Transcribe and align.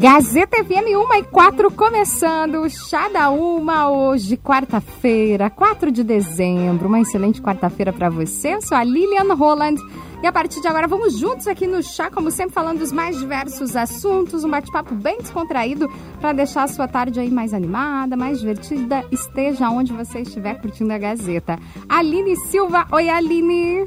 Gazeta 0.00 0.64
FM 0.64 0.96
1 0.96 1.14
e 1.18 1.22
4 1.24 1.70
começando 1.72 2.66
Chá 2.70 3.10
da 3.10 3.28
Uma 3.28 3.90
hoje, 3.90 4.34
quarta-feira, 4.34 5.50
4 5.50 5.92
de 5.92 6.02
dezembro. 6.02 6.88
Uma 6.88 7.02
excelente 7.02 7.42
quarta-feira 7.42 7.92
para 7.92 8.08
você. 8.08 8.54
Eu 8.54 8.62
sou 8.62 8.78
a 8.78 8.82
Lilian 8.82 9.34
Roland 9.34 9.74
e 10.22 10.26
a 10.26 10.32
partir 10.32 10.62
de 10.62 10.68
agora 10.68 10.88
vamos 10.88 11.18
juntos 11.18 11.46
aqui 11.46 11.66
no 11.66 11.82
Chá, 11.82 12.10
como 12.10 12.30
sempre, 12.30 12.54
falando 12.54 12.78
dos 12.78 12.90
mais 12.92 13.18
diversos 13.18 13.76
assuntos. 13.76 14.42
Um 14.42 14.48
bate-papo 14.48 14.94
bem 14.94 15.18
descontraído 15.18 15.86
para 16.18 16.32
deixar 16.32 16.62
a 16.62 16.68
sua 16.68 16.88
tarde 16.88 17.20
aí 17.20 17.30
mais 17.30 17.52
animada, 17.52 18.16
mais 18.16 18.40
divertida, 18.40 19.04
esteja 19.12 19.68
onde 19.68 19.92
você 19.92 20.20
estiver 20.20 20.58
curtindo 20.62 20.94
a 20.94 20.98
Gazeta. 20.98 21.58
Aline 21.86 22.36
Silva, 22.48 22.86
oi 22.90 23.10
Aline! 23.10 23.86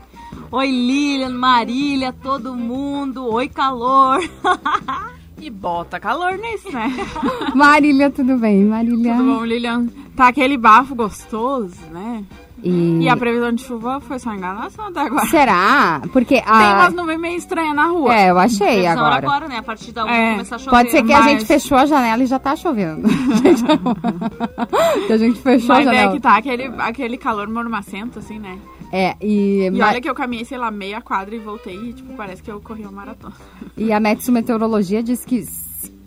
Oi 0.52 0.68
Lilian, 0.68 1.32
Marília, 1.32 2.14
todo 2.14 2.56
mundo, 2.56 3.34
oi 3.34 3.50
calor! 3.50 4.20
E 5.44 5.50
bota 5.50 6.00
calor 6.00 6.38
nisso, 6.38 6.72
né? 6.72 6.90
Marília, 7.54 8.10
tudo 8.10 8.38
bem? 8.38 8.64
Marília. 8.64 9.18
Tudo 9.18 9.26
bom, 9.26 9.44
Lilian? 9.44 9.88
Tá 10.16 10.30
aquele 10.30 10.56
bafo 10.56 10.96
gostoso, 10.96 11.76
né? 11.92 12.24
E... 12.64 13.00
E 13.02 13.10
a 13.10 13.18
previsão 13.18 13.52
de 13.52 13.62
chuva 13.62 14.00
foi 14.00 14.18
só 14.20 14.34
enganação 14.34 14.88
até 14.88 15.02
agora. 15.02 15.26
Será? 15.28 16.02
Porque 16.14 16.36
a... 16.46 16.60
Tem 16.60 16.74
umas 16.74 16.94
nuvens 16.94 17.20
meio 17.20 17.38
estranhas 17.38 17.76
na 17.76 17.88
rua. 17.88 18.16
É, 18.16 18.30
eu 18.32 18.40
achei 18.40 18.88
agora. 18.88 19.16
agora, 19.16 19.48
né? 19.50 19.58
A 19.58 19.64
partir 19.64 19.92
da 19.92 20.06
1 20.06 20.10
É, 20.10 20.32
começar 20.32 20.56
a 20.56 20.60
chover. 20.60 20.72
Pode 20.72 20.92
ser 20.92 21.04
que 21.04 21.12
a 21.12 21.20
mas- 21.20 21.32
gente 21.32 21.46
fechou 21.46 21.78
a 21.78 21.86
janela 21.86 22.24
e 22.24 22.26
já 22.26 22.40
tá 22.40 22.56
chovendo. 22.56 23.04
que 25.08 25.14
a 25.14 25.18
gente 25.18 25.40
fechou 25.40 25.76
a 25.76 25.80
Mas 25.80 25.88
é 25.88 25.92
janela. 25.92 26.14
que 26.14 26.20
tá 26.20 26.38
aquele, 26.38 26.64
aquele 26.80 27.18
calor 27.18 27.48
mormacento, 27.50 28.20
assim, 28.20 28.40
né? 28.40 28.58
É, 28.92 29.16
e, 29.22 29.70
E 29.74 29.82
olha 29.82 30.00
que 30.00 30.10
eu 30.10 30.16
caminhei, 30.16 30.46
sei 30.46 30.58
lá, 30.58 30.70
meia 30.72 31.02
quadra 31.02 31.36
e 31.36 31.40
voltei 31.40 31.76
e, 31.76 31.94
tipo, 31.94 32.14
parece 32.14 32.42
que 32.44 32.52
eu 32.52 32.62
corri 32.62 32.84
uma 32.84 32.92
maratona. 32.92 33.34
e 33.76 33.92
a 33.92 34.00
Metsu 34.00 34.32
Meteorologia 34.32 35.02
diz 35.02 35.26
que 35.26 35.46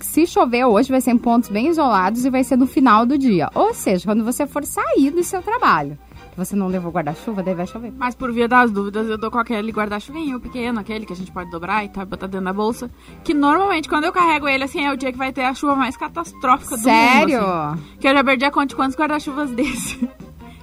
se 0.00 0.26
chover 0.26 0.64
hoje 0.64 0.90
vai 0.90 1.00
ser 1.00 1.10
em 1.10 1.18
pontos 1.18 1.48
bem 1.48 1.68
isolados 1.68 2.24
e 2.24 2.30
vai 2.30 2.44
ser 2.44 2.56
no 2.56 2.66
final 2.66 3.04
do 3.04 3.18
dia. 3.18 3.50
Ou 3.54 3.74
seja, 3.74 4.04
quando 4.06 4.24
você 4.24 4.46
for 4.46 4.64
sair 4.64 5.10
do 5.10 5.22
seu 5.24 5.42
trabalho. 5.42 5.98
Você 6.36 6.54
não 6.54 6.66
levou 6.68 6.92
guarda-chuva, 6.92 7.42
daí 7.42 7.54
vai 7.54 7.66
chover. 7.66 7.92
Mas 7.96 8.14
por 8.14 8.30
via 8.30 8.46
das 8.46 8.70
dúvidas, 8.70 9.08
eu 9.08 9.16
dou 9.16 9.30
com 9.30 9.38
aquele 9.38 9.72
guarda-chuvinho 9.72 10.38
pequeno, 10.38 10.78
aquele 10.80 11.06
que 11.06 11.12
a 11.12 11.16
gente 11.16 11.32
pode 11.32 11.50
dobrar 11.50 11.84
e 11.84 11.88
tal, 11.88 12.04
botar 12.04 12.26
dentro 12.26 12.44
da 12.44 12.52
bolsa. 12.52 12.90
Que 13.24 13.32
normalmente, 13.32 13.88
quando 13.88 14.04
eu 14.04 14.12
carrego 14.12 14.46
ele, 14.46 14.64
assim, 14.64 14.84
é 14.84 14.92
o 14.92 14.96
dia 14.96 15.10
que 15.10 15.16
vai 15.18 15.32
ter 15.32 15.44
a 15.44 15.54
chuva 15.54 15.74
mais 15.74 15.96
catastrófica 15.96 16.76
do 16.76 16.82
Sério? 16.82 17.40
mundo. 17.40 17.50
assim. 17.50 17.82
Que 18.00 18.08
eu 18.08 18.12
já 18.14 18.22
perdi 18.24 18.44
a 18.44 18.50
conta 18.50 18.66
de 18.66 18.76
quantos 18.76 18.96
guarda-chuvas 18.96 19.50
desse. 19.56 20.08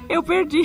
Eu 0.07 0.21
perdi. 0.21 0.61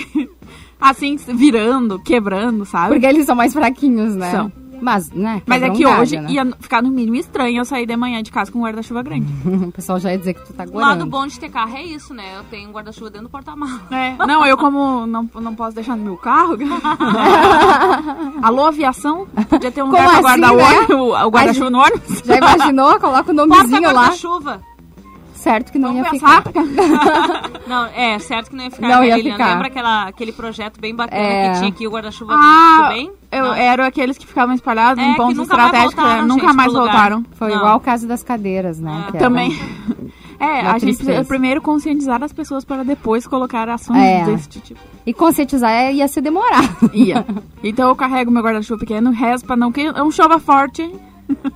Assim, 0.81 1.17
virando, 1.17 1.99
quebrando, 2.03 2.65
sabe? 2.65 2.93
Porque 2.95 3.07
eles 3.07 3.25
são 3.25 3.35
mais 3.35 3.53
fraquinhos, 3.53 4.15
né? 4.15 4.31
São. 4.31 4.53
Mas, 4.81 5.11
né? 5.11 5.43
Mas 5.47 5.63
é 5.63 5.71
que 5.71 5.87
hoje 5.87 6.19
né? 6.21 6.31
ia 6.31 6.47
ficar 6.61 6.83
no 6.83 6.91
mínimo 6.91 7.17
estranho 7.17 7.59
eu 7.59 7.65
sair 7.65 7.87
de 7.87 7.97
manhã 7.97 8.23
de 8.23 8.31
casa 8.31 8.51
com 8.51 8.61
um 8.61 8.63
guarda-chuva 8.63 9.03
grande. 9.03 9.27
o 9.69 9.73
pessoal 9.73 9.99
já 9.99 10.13
ia 10.13 10.19
dizer 10.19 10.35
que 10.35 10.47
tu 10.47 10.53
tá 10.53 10.65
O 10.65 10.79
lado 10.79 10.99
gorando. 10.99 11.07
bom 11.07 11.27
de 11.27 11.39
ter 11.39 11.49
carro 11.49 11.77
é 11.77 11.83
isso, 11.83 12.15
né? 12.15 12.25
Eu 12.37 12.45
tenho 12.45 12.69
um 12.69 12.73
guarda-chuva 12.73 13.11
dentro 13.11 13.29
do 13.29 13.31
porta-malas. 13.31 13.81
É, 13.91 14.17
não, 14.27 14.47
eu 14.47 14.57
como 14.57 15.07
não, 15.07 15.29
não 15.35 15.55
posso 15.55 15.75
deixar 15.75 15.97
no 15.97 16.05
meu 16.05 16.17
carro. 16.17 16.57
Alô, 18.43 18.67
aviação? 18.67 19.27
Podia 19.49 19.71
ter 19.71 19.83
um 19.83 19.91
Como 19.91 19.99
lugar 20.03 20.21
pra 20.21 20.31
assim, 20.33 20.41
guardar 20.41 20.53
o 20.53 20.57
né? 20.57 20.95
o, 20.95 21.27
o 21.27 21.31
guarda-chuva 21.31 21.71
no 21.71 21.79
ônibus. 21.79 22.23
Já 22.25 22.37
imaginou? 22.37 23.01
Coloca 23.01 23.31
o 23.31 23.35
nomezinho 23.35 23.83
lá. 23.93 24.09
Porta-guarda-chuva. 24.09 24.63
Certo 25.39 25.71
que 25.73 25.79
não 25.79 25.95
Vamos 25.95 26.05
ia 26.05 26.11
pensar? 26.11 26.43
ficar. 26.43 26.63
Não, 27.69 27.85
é, 27.87 28.19
certo 28.19 28.49
que 28.51 28.57
não 28.57 28.65
ia 28.65 28.71
ficar, 28.71 28.89
Não 28.89 29.01
né, 29.01 29.09
ia 29.09 29.17
Lilian? 29.17 29.33
ficar. 29.33 29.49
Lembra 29.53 29.67
aquela, 29.67 30.03
aquele 30.09 30.33
projeto 30.33 30.81
bem 30.81 30.95
bacana 30.95 31.21
É. 31.23 31.51
que 31.53 31.59
tinha 31.59 31.69
aqui 31.71 31.87
o 31.87 31.91
guarda-chuva 31.91 32.33
Ah, 32.35 32.77
tudo 32.79 32.89
bem? 32.95 33.13
eu 33.31 33.45
Não. 33.45 33.55
eram 33.55 33.85
aqueles 33.85 34.17
que 34.17 34.27
ficavam 34.27 34.55
espalhados 34.55 35.03
É, 35.05 35.07
em 35.07 35.15
pontos 35.15 35.37
nunca 35.37 35.55
mais 35.55 35.67
estratégicos, 35.67 36.03
voltaram, 36.05 36.27
nunca 36.29 36.47
gente, 36.47 36.57
mais 36.57 36.73
voltaram. 36.73 37.25
Foi 37.33 37.49
Não. 37.51 37.57
igual 37.59 37.77
o 37.77 37.81
caso 37.81 38.09
das 38.09 38.23
cadeiras, 38.23 38.81
né? 38.81 39.05
Era- 39.09 39.19
Também. 39.19 39.57
É, 40.41 40.61
a 40.61 40.79
gente 40.79 40.95
precisa 40.97 41.25
primeiro 41.25 41.61
conscientizar 41.61 42.23
as 42.23 42.33
pessoas 42.33 42.65
para 42.65 42.85
depois 42.85 43.27
colocar 43.27 43.69
ações 43.69 43.99
É. 44.01 44.25
desse 44.25 44.49
tipo. 44.49 44.79
E 45.05 45.13
conscientizar 45.13 45.69
é- 45.69 45.93
ia 45.93 46.07
se 46.07 46.21
demorar. 46.21 46.63
Ia. 46.95 47.27
Então 47.63 47.89
eu 47.89 47.97
carrego 47.97 48.31
meu 48.31 48.41
guarda-chuva 48.41 48.79
pequeno, 48.79 49.11
rezo 49.11 49.45
pra 49.45 49.57
não 49.57 49.73
que 49.73 49.91
não 49.91 50.11
chova 50.13 50.39
forte. 50.39 50.89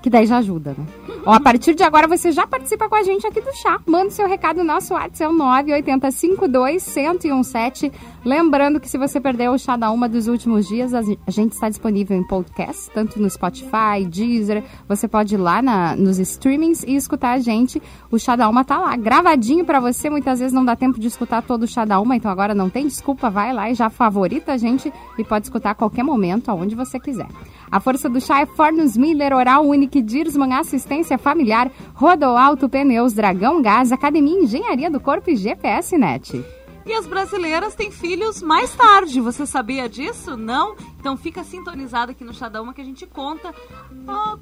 Que 0.03 0.11
daí 0.11 0.27
já 0.27 0.39
ajuda, 0.39 0.75
né? 0.77 0.85
Ó, 1.25 1.33
a 1.33 1.39
partir 1.41 1.73
de 1.75 1.85
agora 1.85 2.09
você 2.09 2.33
já 2.33 2.45
participa 2.47 2.89
com 2.89 2.97
a 2.97 3.03
gente 3.05 3.25
aqui 3.27 3.41
do 3.41 3.53
chá. 3.55 3.79
Manda 3.87 4.11
seu 4.11 4.27
recado 4.27 4.57
no 4.59 4.65
nosso 4.65 4.93
WhatsApp, 4.93 5.23
é 5.23 5.29
o 5.29 5.33
98052-1017. 5.33 7.93
Lembrando 8.25 8.81
que 8.81 8.89
se 8.89 8.99
você 8.99 9.21
perdeu 9.21 9.53
o 9.53 9.59
chá 9.59 9.77
da 9.77 9.91
uma 9.93 10.09
dos 10.09 10.27
últimos 10.27 10.67
dias, 10.67 10.93
a 10.95 11.03
gente 11.03 11.53
está 11.53 11.69
disponível 11.69 12.17
em 12.17 12.27
podcast, 12.27 12.91
tanto 12.93 13.21
no 13.21 13.29
Spotify, 13.31 14.05
Deezer. 14.09 14.65
Você 14.89 15.07
pode 15.07 15.35
ir 15.35 15.39
lá 15.39 15.61
na- 15.63 15.95
nos 15.97 16.19
streamings 16.19 16.83
e 16.83 16.97
escutar 16.97 17.33
a 17.33 17.39
gente. 17.39 17.81
O 18.11 18.19
chá 18.19 18.35
da 18.37 18.49
uma 18.49 18.65
tá 18.65 18.79
lá, 18.79 18.97
gravadinho 18.97 19.65
pra 19.65 19.79
você. 19.81 20.11
Muitas 20.11 20.41
vezes 20.41 20.53
não 20.53 20.65
dá 20.65 20.75
tempo 20.77 20.99
de 20.99 21.07
escutar 21.07 21.43
todo 21.43 21.63
o 21.65 21.69
chá 21.69 21.85
da 21.85 22.01
uma, 22.01 22.17
então 22.17 22.31
agora 22.31 22.55
não 22.55 22.69
tem 22.71 22.87
desculpa. 22.87 23.31
Vai 23.31 23.53
lá 23.53 23.71
e 23.71 23.75
já 23.75 23.89
favorita 23.91 24.53
a 24.53 24.57
gente 24.57 24.93
e 25.19 25.25
pode 25.25 25.47
escutar 25.47 25.71
a 25.71 25.75
qualquer 25.75 26.03
momento, 26.03 26.51
aonde 26.51 26.75
você 26.75 26.99
quiser. 26.99 27.29
A 27.73 27.81
força 27.81 28.07
do 28.07 28.21
chá 28.21 28.43
é 28.43 28.45
Fornos 28.45 28.99
Miller, 28.99 29.35
Oral 29.35 29.67
Unique, 29.67 30.03
Dirsman 30.03 30.53
Assistência 30.53 31.17
Familiar, 31.17 31.71
Rodoalto 31.95 32.69
Pneus, 32.69 33.15
Dragão 33.15 33.63
Gás, 33.63 33.91
Academia 33.91 34.43
Engenharia 34.43 34.91
do 34.91 35.01
Corpo 35.01 35.31
e 35.31 35.37
GPS 35.37 35.97
Net. 35.97 36.45
E 36.85 36.93
as 36.93 37.07
brasileiras 37.07 37.75
têm 37.75 37.91
filhos 37.91 38.43
mais 38.43 38.75
tarde. 38.75 39.23
Você 39.23 39.47
sabia 39.47 39.89
disso? 39.89 40.37
Não? 40.37 40.77
Então 41.03 41.17
fica 41.17 41.43
sintonizado 41.43 42.13
aqui 42.13 42.23
no 42.23 42.33
Chá 42.33 42.49
da 42.49 42.63
Uma 42.63 42.73
que 42.73 42.81
a 42.81 42.85
gente 42.85 43.05
conta 43.09 43.53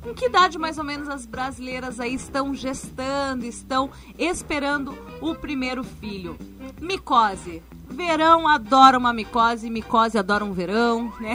com 0.03 0.13
que 0.13 0.27
idade 0.27 0.59
mais 0.59 0.77
ou 0.77 0.85
menos 0.85 1.09
as 1.09 1.25
brasileiras 1.25 1.99
aí 1.99 2.13
estão 2.13 2.55
gestando, 2.55 3.47
estão 3.47 3.89
esperando 4.19 4.95
o 5.23 5.35
primeiro 5.35 5.83
filho. 5.83 6.37
Micose. 6.79 7.63
Verão 7.89 8.47
adora 8.47 8.97
uma 8.97 9.13
micose, 9.13 9.69
micose 9.69 10.17
adora 10.17 10.45
um 10.45 10.53
verão, 10.53 11.13
né? 11.19 11.35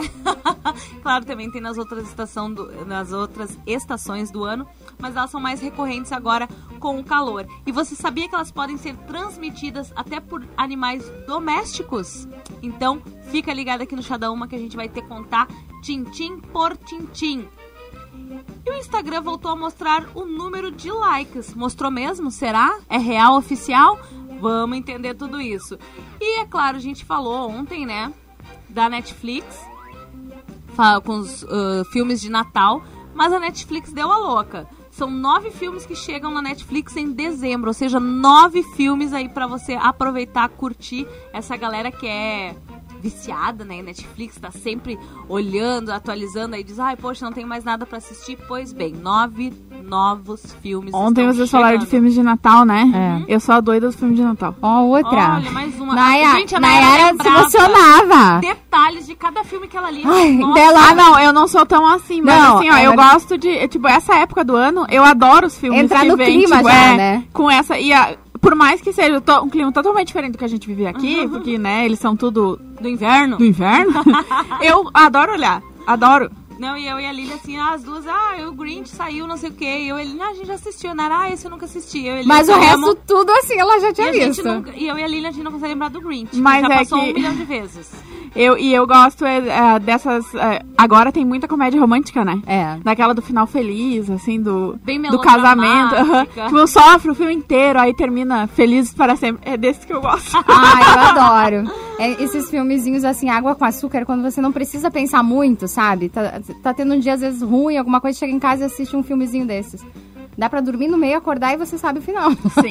claro, 1.02 1.22
também 1.26 1.50
tem 1.50 1.60
nas 1.60 1.76
outras, 1.76 2.08
estação 2.08 2.50
do- 2.50 2.84
nas 2.86 3.12
outras 3.12 3.58
estações 3.66 4.30
do 4.30 4.42
ano, 4.42 4.66
mas 4.98 5.14
elas 5.16 5.30
são 5.30 5.38
mais 5.38 5.60
recorrentes 5.60 6.12
agora 6.12 6.48
com 6.80 6.98
o 6.98 7.04
calor. 7.04 7.46
E 7.66 7.70
você 7.72 7.94
sabia 7.94 8.26
que 8.26 8.34
elas 8.34 8.50
podem 8.50 8.78
ser 8.78 8.96
transmitidas 9.06 9.92
até 9.94 10.18
por 10.18 10.42
animais 10.56 11.04
domésticos? 11.26 12.26
Então, 12.62 13.02
fica 13.30 13.52
ligado 13.52 13.82
aqui 13.82 13.94
no 13.94 14.02
Chá 14.02 14.16
da 14.16 14.30
Uma 14.30 14.48
que 14.48 14.56
a 14.56 14.58
gente 14.58 14.76
vai 14.76 14.88
ter 14.88 15.02
que 15.02 15.08
contar 15.16 15.48
tintim 15.82 16.38
por 16.38 16.76
tintim. 16.76 17.48
E 18.64 18.70
o 18.70 18.74
Instagram 18.74 19.22
voltou 19.22 19.50
a 19.50 19.56
mostrar 19.56 20.06
o 20.14 20.24
número 20.26 20.70
de 20.70 20.90
likes. 20.90 21.54
Mostrou 21.54 21.90
mesmo? 21.90 22.30
Será? 22.30 22.78
É 22.88 22.98
real 22.98 23.36
oficial? 23.36 23.98
Vamos 24.40 24.76
entender 24.76 25.14
tudo 25.14 25.40
isso. 25.40 25.78
E 26.20 26.40
é 26.40 26.44
claro, 26.44 26.76
a 26.76 26.80
gente 26.80 27.04
falou 27.04 27.48
ontem, 27.48 27.86
né? 27.86 28.12
Da 28.68 28.88
Netflix. 28.88 29.46
Com 31.04 31.18
os 31.18 31.42
uh, 31.44 31.84
filmes 31.90 32.20
de 32.20 32.30
Natal. 32.30 32.82
Mas 33.14 33.32
a 33.32 33.38
Netflix 33.38 33.92
deu 33.92 34.10
a 34.10 34.18
louca. 34.18 34.68
São 34.90 35.10
nove 35.10 35.50
filmes 35.50 35.86
que 35.86 35.94
chegam 35.94 36.30
na 36.30 36.42
Netflix 36.42 36.96
em 36.96 37.12
dezembro. 37.12 37.68
Ou 37.68 37.74
seja, 37.74 38.00
nove 38.00 38.62
filmes 38.74 39.12
aí 39.12 39.28
pra 39.28 39.46
você 39.46 39.74
aproveitar, 39.74 40.48
curtir 40.48 41.06
essa 41.32 41.56
galera 41.56 41.90
que 41.90 42.06
é 42.06 42.56
viciada, 43.00 43.64
né? 43.64 43.82
Netflix 43.82 44.36
tá 44.38 44.50
sempre 44.50 44.98
olhando, 45.28 45.90
atualizando 45.90 46.54
aí, 46.56 46.64
diz, 46.64 46.78
ai, 46.78 46.96
poxa, 46.96 47.24
não 47.24 47.32
tem 47.32 47.44
mais 47.44 47.64
nada 47.64 47.84
pra 47.86 47.98
assistir. 47.98 48.38
Pois 48.48 48.72
bem, 48.72 48.92
nove 48.94 49.52
novos 49.84 50.54
filmes. 50.62 50.92
Ontem 50.94 51.26
vocês 51.26 51.50
falaram 51.50 51.78
de 51.78 51.86
filmes 51.86 52.14
de 52.14 52.22
Natal, 52.22 52.64
né? 52.64 53.24
Eu 53.28 53.38
sou 53.40 53.54
a 53.54 53.60
doida 53.60 53.86
dos 53.86 53.96
filmes 53.96 54.16
de 54.16 54.22
Natal. 54.24 54.54
Ó, 54.60 54.82
outra. 54.82 55.36
Olha, 55.36 55.50
mais 55.50 55.78
uma. 55.80 55.94
Naya- 55.94 56.32
Gente, 56.36 56.54
a 56.56 56.60
Nayara 56.60 56.86
Nayara 56.86 57.16
se 57.22 57.28
emocionava. 57.28 58.40
Detalhes 58.40 59.06
de 59.06 59.14
cada 59.14 59.44
filme 59.44 59.68
que 59.68 59.76
ela 59.76 59.90
lia. 59.90 60.04
Ai, 60.06 60.38
dela- 60.54 60.88
Ah, 60.90 60.94
não, 60.94 61.18
eu 61.18 61.32
não 61.32 61.46
sou 61.48 61.64
tão 61.66 61.86
assim, 61.86 62.20
mas 62.20 62.36
Não, 62.42 62.58
assim, 62.58 62.70
ó, 62.70 62.78
eu 62.78 62.94
gosto 62.94 63.36
de, 63.38 63.66
tipo, 63.68 63.86
essa 63.88 64.14
época 64.16 64.44
do 64.44 64.54
ano, 64.56 64.86
eu 64.90 65.02
adoro 65.04 65.46
os 65.46 65.58
filmes 65.58 65.80
Entrar 65.82 66.00
que 66.00 66.08
no 66.08 66.16
vem, 66.16 66.40
clima 66.40 66.56
tipo, 66.58 66.68
já, 66.68 66.74
é, 66.92 66.96
né? 66.96 67.24
com 67.32 67.50
essa, 67.50 67.78
e 67.78 67.92
a- 67.92 68.16
por 68.40 68.54
mais 68.54 68.80
que 68.80 68.92
seja 68.92 69.22
um 69.42 69.48
clima 69.48 69.72
totalmente 69.72 70.08
diferente 70.08 70.32
do 70.32 70.38
que 70.38 70.44
a 70.44 70.48
gente 70.48 70.66
vive 70.66 70.86
aqui, 70.86 71.26
porque, 71.28 71.58
né, 71.58 71.84
eles 71.84 71.98
são 71.98 72.16
tudo 72.16 72.58
do 72.80 72.88
inverno. 72.88 73.36
do 73.36 73.44
inverno, 73.44 73.92
eu 74.62 74.90
adoro 74.92 75.32
olhar, 75.32 75.62
adoro. 75.86 76.30
Não, 76.58 76.76
e 76.76 76.88
eu 76.88 76.98
e 76.98 77.06
a 77.06 77.12
Lili, 77.12 77.32
assim, 77.32 77.56
ah, 77.58 77.72
as 77.74 77.82
duas, 77.82 78.06
ah, 78.06 78.34
o 78.48 78.52
Grinch 78.52 78.88
saiu, 78.88 79.26
não 79.26 79.36
sei 79.36 79.50
o 79.50 79.52
quê. 79.52 79.80
E 79.82 79.88
eu 79.88 79.98
e 79.98 80.02
ele, 80.02 80.20
ah, 80.22 80.28
a 80.28 80.34
gente 80.34 80.46
já 80.46 80.54
assistiu, 80.54 80.94
né? 80.94 81.08
Ah, 81.10 81.30
esse 81.30 81.44
eu 81.44 81.50
nunca 81.50 81.66
assisti. 81.66 82.04
Eu, 82.06 82.22
e 82.22 82.26
Mas 82.26 82.48
o 82.48 82.52
não, 82.52 82.60
resto 82.60 82.84
amo. 82.86 82.94
tudo 83.06 83.30
assim 83.32 83.58
ela 83.58 83.78
já 83.80 83.90
E, 83.90 83.92
tinha 83.92 84.12
gente 84.12 84.26
visto. 84.28 84.44
nunca, 84.44 84.72
e 84.74 84.88
eu 84.88 84.98
e 84.98 85.02
a 85.04 85.06
Lili, 85.06 85.26
a 85.26 85.30
gente 85.30 85.44
não 85.44 85.52
consegue 85.52 85.72
lembrar 85.74 85.90
do 85.90 86.00
Grinch. 86.00 86.30
que 86.30 86.40
Mas 86.40 86.66
já 86.66 86.74
é 86.74 86.78
passou 86.78 87.00
que- 87.00 87.10
um 87.10 87.14
milhão 87.14 87.34
de 87.34 87.44
vezes. 87.44 87.90
Eu, 88.34 88.58
e 88.58 88.72
eu 88.74 88.86
gosto 88.86 89.24
é, 89.24 89.38
é, 89.48 89.78
dessas. 89.78 90.34
é, 90.34 90.62
agora 90.76 91.10
tem 91.10 91.24
muita 91.24 91.48
comédia 91.48 91.80
romântica, 91.80 92.22
né? 92.22 92.38
É. 92.46 92.76
Daquela 92.84 93.14
do 93.14 93.22
final 93.22 93.46
feliz, 93.46 94.10
assim, 94.10 94.38
do, 94.40 94.78
Bem 94.84 95.00
do 95.00 95.18
casamento. 95.20 95.94
aham. 95.94 96.04
melodramática. 96.04 96.44
Tipo, 96.46 96.66
sofre 96.66 97.10
o 97.10 97.14
filme 97.14 97.32
inteiro, 97.34 97.78
aí 97.78 97.94
termina 97.94 98.46
felizes 98.46 98.92
para 98.92 99.16
sempre. 99.16 99.50
É 99.50 99.56
desse 99.56 99.86
que 99.86 99.92
eu 99.92 100.02
gosto. 100.02 100.36
Ai, 100.46 100.82
eu 101.16 101.22
adoro. 101.22 101.70
É, 101.98 102.22
esses 102.22 102.50
filmezinhos 102.50 103.04
assim, 103.04 103.30
água 103.30 103.54
com 103.54 103.64
açúcar, 103.64 104.04
quando 104.04 104.20
você 104.22 104.38
não 104.38 104.52
precisa 104.52 104.90
pensar 104.90 105.22
muito, 105.22 105.66
sabe? 105.66 106.10
Tá, 106.10 106.38
tá 106.54 106.74
tendo 106.74 106.94
um 106.94 106.98
dia 106.98 107.14
às 107.14 107.20
vezes 107.20 107.42
ruim, 107.42 107.76
alguma 107.76 108.00
coisa, 108.00 108.18
chega 108.18 108.32
em 108.32 108.38
casa 108.38 108.62
e 108.62 108.66
assiste 108.66 108.96
um 108.96 109.02
filmezinho 109.02 109.46
desses. 109.46 109.84
Dá 110.36 110.50
pra 110.50 110.60
dormir 110.60 110.88
no 110.88 110.98
meio, 110.98 111.16
acordar 111.16 111.54
e 111.54 111.56
você 111.56 111.78
sabe 111.78 111.98
o 111.98 112.02
final. 112.02 112.30
Sim. 112.30 112.68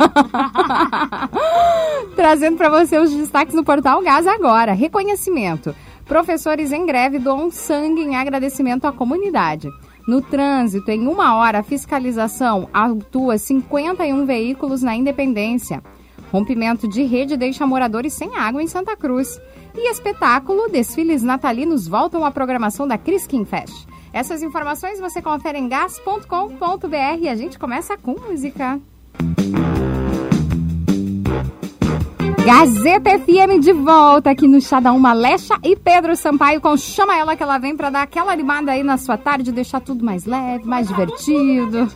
Trazendo 2.15 2.57
pra 2.57 2.69
você 2.69 2.99
os 2.99 3.11
destaques 3.11 3.55
no 3.55 3.63
portal 3.63 4.03
Gás 4.03 4.27
agora. 4.27 4.73
Reconhecimento. 4.73 5.75
Professores 6.05 6.71
em 6.71 6.85
greve 6.85 7.17
doam 7.17 7.49
sangue 7.49 8.01
em 8.01 8.15
agradecimento 8.15 8.85
à 8.85 8.91
comunidade. 8.91 9.67
No 10.07 10.21
trânsito, 10.21 10.91
em 10.91 11.07
uma 11.07 11.35
hora, 11.35 11.59
a 11.59 11.63
fiscalização 11.63 12.69
autua 12.71 13.39
51 13.39 14.23
veículos 14.23 14.83
na 14.83 14.95
Independência. 14.95 15.81
Rompimento 16.31 16.87
de 16.87 17.01
rede 17.03 17.35
deixa 17.35 17.65
moradores 17.65 18.13
sem 18.13 18.35
água 18.35 18.61
em 18.61 18.67
Santa 18.67 18.95
Cruz. 18.95 19.39
E 19.77 19.91
espetáculo, 19.91 20.69
desfiles 20.69 21.21
natalinos 21.21 21.87
voltam 21.87 22.23
à 22.23 22.31
programação 22.31 22.87
da 22.87 22.97
Criskin 22.97 23.43
Fest. 23.43 23.85
Essas 24.13 24.41
informações 24.41 24.99
você 24.99 25.21
confere 25.21 25.57
em 25.57 25.67
gas.com.br 25.67 27.19
e 27.19 27.27
a 27.27 27.35
gente 27.35 27.59
começa 27.59 27.97
com 27.97 28.15
música. 28.17 28.79
Gazeta 32.45 33.09
FM 33.19 33.59
de 33.59 33.73
volta 33.73 34.29
aqui 34.29 34.47
no 34.47 34.61
Chá 34.61 34.79
da 34.79 34.93
Uma 34.93 35.13
Lecha 35.13 35.55
e 35.63 35.75
Pedro 35.75 36.15
Sampaio 36.15 36.61
com 36.61 36.77
Chama 36.77 37.17
Ela 37.17 37.35
que 37.35 37.41
ela 37.41 37.57
vem 37.57 37.75
pra 37.75 37.89
dar 37.89 38.03
aquela 38.03 38.31
animada 38.31 38.71
aí 38.71 38.83
na 38.83 38.97
sua 38.97 39.17
tarde, 39.17 39.51
deixar 39.51 39.81
tudo 39.81 40.05
mais 40.05 40.25
leve, 40.25 40.63
mais 40.63 40.87
divertido. 40.87 41.91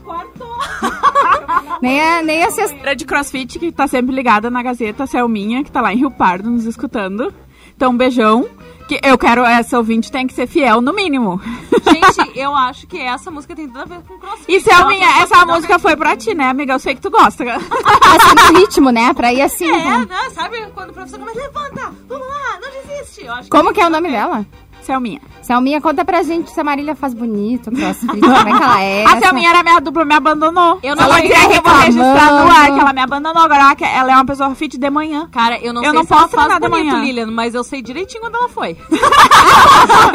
nem 1.82 2.02
a, 2.02 2.24
nem 2.24 2.44
a 2.44 2.50
sexta... 2.50 2.75
Era 2.78 2.96
de 2.96 3.06
crossfit 3.06 3.60
que 3.60 3.72
tá 3.72 3.88
sempre 3.88 4.14
ligada 4.14 4.50
na 4.50 4.64
Gazeta, 4.64 5.06
Selminha, 5.06 5.64
que 5.64 5.72
tá 5.72 5.82
lá 5.82 5.94
em 5.94 5.98
Rio 5.98 6.10
Pardo 6.10 6.50
nos 6.50 6.66
escutando. 6.66 7.32
Então, 7.80 7.94
um 7.94 7.98
beijão. 7.98 8.46
Que 8.90 9.00
eu 9.02 9.18
quero, 9.18 9.46
essa 9.46 9.78
ouvinte 9.78 10.12
tem 10.12 10.28
que 10.28 10.34
ser 10.34 10.48
fiel, 10.48 10.81
no 10.81 10.92
mínimo. 10.92 11.40
Gente, 11.72 12.31
eu 12.38 12.54
acho 12.54 12.86
que 12.88 13.00
essa 13.00 13.31
música 13.31 13.56
tem 13.56 13.68
tudo 13.68 13.80
a 13.80 13.86
ver 13.86 14.02
com 14.02 14.20
crossfit. 14.20 14.52
E 14.52 14.60
Selminha, 14.60 15.08
Ela 15.08 15.22
essa 15.22 15.46
música 15.46 15.80
foi 15.80 15.96
pra 15.96 16.18
ti, 16.18 16.34
né, 16.34 16.50
amiga? 16.50 16.74
Eu 16.74 16.80
sei 16.80 16.94
que 16.94 17.00
tu 17.00 17.10
gosta. 17.10 17.46
Assim, 17.56 18.52
no 18.52 18.60
ritmo, 18.60 18.90
né? 18.90 19.14
Pra 19.14 19.31
ir 19.31 19.42
assim. 19.44 19.70
É, 19.70 20.06
né? 20.06 20.30
Sabe 20.34 20.58
quando 20.74 20.90
o 20.90 20.94
professor 20.94 21.20
começa, 21.20 21.40
levanta, 21.40 21.94
vamos 22.10 22.28
lá, 22.28 22.60
não 22.62 22.70
desiste. 22.81 23.26
Eu 23.26 23.34
acho 23.34 23.50
Como 23.50 23.72
que 23.72 23.80
é 23.80 23.88
o 23.88 23.90
nome 23.90 24.12
dela? 24.12 24.46
Selminha. 24.89 25.21
Selminha, 25.44 25.80
conta 25.80 26.03
pra 26.03 26.24
gente 26.24 26.50
se 26.50 26.59
a 26.59 26.63
Marília 26.63 26.95
faz 26.95 27.13
bonito, 27.13 27.69
crossfit, 27.69 28.07
como 28.19 28.33
é 28.36 28.44
que 28.44 28.63
ela 28.63 28.81
é. 28.81 29.06
A 29.06 29.19
Selminha 29.19 29.50
era 29.51 29.62
minha 29.62 29.80
dupla, 29.80 30.03
me 30.03 30.15
abandonou. 30.15 30.80
Eu 30.81 30.95
não 30.95 31.03
ela 31.03 31.13
sei 31.13 31.27
queria 31.30 31.47
que 31.47 31.57
eu 31.57 31.62
vou 31.62 31.74
registrar 31.80 32.31
no 32.31 32.51
ar, 32.51 32.65
que 32.74 32.80
ela 32.80 32.94
me 32.94 33.01
abandonou. 33.01 33.44
Agora 33.44 33.62
ela 33.62 33.75
ela 34.00 34.12
é 34.12 34.15
uma 34.15 34.25
pessoa 34.25 34.56
fit 34.56 34.80
de 34.80 34.89
manhã. 34.89 35.30
Cara, 35.31 35.59
eu 35.59 35.71
não 35.74 35.83
Eu 35.83 35.91
sei 35.91 36.00
não 36.00 36.03
se 36.07 36.13
ela 36.13 36.21
posso 36.24 36.36
faz 36.36 36.47
treinar 36.47 36.59
de 36.59 36.68
bonito, 36.69 36.91
manhã. 36.91 37.06
Lilian, 37.06 37.27
mas 37.31 37.53
eu 37.53 37.63
sei 37.63 37.83
direitinho 37.83 38.21
quando 38.21 38.36
ela 38.36 38.50
foi. 38.50 38.75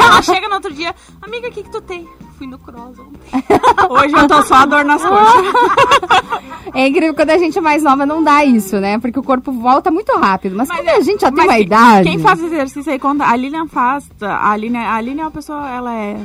ela 0.03 0.21
chega 0.21 0.49
no 0.49 0.55
outro 0.55 0.73
dia, 0.73 0.93
amiga, 1.21 1.47
o 1.47 1.51
que 1.51 1.63
que 1.63 1.71
tu 1.71 1.79
tem? 1.81 2.05
Fui 2.37 2.47
no 2.47 2.57
cross 2.59 2.97
ontem. 2.99 3.19
Hoje 3.89 4.13
eu 4.15 4.27
tô 4.27 4.41
só 4.43 4.55
a 4.55 4.65
dor 4.65 4.83
nas 4.83 5.01
coxas. 5.01 5.53
É 6.73 6.87
incrível 6.87 7.13
quando 7.13 7.29
a 7.29 7.37
gente 7.37 7.57
é 7.57 7.61
mais 7.61 7.81
nova 7.83 8.05
não 8.05 8.21
dá 8.23 8.43
isso, 8.43 8.79
né? 8.79 8.99
Porque 8.99 9.17
o 9.19 9.23
corpo 9.23 9.51
volta 9.53 9.89
muito 9.89 10.11
rápido. 10.17 10.55
Mas, 10.55 10.67
Mas 10.67 10.77
quando 10.79 10.87
é- 10.89 10.95
a 10.97 10.99
gente 11.01 11.21
já 11.21 11.31
tem 11.31 11.43
uma 11.45 11.53
quem- 11.53 11.61
idade. 11.63 12.09
Quem 12.09 12.19
faz 12.19 12.41
exercício 12.43 12.91
aí 12.91 12.99
conta. 12.99 13.25
A 13.25 13.35
Lilian 13.35 13.67
faz. 13.67 14.09
A 14.21 14.55
Lilian, 14.57 14.81
a 14.81 14.99
Lilian 14.99 15.21
é 15.23 15.25
uma 15.25 15.31
pessoa, 15.31 15.69
ela 15.69 15.93
é. 15.93 16.17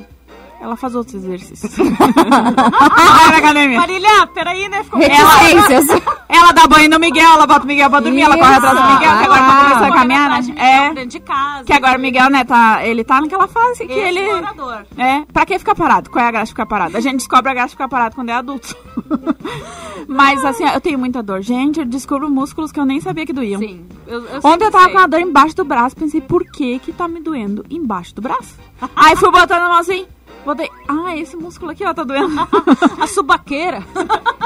Ela 0.60 0.76
faz 0.76 0.94
outros 0.94 1.14
exercícios. 1.14 1.72
ela 1.78 3.26
é 3.26 3.30
na 3.30 3.38
academia. 3.38 3.80
Marília, 3.80 4.26
peraí, 4.26 4.68
né? 4.68 4.84
Ficou 4.84 5.00
Reticências. 5.00 6.02
Ela 6.28 6.52
dá 6.52 6.66
banho 6.66 6.90
no 6.90 6.98
Miguel, 7.00 7.32
ela 7.32 7.46
bota 7.46 7.64
o 7.64 7.66
Miguel 7.66 7.88
pra 7.88 8.00
dormir, 8.00 8.20
ela 8.20 8.36
corre 8.36 8.54
atrás 8.54 8.78
do 8.78 8.92
Miguel, 8.92 9.18
que 9.18 9.24
agora 9.24 9.40
tá 9.40 9.62
começando 9.62 9.84
a 9.84 9.96
caminhar, 9.96 10.42
de 10.42 10.52
né? 10.52 10.60
É. 10.60 10.94
dentro 10.94 11.10
de 11.10 11.20
casa. 11.20 11.64
Que 11.64 11.72
agora 11.72 11.96
o 11.96 12.00
Miguel, 12.00 12.30
né, 12.30 12.44
tá, 12.44 12.84
ele 12.84 13.02
tá 13.02 13.20
naquela 13.22 13.48
fase 13.48 13.86
que 13.86 13.92
ele. 13.92 14.20
Explorador. 14.20 14.84
É, 14.98 15.22
pra 15.32 15.46
que 15.46 15.58
ficar 15.58 15.74
parado? 15.74 16.10
Qual 16.10 16.22
é 16.22 16.28
a 16.28 16.30
graça 16.30 16.46
de 16.46 16.52
ficar 16.52 16.66
parado? 16.66 16.96
A 16.96 17.00
gente 17.00 17.16
descobre 17.16 17.50
a 17.50 17.54
graça 17.54 17.68
de 17.68 17.74
ficar 17.74 17.88
parado 17.88 18.14
quando 18.14 18.28
é 18.28 18.34
adulto. 18.34 18.76
Mas 20.06 20.44
assim, 20.44 20.64
eu 20.64 20.80
tenho 20.80 20.98
muita 20.98 21.22
dor. 21.22 21.40
Gente, 21.40 21.80
eu 21.80 21.86
descubro 21.86 22.30
músculos 22.30 22.70
que 22.70 22.78
eu 22.78 22.84
nem 22.84 23.00
sabia 23.00 23.24
que 23.24 23.32
doíam. 23.32 23.60
Sim. 23.60 23.86
Eu, 24.06 24.26
eu 24.26 24.40
Ontem 24.44 24.64
eu 24.64 24.70
tava 24.70 24.84
sei. 24.84 24.92
com 24.92 24.98
a 24.98 25.06
dor 25.06 25.20
embaixo 25.20 25.56
do 25.56 25.64
braço, 25.64 25.96
pensei, 25.96 26.20
por 26.20 26.44
que 26.44 26.78
que 26.80 26.92
tá 26.92 27.08
me 27.08 27.20
doendo 27.20 27.64
embaixo 27.70 28.14
do 28.14 28.20
braço? 28.20 28.56
Aí 28.96 29.14
fui 29.16 29.30
botando 29.30 29.62
a 29.62 29.68
mão 29.68 29.78
assim, 29.78 30.06
botei, 30.44 30.68
ah, 30.88 31.16
esse 31.16 31.36
músculo 31.36 31.70
aqui, 31.72 31.84
ó, 31.84 31.92
tá 31.94 32.02
doendo. 32.04 32.34
A 33.00 33.06
subaqueira. 33.06 33.82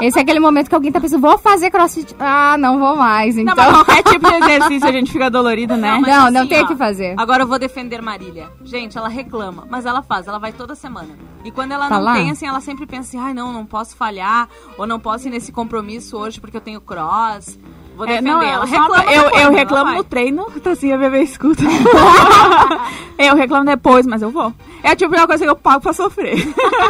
Esse 0.01 0.19
é 0.19 0.21
aquele 0.21 0.39
momento 0.39 0.69
que 0.69 0.75
alguém 0.75 0.91
tá 0.91 0.99
pensando, 0.99 1.21
vou 1.21 1.37
fazer 1.37 1.71
crossfit. 1.71 2.15
Ah, 2.19 2.57
não 2.57 2.79
vou 2.79 2.95
mais, 2.95 3.35
Não, 3.35 3.43
então. 3.43 3.55
mas 3.55 3.73
qualquer 3.83 4.03
tipo 4.03 4.27
de 4.29 4.35
exercício 4.35 4.87
a 4.87 4.91
gente 4.91 5.11
fica 5.11 5.29
dolorido, 5.29 5.75
né? 5.77 5.93
Não, 5.93 6.01
Não, 6.01 6.31
não 6.31 6.39
assim, 6.41 6.49
tem 6.49 6.61
o 6.61 6.65
ó, 6.65 6.67
que 6.67 6.75
fazer. 6.75 7.15
Agora 7.17 7.43
eu 7.43 7.47
vou 7.47 7.57
defender 7.59 8.01
Marília. 8.01 8.49
Gente, 8.63 8.97
ela 8.97 9.07
reclama, 9.07 9.65
mas 9.69 9.85
ela 9.85 10.01
faz, 10.01 10.27
ela 10.27 10.37
vai 10.39 10.51
toda 10.51 10.75
semana. 10.75 11.09
E 11.43 11.51
quando 11.51 11.71
ela 11.71 11.87
Tá 11.87 11.95
não 11.97 12.03
lá? 12.03 12.13
tem, 12.15 12.31
assim, 12.31 12.47
ela 12.47 12.59
sempre 12.61 12.85
pensa 12.85 13.09
assim, 13.09 13.19
ai 13.19 13.33
não, 13.33 13.53
não 13.53 13.65
posso 13.65 13.95
falhar, 13.95 14.49
ou 14.77 14.85
não 14.87 14.99
posso 14.99 15.27
ir 15.27 15.31
nesse 15.31 15.51
compromisso 15.51 16.17
hoje 16.17 16.39
porque 16.41 16.57
eu 16.57 16.61
tenho 16.61 16.81
cross. 16.81 17.57
Vou 17.95 18.05
É, 18.05 18.09
defender. 18.21 18.29
não, 18.31 18.41
ela 18.41 18.65
eu, 18.65 18.69
reclama. 18.69 19.03
eu, 19.13 19.23
depois, 19.23 19.43
eu 19.43 19.51
reclamo 19.51 19.91
no 19.93 20.03
treino, 20.03 20.47
assim 20.71 20.91
a 20.91 20.97
bebê 20.97 21.21
escuta. 21.23 21.63
eu 23.17 23.35
reclamo 23.35 23.65
depois, 23.65 24.05
mas 24.05 24.21
eu 24.21 24.29
vou. 24.31 24.53
É 24.83 24.89
a 24.91 24.95
tipo 24.95 25.15
de 25.15 25.25
coisa 25.27 25.43
que 25.43 25.49
eu 25.49 25.55
pago 25.55 25.81
pra 25.81 25.93
sofrer. 25.93 26.35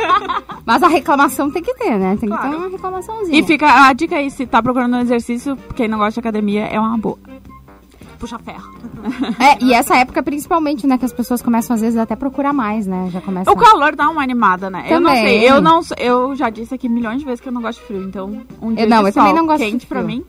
Mas 0.66 0.82
a 0.82 0.88
reclamação 0.88 1.52
tem 1.52 1.62
que 1.62 1.74
ter, 1.76 1.92
né? 2.00 2.18
Tem 2.20 2.28
que 2.28 2.36
Claro. 2.36 2.50
ter 2.50 2.56
uma 2.58 2.68
reclamaçãozinha. 2.70 3.40
E 3.40 3.44
fica 3.44 3.68
a 3.88 3.94
dica 3.94 4.16
aí, 4.16 4.32
se 4.32 4.48
tá 4.48 4.62
procurando 4.64 4.96
um 4.98 5.00
exercício, 5.00 5.56
quem 5.76 5.88
não 5.88 6.00
gosta 6.00 6.14
de 6.14 6.20
academia, 6.28 6.66
é 6.66 6.80
uma 6.80 6.98
boa. 6.98 7.20
Puxa 8.18 8.40
ferro. 8.40 8.74
É, 9.40 9.64
e 9.64 9.74
essa 9.74 9.96
época 9.98 10.24
principalmente, 10.24 10.88
né? 10.88 10.98
Que 10.98 11.06
as 11.06 11.14
pessoas 11.14 11.42
começam 11.42 11.76
às 11.76 11.82
vezes 11.82 11.98
até 12.00 12.16
procurar 12.16 12.52
mais, 12.52 12.88
né? 12.88 13.10
Já 13.12 13.22
começa. 13.22 13.52
O 13.52 13.56
calor 13.56 13.96
dá 13.96 14.10
uma 14.10 14.24
animada, 14.24 14.70
né? 14.72 14.86
Eu 14.90 15.00
não 15.00 15.10
Também. 15.12 15.24
sei, 15.40 15.50
eu 15.52 15.62
não 15.62 15.82
eu 16.00 16.36
já 16.36 16.50
disse 16.50 16.74
aqui 16.74 16.90
milhões 16.90 17.20
de 17.20 17.26
vezes 17.26 17.40
que 17.42 17.48
eu 17.48 17.54
não 17.54 17.62
gosto 17.62 17.80
de 17.82 17.86
frio, 17.86 18.04
então 18.04 18.42
um 18.62 18.74
dia 18.74 18.88
não, 18.88 19.04
de 19.04 19.10
eu 19.10 19.14
também 19.14 19.30
sol 19.32 19.36
não 19.36 19.46
gosto 19.46 19.64
de 19.64 19.70
quente 19.72 19.86
pra 19.86 20.02
frio. 20.02 20.08
mim. 20.18 20.26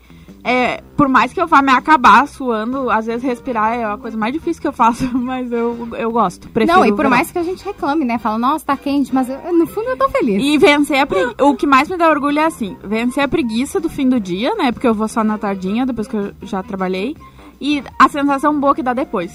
É, 0.49 0.81
por 0.95 1.09
mais 1.09 1.33
que 1.33 1.41
eu 1.41 1.45
vá 1.45 1.61
me 1.61 1.71
acabar 1.73 2.25
suando, 2.25 2.89
às 2.89 3.05
vezes 3.05 3.21
respirar 3.21 3.73
é 3.73 3.83
a 3.83 3.97
coisa 3.97 4.15
mais 4.17 4.31
difícil 4.31 4.61
que 4.61 4.67
eu 4.67 4.71
faço, 4.71 5.05
mas 5.17 5.51
eu, 5.51 5.89
eu 5.97 6.09
gosto. 6.09 6.47
Prefiro 6.49 6.77
Não, 6.79 6.85
e 6.85 6.89
por 6.91 6.97
verão. 6.99 7.09
mais 7.09 7.29
que 7.31 7.37
a 7.37 7.43
gente 7.43 7.65
reclame, 7.65 8.05
né? 8.05 8.17
Fala, 8.17 8.37
nossa, 8.37 8.65
tá 8.65 8.77
quente, 8.77 9.13
mas 9.13 9.27
eu- 9.29 9.53
no 9.53 9.67
fundo 9.67 9.89
eu 9.89 9.97
tô 9.97 10.07
feliz. 10.09 10.41
E 10.41 10.57
vencer 10.57 10.99
a 10.99 11.05
preguiça. 11.05 11.35
O 11.43 11.53
que 11.53 11.67
mais 11.67 11.89
me 11.89 11.97
dá 11.97 12.09
orgulho 12.09 12.39
é 12.39 12.45
assim: 12.45 12.77
vencer 12.81 13.23
a 13.23 13.27
preguiça 13.27 13.77
do 13.79 13.89
fim 13.89 14.07
do 14.07 14.21
dia, 14.21 14.55
né? 14.55 14.71
Porque 14.71 14.87
eu 14.87 14.93
vou 14.93 15.09
só 15.09 15.21
na 15.21 15.37
tardinha, 15.37 15.85
depois 15.85 16.07
que 16.07 16.15
eu 16.15 16.31
já 16.43 16.63
trabalhei. 16.63 17.17
E 17.59 17.83
a 17.99 18.07
sensação 18.07 18.57
boa 18.57 18.73
que 18.73 18.81
dá 18.83 18.93
depois. 18.93 19.33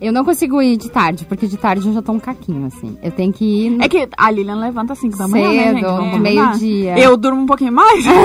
Eu 0.00 0.12
não 0.12 0.24
consigo 0.24 0.60
ir 0.60 0.76
de 0.76 0.90
tarde, 0.90 1.24
porque 1.24 1.46
de 1.46 1.56
tarde 1.56 1.86
eu 1.86 1.92
já 1.94 2.02
tô 2.02 2.12
um 2.12 2.18
caquinho, 2.20 2.66
assim. 2.66 2.96
Eu 3.02 3.10
tenho 3.10 3.32
que 3.32 3.44
ir. 3.44 3.80
É 3.80 3.88
que 3.88 4.08
a 4.16 4.30
Lilian 4.30 4.56
levanta 4.56 4.92
às 4.92 4.98
5 4.98 5.16
da 5.16 5.26
manhã, 5.28 5.48
né, 5.48 5.56
Cedo, 5.56 5.72
gente? 5.74 5.82
Vamos 5.84 6.04
de 6.04 6.10
combinar. 6.16 6.48
meio-dia. 6.50 6.98
Eu 6.98 7.16
durmo 7.16 7.42
um 7.42 7.46
pouquinho 7.46 7.72
mais. 7.72 8.04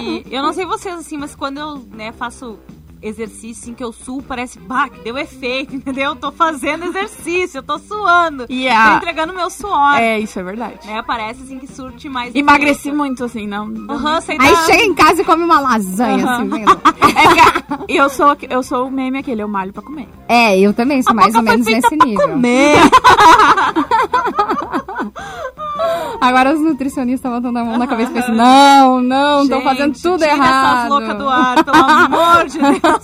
E 0.00 0.24
eu 0.30 0.42
não 0.42 0.52
sei 0.52 0.64
vocês, 0.64 0.94
assim, 0.94 1.16
mas 1.16 1.34
quando 1.34 1.58
eu 1.58 1.78
né, 1.94 2.12
faço 2.12 2.58
exercício, 3.02 3.62
assim, 3.62 3.74
que 3.74 3.84
eu 3.84 3.92
suo, 3.92 4.22
parece, 4.22 4.58
bah, 4.58 4.88
que 4.88 5.00
deu 5.00 5.16
efeito, 5.18 5.74
entendeu? 5.76 6.10
Eu 6.10 6.16
tô 6.16 6.32
fazendo 6.32 6.84
exercício, 6.86 7.58
eu 7.58 7.62
tô 7.62 7.78
suando. 7.78 8.46
E 8.48 8.66
Tô 8.68 8.74
a... 8.74 8.96
entregando 8.96 9.34
meu 9.34 9.50
suor. 9.50 9.96
É, 9.96 10.18
isso 10.18 10.38
é 10.38 10.42
verdade. 10.42 10.86
Né? 10.86 11.02
Parece, 11.02 11.42
assim, 11.42 11.58
que 11.58 11.66
surte 11.66 12.08
mais 12.08 12.34
Emagreci 12.34 12.80
efeito. 12.88 12.96
muito, 12.96 13.24
assim, 13.24 13.46
não. 13.46 13.66
Aham, 13.88 14.20
sei 14.20 14.36
Aí 14.40 14.52
da- 14.52 14.64
chega 14.66 14.82
em 14.82 14.94
casa 14.94 15.22
e 15.22 15.24
come 15.24 15.44
uma 15.44 15.60
lasanha, 15.60 16.24
Aham. 16.24 16.34
assim, 16.36 16.48
vendo? 16.48 16.78
É 17.18 17.86
que 17.86 17.96
eu 17.96 18.08
sou, 18.10 18.36
eu 18.48 18.62
sou 18.62 18.86
o 18.86 18.90
meme 18.90 19.18
aquele, 19.18 19.42
eu 19.42 19.48
malho 19.48 19.72
pra 19.72 19.82
comer. 19.82 20.08
É, 20.28 20.58
eu 20.58 20.72
também 20.72 21.02
sou 21.02 21.12
A 21.12 21.14
mais 21.14 21.34
ou 21.34 21.42
menos 21.42 21.66
nesse 21.66 21.96
pra 21.96 22.06
nível. 22.06 22.28
comer. 22.28 22.76
Agora 26.20 26.52
os 26.52 26.60
nutricionistas 26.60 27.30
botando 27.30 27.56
a 27.56 27.64
mão 27.64 27.78
na 27.78 27.86
cabeça 27.86 28.10
e 28.10 28.14
pensam, 28.14 28.34
não, 28.34 29.00
não, 29.00 29.46
Gente, 29.46 29.62
fazendo 29.62 29.98
tudo 30.00 30.18
tira 30.18 30.32
errado. 30.32 30.76
essas 30.76 30.88
loucas 30.90 31.18
do 31.18 31.28
ar, 31.28 31.64
pelo 31.64 31.76
amor 31.76 32.46
de 32.46 32.58
Deus. 32.58 33.02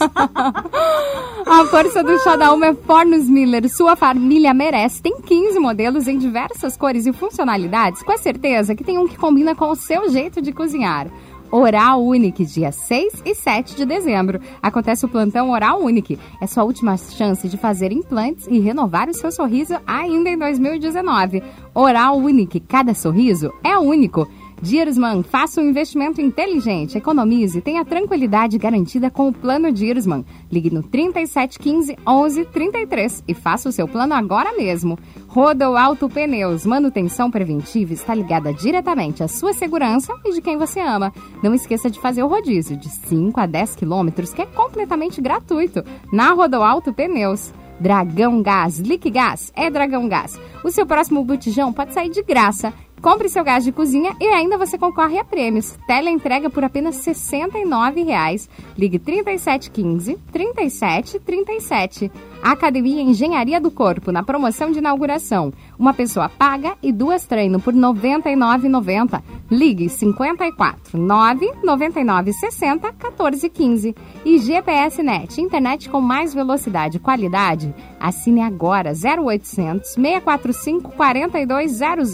A 1.46 1.64
força 1.66 2.02
do 2.02 2.18
chá 2.20 2.36
da 2.36 2.52
Uma 2.52 2.66
é 2.66 2.74
Fornos 2.74 3.28
Miller. 3.28 3.68
Sua 3.68 3.94
família 3.94 4.54
merece. 4.54 5.02
Tem 5.02 5.20
15 5.20 5.58
modelos 5.58 6.08
em 6.08 6.16
diversas 6.16 6.74
cores 6.76 7.06
e 7.06 7.12
funcionalidades. 7.12 8.02
Com 8.02 8.12
a 8.12 8.16
certeza 8.16 8.74
que 8.74 8.82
tem 8.82 8.98
um 8.98 9.06
que 9.06 9.16
combina 9.16 9.54
com 9.54 9.70
o 9.70 9.76
seu 9.76 10.08
jeito 10.10 10.40
de 10.40 10.52
cozinhar. 10.52 11.06
Oral 11.50 12.04
Unique, 12.04 12.44
dia 12.44 12.72
6 12.72 13.22
e 13.24 13.34
7 13.34 13.76
de 13.76 13.84
dezembro. 13.84 14.40
Acontece 14.62 15.04
o 15.04 15.08
plantão 15.08 15.50
Oral 15.50 15.80
Unique. 15.80 16.18
É 16.40 16.46
sua 16.46 16.64
última 16.64 16.96
chance 16.96 17.48
de 17.48 17.56
fazer 17.56 17.92
implantes 17.92 18.46
e 18.48 18.58
renovar 18.58 19.08
o 19.08 19.14
seu 19.14 19.30
sorriso 19.30 19.74
ainda 19.86 20.30
em 20.30 20.38
2019. 20.38 21.42
Oral 21.74 22.16
Unique, 22.16 22.60
cada 22.60 22.94
sorriso 22.94 23.52
é 23.62 23.78
único. 23.78 24.28
Diersman, 24.64 25.22
faça 25.22 25.60
um 25.60 25.68
investimento 25.68 26.22
inteligente, 26.22 26.96
economize, 26.96 27.60
tenha 27.60 27.84
tranquilidade 27.84 28.56
garantida 28.56 29.10
com 29.10 29.28
o 29.28 29.32
plano 29.32 29.70
Diersman. 29.70 30.24
Ligue 30.50 30.70
no 30.70 30.82
3715 30.82 31.94
1133 31.98 33.24
e 33.28 33.34
faça 33.34 33.68
o 33.68 33.72
seu 33.72 33.86
plano 33.86 34.14
agora 34.14 34.56
mesmo. 34.56 34.98
Rodo 35.28 35.76
Alto 35.76 36.08
Pneus, 36.08 36.64
manutenção 36.64 37.30
preventiva 37.30 37.92
está 37.92 38.14
ligada 38.14 38.54
diretamente 38.54 39.22
à 39.22 39.28
sua 39.28 39.52
segurança 39.52 40.14
e 40.24 40.32
de 40.32 40.40
quem 40.40 40.56
você 40.56 40.80
ama. 40.80 41.12
Não 41.42 41.52
esqueça 41.52 41.90
de 41.90 42.00
fazer 42.00 42.22
o 42.22 42.26
rodízio 42.26 42.74
de 42.74 42.88
5 42.88 43.38
a 43.38 43.44
10 43.44 43.76
quilômetros, 43.76 44.32
que 44.32 44.40
é 44.40 44.46
completamente 44.46 45.20
gratuito, 45.20 45.84
na 46.10 46.32
Rodo 46.32 46.62
Alto 46.62 46.90
Pneus. 46.90 47.52
Dragão 47.78 48.40
Gás, 48.40 48.78
Liquigás, 48.78 49.52
é 49.54 49.68
Dragão 49.68 50.08
Gás. 50.08 50.40
O 50.62 50.70
seu 50.70 50.86
próximo 50.86 51.24
botijão 51.24 51.72
pode 51.72 51.92
sair 51.92 52.08
de 52.08 52.22
graça. 52.22 52.72
Compre 53.04 53.28
seu 53.28 53.44
gás 53.44 53.62
de 53.62 53.70
cozinha 53.70 54.16
e 54.18 54.24
ainda 54.28 54.56
você 54.56 54.78
concorre 54.78 55.18
a 55.18 55.24
prêmios. 55.24 55.76
Tela 55.86 56.08
entrega 56.08 56.48
por 56.48 56.64
apenas 56.64 57.06
R$ 57.06 57.12
69,00. 57.12 58.48
Ligue 58.78 58.98
3715 58.98 60.18
3737. 60.32 62.10
Academia 62.44 63.00
Engenharia 63.00 63.58
do 63.58 63.70
Corpo, 63.70 64.12
na 64.12 64.22
promoção 64.22 64.70
de 64.70 64.78
inauguração. 64.78 65.50
Uma 65.78 65.94
pessoa 65.94 66.28
paga 66.28 66.74
e 66.82 66.92
duas 66.92 67.24
treino 67.24 67.58
por 67.58 67.72
R$ 67.72 67.80
99,90. 67.80 69.22
Ligue 69.50 69.88
54 69.88 70.98
999 70.98 72.34
60 72.34 72.92
14 72.92 73.48
15. 73.48 73.96
E 74.26 74.38
GPS 74.38 75.02
Net, 75.02 75.40
internet 75.40 75.88
com 75.88 76.02
mais 76.02 76.34
velocidade 76.34 76.98
e 76.98 77.00
qualidade. 77.00 77.74
Assine 77.98 78.42
agora 78.42 78.92
0800 78.92 79.92
645 79.94 80.92
4200. 80.92 82.12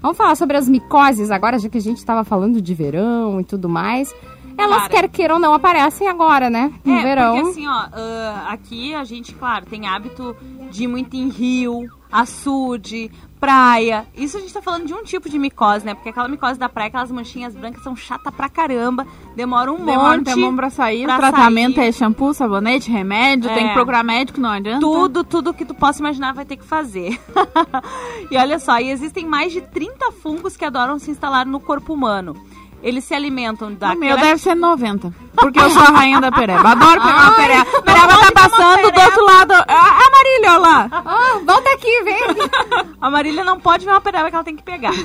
Vamos 0.00 0.16
falar 0.16 0.34
sobre 0.34 0.56
as 0.56 0.66
micoses 0.66 1.30
agora, 1.30 1.58
já 1.58 1.68
que 1.68 1.76
a 1.76 1.82
gente 1.82 1.98
estava 1.98 2.24
falando 2.24 2.62
de 2.62 2.72
verão 2.72 3.38
e 3.38 3.44
tudo 3.44 3.68
mais. 3.68 4.14
Elas, 4.58 4.88
Cara. 4.88 4.88
quer 4.88 5.08
queiram 5.08 5.36
ou 5.36 5.40
não, 5.40 5.54
aparecem 5.54 6.08
agora, 6.08 6.50
né? 6.50 6.72
No 6.84 6.94
é, 6.94 7.02
verão. 7.02 7.34
porque 7.36 7.50
assim, 7.50 7.68
ó, 7.68 7.86
ah, 7.92 8.46
aqui 8.48 8.92
a 8.92 9.04
gente, 9.04 9.32
claro, 9.32 9.64
tem 9.66 9.86
hábito 9.86 10.36
de 10.68 10.82
ir 10.82 10.88
muito 10.88 11.14
em 11.14 11.28
rio, 11.28 11.88
açude, 12.10 13.08
praia. 13.38 14.04
Isso 14.16 14.36
a 14.36 14.40
gente 14.40 14.52
tá 14.52 14.60
falando 14.60 14.86
de 14.86 14.92
um 14.92 15.04
tipo 15.04 15.28
de 15.28 15.38
micose, 15.38 15.86
né? 15.86 15.94
Porque 15.94 16.08
aquela 16.08 16.26
micose 16.28 16.58
da 16.58 16.68
praia, 16.68 16.88
aquelas 16.88 17.10
manchinhas 17.10 17.54
brancas 17.54 17.82
são 17.84 17.94
chata 17.94 18.32
pra 18.32 18.48
caramba, 18.48 19.06
demora 19.36 19.72
um 19.72 19.76
Demora 19.76 20.14
um 20.14 20.18
monte. 20.18 20.34
tempão 20.34 20.56
pra 20.56 20.70
sair. 20.70 21.04
pra 21.04 21.14
o 21.14 21.18
tratamento 21.18 21.76
sair. 21.76 21.88
é 21.88 21.92
shampoo, 21.92 22.34
sabonete, 22.34 22.90
remédio. 22.90 23.48
É. 23.48 23.54
Tem 23.54 23.68
que 23.68 23.74
procurar 23.74 24.02
médico, 24.02 24.40
não 24.40 24.50
adianta. 24.50 24.80
Tudo, 24.80 25.22
tudo 25.22 25.54
que 25.54 25.64
tu 25.64 25.74
possa 25.74 26.00
imaginar 26.00 26.34
vai 26.34 26.44
ter 26.44 26.56
que 26.56 26.64
fazer. 26.64 27.18
e 28.30 28.36
olha 28.36 28.58
só, 28.58 28.78
e 28.80 28.90
existem 28.90 29.24
mais 29.24 29.52
de 29.52 29.60
30 29.60 30.10
fungos 30.12 30.56
que 30.56 30.64
adoram 30.64 30.98
se 30.98 31.10
instalar 31.10 31.46
no 31.46 31.60
corpo 31.60 31.94
humano. 31.94 32.34
Eles 32.82 33.04
se 33.04 33.12
alimentam 33.14 33.74
da 33.74 33.92
O 33.92 33.98
meu 33.98 34.16
deve 34.16 34.38
ser 34.38 34.54
90. 34.54 35.12
Porque 35.34 35.58
eu 35.58 35.70
sou 35.70 35.82
a 35.82 35.86
rainha 35.86 36.20
da 36.20 36.30
pereba. 36.30 36.70
Adoro 36.70 37.00
pegar 37.00 37.22
uma 37.22 37.32
pereba. 37.34 37.64
não 37.72 37.82
Pereba 37.82 38.08
tá 38.08 38.48
passando 38.48 38.90
do 38.92 39.00
outro 39.00 39.24
lado. 39.26 39.52
A, 39.52 40.06
a 40.06 40.10
Marília, 40.10 40.50
olha 40.52 40.58
lá. 40.58 40.88
Ah, 40.92 41.40
volta 41.44 41.70
aqui, 41.72 42.02
vem. 42.04 42.18
A 43.00 43.10
Marília 43.10 43.44
não 43.44 43.60
pode 43.60 43.84
ver 43.84 43.92
uma 43.92 44.00
pereba 44.00 44.28
que 44.28 44.34
ela 44.34 44.44
tem 44.44 44.56
que 44.56 44.62
pegar. 44.62 44.92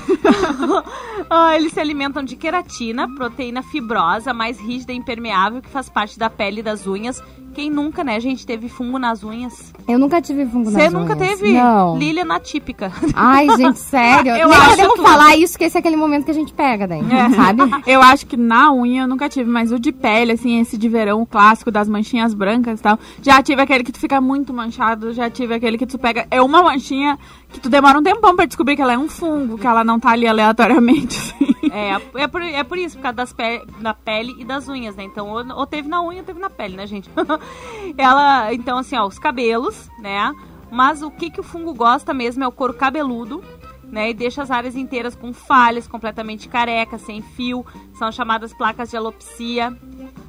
Ah, 1.30 1.56
eles 1.56 1.74
se 1.74 1.80
alimentam 1.80 2.24
de 2.24 2.36
queratina, 2.36 3.08
proteína 3.16 3.64
fibrosa, 3.64 4.34
mais 4.34 4.60
rígida 4.60 4.92
e 4.92 4.96
impermeável, 4.96 5.62
que 5.62 5.70
faz 5.70 5.90
parte 5.90 6.20
da 6.20 6.30
pele 6.30 6.60
e 6.60 6.64
das 6.64 6.86
unhas. 6.86 7.24
Quem 7.54 7.70
nunca, 7.70 8.04
né, 8.04 8.20
gente, 8.20 8.46
teve 8.46 8.68
fungo 8.68 8.98
nas 8.98 9.24
unhas? 9.24 9.72
Eu 9.88 10.00
nunca 10.00 10.22
tive 10.22 10.46
fungo 10.46 10.72
Você 10.72 10.84
nas 10.86 10.94
nunca 10.94 11.16
unhas. 11.16 11.38
teve? 11.40 11.54
Não. 11.54 11.98
Lilian 11.98 12.34
atípica. 12.34 12.92
Ai, 13.14 13.48
gente, 13.58 13.78
sério. 13.80 14.32
Eu 14.36 14.50
Nem 14.50 14.58
acho 14.58 14.70
podemos 14.72 14.94
tudo. 14.96 15.04
falar 15.08 15.36
isso, 15.38 15.58
que 15.58 15.64
esse 15.66 15.78
é 15.78 15.80
aquele 15.80 15.96
momento 15.96 16.26
que 16.26 16.32
a 16.32 16.34
gente 16.34 16.52
pega 16.54 16.88
daí, 16.88 17.02
É. 17.02 17.30
sabe? 17.30 17.62
Eu 17.86 18.02
acho 18.02 18.26
que 18.26 18.36
na 18.36 18.72
unha 18.74 19.04
eu 19.04 19.08
nunca 19.08 19.28
tive, 19.30 19.50
mas 19.50 19.72
o 19.72 19.78
de 19.80 19.92
pele, 19.92 20.32
assim, 20.34 20.60
esse 20.60 20.78
de 20.78 20.90
verão, 20.90 21.22
o 21.22 21.26
clássico 21.26 21.70
das 21.70 21.88
manchinhas 21.88 22.34
brancas 22.34 22.80
e 22.80 22.84
tal. 22.84 22.98
Já 23.22 23.42
tive 23.44 23.62
aquele 23.62 23.84
que 23.84 23.92
tu 23.92 24.00
fica 24.00 24.20
muito 24.20 24.54
manchado, 24.54 25.14
já 25.14 25.30
tive 25.30 25.54
aquele 25.54 25.78
que 25.78 25.86
tu 25.86 25.98
pega. 26.00 26.26
É 26.32 26.42
uma 26.42 26.64
manchinha 26.64 27.18
que 27.52 27.60
tu 27.60 27.70
demora 27.70 28.00
um 28.00 28.04
tempão 28.04 28.36
pra 28.36 28.46
descobrir 28.46 28.76
que 28.76 28.82
ela 28.82 28.94
é 28.94 28.98
um 28.98 29.08
fungo, 29.10 29.58
que 29.58 29.68
ela 29.68 29.84
não 29.84 30.00
tá 30.00 30.10
ali 30.12 30.26
aleatoriamente, 30.28 31.18
assim. 31.20 31.43
É, 31.74 32.22
é 32.22 32.28
por, 32.28 32.42
é 32.44 32.64
por 32.64 32.78
isso, 32.78 32.98
por 32.98 33.02
causa 33.02 33.16
das 33.16 33.34
pe 33.34 33.66
da 33.80 33.96
pele 33.96 34.36
e 34.38 34.46
das 34.46 34.70
unhas, 34.70 34.96
né? 34.96 35.04
Então, 35.04 35.28
ou, 35.28 35.44
ou 35.58 35.66
teve 35.66 35.90
na 35.90 36.04
unha 36.04 36.20
ou 36.20 36.24
teve 36.24 36.40
na 36.40 36.50
pele, 36.50 36.78
né, 36.78 36.86
gente? 36.86 37.10
Ela, 37.98 38.54
então, 38.54 38.78
assim, 38.78 38.96
ó, 38.96 39.08
os 39.08 39.18
cabelos, 39.18 39.90
né? 40.00 40.32
Mas 40.72 41.02
o 41.02 41.10
que, 41.10 41.32
que 41.32 41.40
o 41.40 41.44
fungo 41.44 41.74
gosta 41.74 42.14
mesmo 42.14 42.44
é 42.44 42.48
o 42.48 42.52
couro 42.52 42.76
cabeludo, 42.76 43.44
né? 43.86 44.12
E 44.12 44.14
deixa 44.14 44.44
as 44.44 44.52
áreas 44.52 44.76
inteiras 44.76 45.16
com 45.16 45.34
falhas, 45.34 45.88
completamente 45.88 46.48
carecas, 46.48 47.02
sem 47.02 47.24
fio. 47.24 47.66
São 47.96 48.12
chamadas 48.12 48.54
placas 48.54 48.92
de 48.92 48.98
alopecia. 48.98 49.76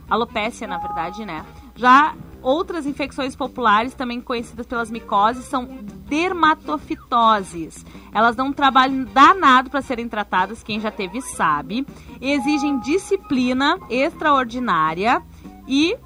Alopécia, 0.08 0.66
na 0.66 0.78
verdade, 0.78 1.26
né? 1.26 1.44
Já 1.76 2.14
outras 2.44 2.86
infecções 2.86 3.34
populares, 3.34 3.94
também 3.94 4.20
conhecidas 4.20 4.66
pelas 4.66 4.90
micoses, 4.90 5.46
são 5.46 5.66
dermatofitoses. 6.06 7.84
Elas 8.12 8.36
dão 8.36 8.48
um 8.48 8.52
trabalho 8.52 9.06
danado 9.06 9.70
para 9.70 9.82
serem 9.82 10.08
tratadas, 10.08 10.62
quem 10.62 10.78
já 10.78 10.90
teve 10.90 11.20
sabe. 11.22 11.86
Exigem 12.20 12.78
disciplina 12.80 13.78
extraordinária 13.88 15.22
e 15.66 15.96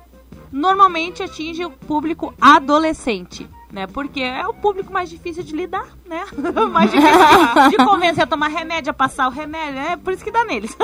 normalmente 0.51 1.23
atinge 1.23 1.65
o 1.65 1.71
público 1.71 2.33
adolescente. 2.41 3.49
Né? 3.71 3.87
Porque 3.87 4.21
é 4.23 4.47
o 4.47 4.55
público 4.55 4.91
mais 4.91 5.11
difícil 5.11 5.43
de 5.43 5.55
lidar, 5.55 5.87
né? 6.07 6.25
mais 6.73 6.91
difícil 6.91 7.71
de, 7.71 7.77
de 7.77 7.85
convencer 7.85 8.25
a 8.25 8.27
tomar 8.27 8.49
remédio, 8.49 8.91
a 8.91 8.95
passar 8.95 9.29
o 9.29 9.31
remédio, 9.31 9.79
é 9.79 9.97
por 9.97 10.13
isso 10.13 10.25
que 10.25 10.31
dá 10.31 10.43
neles. 10.45 10.75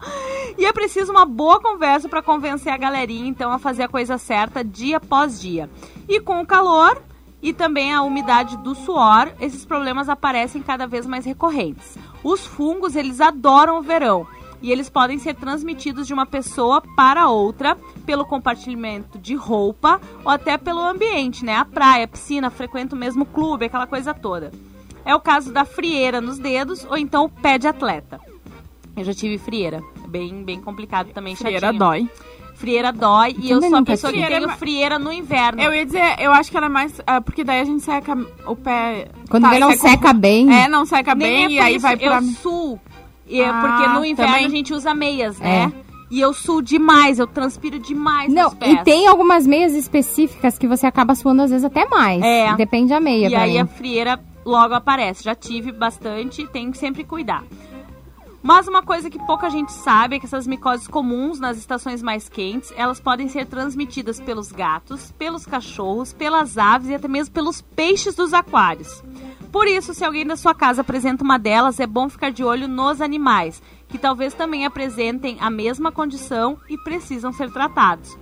e 0.58 0.66
é 0.66 0.72
preciso 0.72 1.12
uma 1.12 1.24
boa 1.24 1.60
conversa 1.60 2.08
para 2.08 2.20
convencer 2.20 2.72
a 2.72 2.76
galerinha, 2.76 3.26
então, 3.26 3.50
a 3.50 3.58
fazer 3.58 3.84
a 3.84 3.88
coisa 3.88 4.18
certa 4.18 4.62
dia 4.62 4.98
após 4.98 5.40
dia. 5.40 5.70
E 6.06 6.20
com 6.20 6.40
o 6.40 6.46
calor 6.46 7.00
e 7.42 7.52
também 7.52 7.94
a 7.94 8.02
umidade 8.02 8.56
do 8.58 8.74
suor, 8.74 9.30
esses 9.40 9.64
problemas 9.64 10.08
aparecem 10.08 10.62
cada 10.62 10.86
vez 10.86 11.06
mais 11.06 11.24
recorrentes. 11.24 11.96
Os 12.22 12.44
fungos, 12.44 12.96
eles 12.96 13.20
adoram 13.20 13.78
o 13.78 13.82
verão 13.82 14.26
e 14.62 14.72
eles 14.72 14.88
podem 14.88 15.18
ser 15.18 15.34
transmitidos 15.34 16.06
de 16.06 16.14
uma 16.14 16.26
pessoa 16.26 16.82
para 16.96 17.28
outra 17.28 17.76
pelo 18.04 18.24
compartilhamento 18.24 19.18
de 19.18 19.34
roupa 19.34 20.00
ou 20.24 20.30
até 20.30 20.56
pelo 20.56 20.80
ambiente, 20.80 21.44
né? 21.44 21.56
A 21.56 21.64
praia, 21.64 22.04
a 22.04 22.08
piscina, 22.08 22.50
frequenta 22.50 22.94
o 22.94 22.98
mesmo 22.98 23.24
clube, 23.26 23.66
aquela 23.66 23.86
coisa 23.86 24.14
toda. 24.14 24.50
É 25.04 25.14
o 25.14 25.20
caso 25.20 25.52
da 25.52 25.64
frieira 25.64 26.20
nos 26.20 26.38
dedos 26.38 26.84
ou 26.90 26.96
então 26.96 27.24
o 27.24 27.28
pé 27.28 27.58
de 27.58 27.68
atleta. 27.68 28.20
Eu 28.96 29.04
já 29.04 29.12
tive 29.12 29.38
frieira, 29.38 29.82
bem 30.08 30.42
bem 30.42 30.60
complicado 30.60 31.10
também, 31.12 31.36
Frieira 31.36 31.66
chatinho. 31.66 31.78
dói. 31.78 32.10
Frieira 32.54 32.90
dói 32.90 33.36
e 33.38 33.50
eu 33.50 33.60
sou 33.60 33.76
a 33.76 33.82
pessoa 33.82 34.10
que 34.10 34.26
tenho 34.26 34.48
frieira 34.50 34.98
no 34.98 35.12
inverno. 35.12 35.60
Eu 35.60 35.74
ia 35.74 35.84
dizer, 35.84 36.16
eu 36.18 36.32
acho 36.32 36.50
que 36.50 36.56
ela 36.56 36.66
é 36.66 36.70
mais. 36.70 36.98
ah, 37.06 37.20
porque 37.20 37.44
daí 37.44 37.60
a 37.60 37.64
gente 37.64 37.82
seca 37.84 38.16
o 38.46 38.56
pé. 38.56 39.08
Quando 39.28 39.42
tá, 39.42 39.50
vê, 39.50 39.58
não 39.58 39.72
seca 39.72 39.88
seca 39.90 40.12
bem. 40.14 40.50
É, 40.50 40.66
não 40.66 40.86
seca 40.86 41.14
Nem 41.14 41.28
bem 41.28 41.44
é 41.44 41.50
e 41.50 41.60
aí 41.60 41.76
isso, 41.76 41.82
vai 41.82 41.98
pra. 41.98 42.16
Eu 42.16 42.22
suo, 42.22 42.80
e 43.28 43.40
é 43.40 43.48
Ah, 43.48 43.60
porque 43.60 43.88
no 43.98 44.04
inverno 44.04 44.32
também. 44.32 44.46
a 44.46 44.50
gente 44.50 44.72
usa 44.74 44.94
meias, 44.94 45.40
É. 45.40 45.66
né? 45.66 45.72
E 46.08 46.20
eu 46.20 46.32
suo 46.32 46.62
demais, 46.62 47.18
eu 47.18 47.26
transpiro 47.26 47.80
demais 47.80 48.32
Não, 48.32 48.52
e 48.64 48.76
tem 48.84 49.08
algumas 49.08 49.44
meias 49.44 49.74
específicas 49.74 50.56
que 50.56 50.68
você 50.68 50.86
acaba 50.86 51.16
suando 51.16 51.42
às 51.42 51.50
vezes 51.50 51.64
até 51.64 51.84
mais. 51.88 52.22
É. 52.22 52.54
Depende 52.54 52.90
da 52.90 53.00
meia 53.00 53.28
E 53.28 53.34
aí 53.34 53.52
mim. 53.54 53.58
a 53.58 53.66
frieira 53.66 54.20
logo 54.44 54.72
aparece. 54.72 55.24
Já 55.24 55.34
tive 55.34 55.72
bastante, 55.72 56.46
tem 56.46 56.70
que 56.70 56.78
sempre 56.78 57.02
cuidar. 57.02 57.42
Mas 58.46 58.68
uma 58.68 58.80
coisa 58.80 59.10
que 59.10 59.18
pouca 59.26 59.50
gente 59.50 59.72
sabe 59.72 60.14
é 60.14 60.18
que 60.20 60.26
essas 60.26 60.46
micoses 60.46 60.86
comuns 60.86 61.40
nas 61.40 61.58
estações 61.58 62.00
mais 62.00 62.28
quentes, 62.28 62.72
elas 62.76 63.00
podem 63.00 63.28
ser 63.28 63.44
transmitidas 63.44 64.20
pelos 64.20 64.52
gatos, 64.52 65.10
pelos 65.18 65.44
cachorros, 65.44 66.12
pelas 66.12 66.56
aves 66.56 66.88
e 66.88 66.94
até 66.94 67.08
mesmo 67.08 67.34
pelos 67.34 67.60
peixes 67.60 68.14
dos 68.14 68.32
aquários. 68.32 69.02
Por 69.50 69.66
isso, 69.66 69.92
se 69.92 70.04
alguém 70.04 70.24
da 70.24 70.36
sua 70.36 70.54
casa 70.54 70.82
apresenta 70.82 71.24
uma 71.24 71.40
delas, 71.40 71.80
é 71.80 71.88
bom 71.88 72.08
ficar 72.08 72.30
de 72.30 72.44
olho 72.44 72.68
nos 72.68 73.00
animais, 73.00 73.60
que 73.88 73.98
talvez 73.98 74.32
também 74.32 74.64
apresentem 74.64 75.38
a 75.40 75.50
mesma 75.50 75.90
condição 75.90 76.56
e 76.68 76.78
precisam 76.78 77.32
ser 77.32 77.50
tratados. 77.50 78.16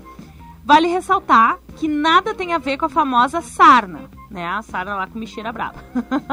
Vale 0.65 0.89
ressaltar 0.89 1.59
que 1.77 1.87
nada 1.87 2.35
tem 2.35 2.55
a 2.55 2.59
ver 2.59 2.79
com 2.79 2.87
a 2.87 2.89
famosa 2.89 3.43
sarna, 3.43 4.09
né? 4.35 4.47
A 4.47 4.61
sarna 4.61 4.97
lá 4.97 5.07
com 5.07 5.19
bicheira 5.19 5.53
brava. 5.53 5.83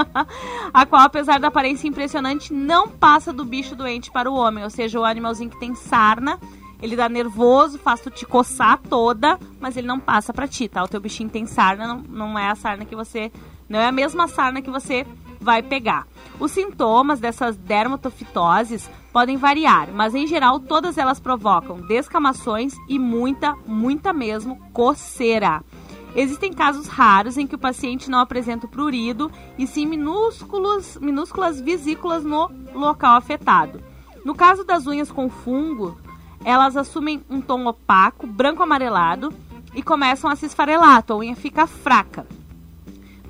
a 0.74 0.86
qual, 0.86 1.04
apesar 1.04 1.40
da 1.40 1.48
aparência 1.48 1.88
impressionante, 1.88 2.52
não 2.52 2.90
passa 2.90 3.32
do 3.32 3.46
bicho 3.46 3.76
doente 3.76 4.12
para 4.12 4.30
o 4.30 4.34
homem. 4.34 4.64
Ou 4.64 4.70
seja, 4.70 5.00
o 5.00 5.06
animalzinho 5.06 5.52
que 5.52 5.60
tem 5.60 5.76
sarna, 5.76 6.40
ele 6.82 6.96
dá 6.96 7.08
nervoso, 7.08 7.78
faz 7.78 8.02
tu 8.02 8.10
te 8.10 8.26
coçar 8.26 8.80
toda, 8.80 9.40
mas 9.60 9.78
ele 9.78 9.88
não 9.88 10.00
passa 10.00 10.34
pra 10.34 10.48
ti, 10.48 10.68
tá? 10.68 10.84
O 10.84 10.88
teu 10.88 11.00
bichinho 11.00 11.30
tem 11.30 11.46
sarna, 11.46 11.88
não, 11.88 11.98
não 12.00 12.40
é 12.40 12.50
a 12.50 12.56
sarna 12.56 12.84
que 12.84 12.96
você... 12.96 13.32
Não 13.70 13.80
é 13.80 13.88
a 13.88 13.92
mesma 13.92 14.28
sarna 14.28 14.62
que 14.62 14.70
você 14.70 15.08
vai 15.40 15.64
pegar. 15.64 16.06
Os 16.40 16.52
sintomas 16.52 17.20
dessas 17.20 17.56
dermatofitoses 17.56 18.90
podem 19.14 19.38
variar, 19.38 19.90
mas 19.94 20.14
em 20.14 20.28
geral 20.28 20.60
todas 20.60 20.98
elas 20.98 21.20
provocam 21.20 21.80
descamações 21.82 22.74
e 22.90 23.00
muita, 23.00 23.56
muita 23.66 24.12
mesmo 24.12 24.58
coceira. 24.74 25.64
Existem 26.16 26.52
casos 26.52 26.88
raros 26.88 27.38
em 27.38 27.48
que 27.48 27.56
o 27.56 27.60
paciente 27.60 28.10
não 28.10 28.20
apresenta 28.20 28.68
prurido 28.68 29.32
e 29.58 29.66
sim 29.66 29.86
minúsculos, 29.86 30.98
minúsculas 30.98 31.62
vesículas 31.62 32.24
no 32.24 32.52
local 32.74 33.16
afetado. 33.16 33.82
No 34.26 34.36
caso 34.36 34.64
das 34.64 34.86
unhas 34.86 35.12
com 35.12 35.30
fungo, 35.30 35.98
elas 36.44 36.76
assumem 36.76 37.24
um 37.30 37.40
tom 37.40 37.66
opaco, 37.66 38.28
branco 38.28 38.62
amarelado 38.62 39.34
e 39.74 39.82
começam 39.82 40.30
a 40.30 40.36
se 40.36 40.46
esfarelar, 40.46 41.04
a 41.08 41.16
unha 41.16 41.36
fica 41.36 41.66
fraca. 41.66 42.28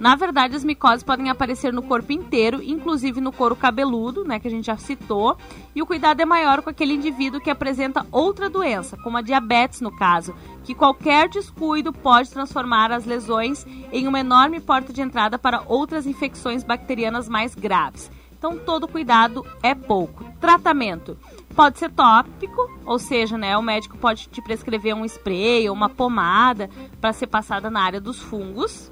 Na 0.02 0.16
verdade, 0.16 0.56
as 0.56 0.64
micoses 0.64 1.04
podem 1.04 1.30
aparecer 1.30 1.72
no 1.72 1.84
corpo 1.84 2.12
inteiro, 2.12 2.60
inclusive 2.64 3.22
no 3.22 3.32
couro 3.32 3.56
cabeludo, 3.56 4.24
né, 4.24 4.40
que 4.40 4.48
a 4.48 4.50
gente 4.50 4.66
já 4.66 4.76
citou, 4.76 5.38
e 5.76 5.82
o 5.84 5.86
cuidado 5.86 6.20
é 6.20 6.26
maior 6.26 6.64
com 6.64 6.72
aquele 6.72 6.96
indivíduo 6.96 7.40
que 7.40 7.52
apresenta 7.52 8.08
outra 8.12 8.50
doença, 8.50 8.98
como 8.98 9.18
a 9.18 9.22
diabetes 9.22 9.80
no 9.80 9.96
caso, 9.96 10.34
que 10.64 10.74
qualquer 10.74 11.30
descuido 11.30 11.94
pode 11.94 12.32
transformar 12.32 12.92
as 12.92 13.06
lesões 13.06 13.64
em 13.92 14.08
uma 14.08 14.20
enorme 14.20 14.60
porta 14.60 14.92
de 14.92 15.04
entrada 15.04 15.38
para 15.38 15.62
outras 15.68 16.08
infecções 16.08 16.64
bacterianas 16.64 17.30
mais 17.30 17.54
graves. 17.54 18.10
Então, 18.36 18.58
todo 18.58 18.88
cuidado 18.88 19.46
é 19.62 19.76
pouco. 19.76 20.26
Tratamento 20.40 21.16
pode 21.56 21.78
ser 21.78 21.92
tópico, 21.92 22.60
ou 22.88 22.98
seja, 22.98 23.38
né, 23.38 23.56
o 23.56 23.62
médico 23.62 24.00
pode 24.00 24.30
te 24.30 24.42
prescrever 24.42 24.96
um 24.96 25.06
spray 25.06 25.70
ou 25.70 25.76
uma 25.76 25.90
pomada 25.90 26.72
para 27.00 27.14
ser 27.14 27.28
passada 27.28 27.70
na 27.70 27.84
área 27.84 28.02
dos 28.02 28.20
fungos. 28.20 28.92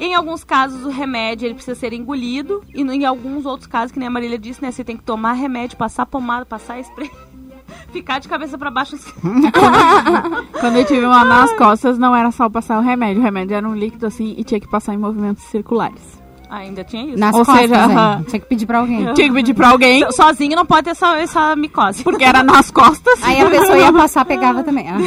Em 0.00 0.14
alguns 0.14 0.42
casos, 0.42 0.82
o 0.86 0.88
remédio 0.88 1.46
ele 1.46 1.54
precisa 1.54 1.78
ser 1.78 1.92
engolido. 1.92 2.64
E 2.74 2.80
em 2.80 3.04
alguns 3.04 3.44
outros 3.44 3.66
casos, 3.66 3.92
que 3.92 3.98
nem 3.98 4.08
a 4.08 4.10
Marília 4.10 4.38
disse, 4.38 4.62
né? 4.62 4.72
Você 4.72 4.82
tem 4.82 4.96
que 4.96 5.02
tomar 5.02 5.34
remédio, 5.34 5.76
passar 5.76 6.06
pomada, 6.06 6.46
passar 6.46 6.80
spray. 6.80 7.10
Ficar 7.92 8.18
de 8.18 8.26
cabeça 8.26 8.56
para 8.56 8.70
baixo 8.70 8.94
assim. 8.94 9.12
Quando 10.58 10.76
eu 10.76 10.84
tive 10.86 11.04
uma 11.04 11.24
nas 11.24 11.52
costas, 11.52 11.98
não 11.98 12.16
era 12.16 12.30
só 12.30 12.48
passar 12.48 12.78
o 12.78 12.82
remédio. 12.82 13.20
O 13.20 13.24
remédio 13.24 13.54
era 13.54 13.68
um 13.68 13.74
líquido 13.74 14.06
assim 14.06 14.34
e 14.38 14.42
tinha 14.42 14.58
que 14.58 14.68
passar 14.68 14.94
em 14.94 14.98
movimentos 14.98 15.44
circulares. 15.44 16.19
Ainda 16.50 16.82
tinha 16.82 17.04
isso. 17.04 17.16
Nas 17.18 17.32
Ou 17.34 17.44
costas, 17.44 17.60
seja, 17.60 17.76
hein? 17.76 17.96
aham. 17.96 18.24
tinha 18.26 18.40
que 18.40 18.46
pedir 18.46 18.66
pra 18.66 18.78
alguém. 18.80 19.14
Tinha 19.14 19.28
que 19.28 19.32
pedir 19.34 19.54
pra 19.54 19.68
alguém, 19.68 20.04
Sozinho 20.10 20.56
não 20.56 20.66
pode 20.66 20.82
ter 20.84 20.90
essa, 20.90 21.16
essa 21.16 21.54
micose. 21.54 22.02
porque 22.02 22.24
era 22.24 22.42
nas 22.42 22.70
costas. 22.72 23.22
Aí 23.22 23.40
a 23.40 23.48
pessoa 23.48 23.78
ia 23.78 23.92
passar, 23.92 24.24
pegava 24.24 24.62
também. 24.64 24.86
Ah. 24.88 24.98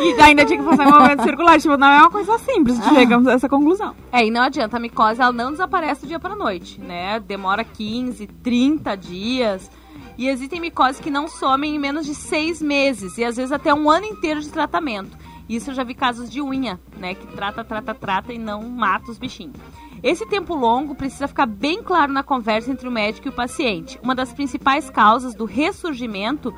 E 0.00 0.20
ainda 0.22 0.44
tinha 0.46 0.58
que 0.58 0.64
passar 0.64 0.86
em 0.86 0.90
movimentos 0.90 1.24
circulares. 1.24 1.62
Tipo, 1.62 1.76
não 1.76 1.86
é 1.88 1.98
uma 1.98 2.10
coisa 2.10 2.38
simples. 2.38 2.78
Chegamos 2.88 3.26
a 3.28 3.32
essa 3.32 3.48
conclusão. 3.48 3.94
É, 4.10 4.24
e 4.26 4.30
não 4.30 4.42
adianta, 4.42 4.76
a 4.76 4.80
micose 4.80 5.20
ela 5.20 5.32
não 5.32 5.50
desaparece 5.50 6.02
do 6.02 6.08
dia 6.08 6.18
para 6.18 6.34
noite, 6.34 6.80
né? 6.80 7.20
Demora 7.20 7.62
15, 7.62 8.26
30 8.42 8.96
dias. 8.96 9.70
E 10.16 10.28
existem 10.28 10.60
micoses 10.60 11.00
que 11.00 11.10
não 11.10 11.28
somem 11.28 11.74
em 11.76 11.78
menos 11.78 12.06
de 12.06 12.14
seis 12.14 12.60
meses 12.60 13.16
e 13.18 13.24
às 13.24 13.36
vezes 13.36 13.52
até 13.52 13.72
um 13.74 13.90
ano 13.90 14.06
inteiro 14.06 14.40
de 14.40 14.48
tratamento. 14.48 15.16
Isso 15.48 15.70
eu 15.70 15.74
já 15.74 15.82
vi 15.82 15.94
casos 15.94 16.30
de 16.30 16.40
unha, 16.40 16.78
né? 16.98 17.14
Que 17.14 17.26
trata, 17.28 17.64
trata, 17.64 17.94
trata 17.94 18.32
e 18.32 18.38
não 18.38 18.62
mata 18.68 19.10
os 19.10 19.18
bichinhos. 19.18 19.56
Esse 20.02 20.26
tempo 20.26 20.54
longo 20.54 20.94
precisa 20.94 21.28
ficar 21.28 21.46
bem 21.46 21.82
claro 21.82 22.12
na 22.12 22.22
conversa 22.22 22.70
entre 22.70 22.88
o 22.88 22.92
médico 22.92 23.28
e 23.28 23.30
o 23.30 23.34
paciente. 23.34 23.98
Uma 24.02 24.14
das 24.14 24.32
principais 24.32 24.88
causas 24.88 25.34
do 25.34 25.44
ressurgimento 25.44 26.54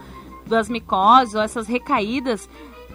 das 0.47 0.69
micoses 0.69 1.35
ou 1.35 1.43
essas 1.43 1.67
recaídas 1.67 2.49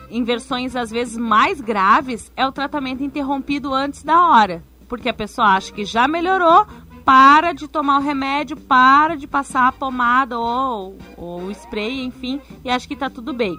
em 0.09 0.23
versões 0.23 0.75
às 0.75 0.89
vezes 0.89 1.17
mais 1.17 1.59
graves 1.59 2.31
é 2.35 2.47
o 2.47 2.51
tratamento 2.51 3.03
interrompido 3.03 3.73
antes 3.73 4.03
da 4.03 4.29
hora. 4.29 4.63
Porque 4.87 5.09
a 5.09 5.13
pessoa 5.13 5.47
acha 5.47 5.73
que 5.73 5.83
já 5.83 6.07
melhorou, 6.07 6.65
para 7.03 7.53
de 7.53 7.67
tomar 7.67 7.99
o 7.99 8.03
remédio, 8.03 8.57
para 8.57 9.15
de 9.15 9.27
passar 9.27 9.67
a 9.67 9.71
pomada 9.71 10.39
ou, 10.39 10.97
ou 11.17 11.43
o 11.43 11.51
spray, 11.51 12.03
enfim, 12.03 12.41
e 12.63 12.69
acha 12.69 12.87
que 12.87 12.93
está 12.93 13.09
tudo 13.09 13.33
bem. 13.33 13.57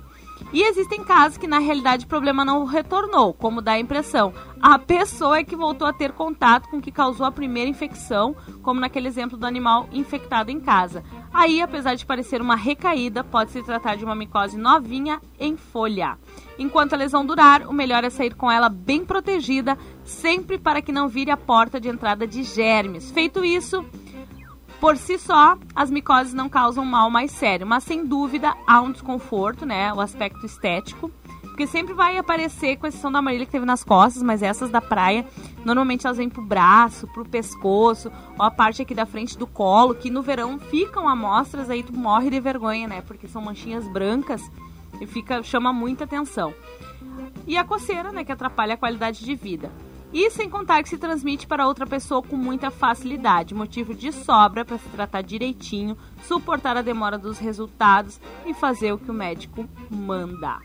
E 0.51 0.63
existem 0.63 1.05
casos 1.05 1.37
que 1.37 1.47
na 1.47 1.59
realidade 1.59 2.07
o 2.07 2.09
problema 2.09 2.43
não 2.43 2.65
retornou, 2.65 3.35
como 3.35 3.61
dá 3.61 3.73
a 3.73 3.79
impressão. 3.79 4.33
A 4.63 4.79
pessoa 4.79 5.39
é 5.39 5.45
que 5.45 5.55
voltou 5.55 5.87
a 5.87 5.93
ter 5.93 6.13
contato 6.13 6.69
com 6.71 6.79
o 6.79 6.81
que 6.81 6.91
causou 6.91 7.27
a 7.27 7.31
primeira 7.31 7.69
infecção, 7.69 8.35
como 8.63 8.81
naquele 8.81 9.09
exemplo 9.09 9.37
do 9.37 9.47
animal 9.47 9.87
infectado 9.93 10.51
em 10.51 10.59
casa. 10.59 11.05
Aí, 11.33 11.61
apesar 11.61 11.95
de 11.95 12.07
parecer 12.07 12.41
uma 12.41 12.57
recaída, 12.57 13.23
pode 13.23 13.51
se 13.51 13.63
tratar 13.63 13.97
de 13.97 14.05
uma 14.05 14.15
micose 14.15 14.57
novinha 14.57 15.21
em 15.39 15.57
folha. 15.57 16.17
Enquanto 16.59 16.95
a 16.95 16.97
lesão 16.97 17.27
durar, 17.27 17.69
o 17.69 17.73
melhor 17.73 18.03
é 18.03 18.11
sair 18.11 18.35
com 18.35 18.51
ela 18.51 18.71
bem 18.71 19.05
protegida, 19.05 19.77
sempre 20.03 20.59
para 20.59 20.81
que 20.81 20.91
não 20.91 21.09
vire 21.09 21.31
a 21.31 21.37
porta 21.37 21.79
de 21.79 21.89
entrada 21.89 22.27
de 22.27 22.43
germes. 22.43 23.11
Feito 23.11 23.45
isso, 23.45 23.85
por 24.81 24.97
si 24.97 25.19
só, 25.19 25.59
as 25.75 25.91
micoses 25.91 26.33
não 26.33 26.49
causam 26.49 26.85
mal 26.85 27.11
mais 27.11 27.33
sério, 27.33 27.67
mas 27.67 27.85
sem 27.85 28.07
dúvida 28.07 28.55
há 28.67 28.81
um 28.81 28.93
desconforto, 28.93 29.67
né? 29.67 29.93
O 29.93 30.01
aspecto 30.01 30.47
estético. 30.47 31.11
Porque 31.43 31.67
sempre 31.67 31.93
vai 31.93 32.17
aparecer, 32.17 32.77
com 32.77 32.87
exceção 32.87 33.11
da 33.11 33.21
Marília 33.21 33.45
que 33.45 33.51
teve 33.51 33.67
nas 33.67 33.83
costas, 33.83 34.23
mas 34.23 34.45
essas 34.45 34.71
da 34.71 34.81
praia, 34.81 35.27
normalmente 35.65 36.07
elas 36.07 36.17
vêm 36.17 36.31
pro 36.31 36.41
braço, 36.41 37.09
pro 37.09 37.25
pescoço, 37.25 38.13
ou 38.39 38.45
a 38.45 38.51
parte 38.51 38.81
aqui 38.81 38.95
da 38.95 39.05
frente 39.05 39.37
do 39.37 39.45
colo, 39.45 39.97
que 39.97 40.09
no 40.09 40.23
verão 40.23 40.61
ficam 40.61 41.09
amostras, 41.09 41.69
aí 41.69 41.83
tu 41.83 41.93
morre 41.93 42.31
de 42.31 42.39
vergonha, 42.39 42.87
né? 42.87 43.01
Porque 43.01 43.27
são 43.27 43.43
manchinhas 43.43 43.89
brancas 43.89 44.41
e 45.01 45.07
fica, 45.07 45.43
chama 45.43 45.73
muita 45.73 46.05
atenção. 46.05 46.55
E 47.45 47.57
a 47.57 47.65
coceira, 47.65 48.13
né, 48.13 48.23
que 48.23 48.31
atrapalha 48.31 48.75
a 48.75 48.77
qualidade 48.77 49.25
de 49.25 49.35
vida. 49.35 49.69
E 50.13 50.31
sem 50.31 50.49
contar 50.49 50.83
que 50.83 50.89
se 50.89 50.97
transmite 50.97 51.47
para 51.47 51.67
outra 51.67 51.87
pessoa 51.87 52.23
com 52.23 52.37
muita 52.37 52.71
facilidade, 52.71 53.55
motivo 53.55 53.95
de 53.95 54.11
sobra 54.11 54.65
para 54.65 54.79
se 54.79 54.89
tratar 54.89 55.23
direitinho, 55.23 55.97
suportar 56.27 56.77
a 56.77 56.83
demora 56.83 57.19
dos 57.19 57.39
resultados 57.39 58.19
e 58.47 58.55
fazer 58.55 58.93
o 58.93 58.99
que 58.99 59.11
o 59.11 59.15
médico 59.15 59.69
manda. 59.91 60.59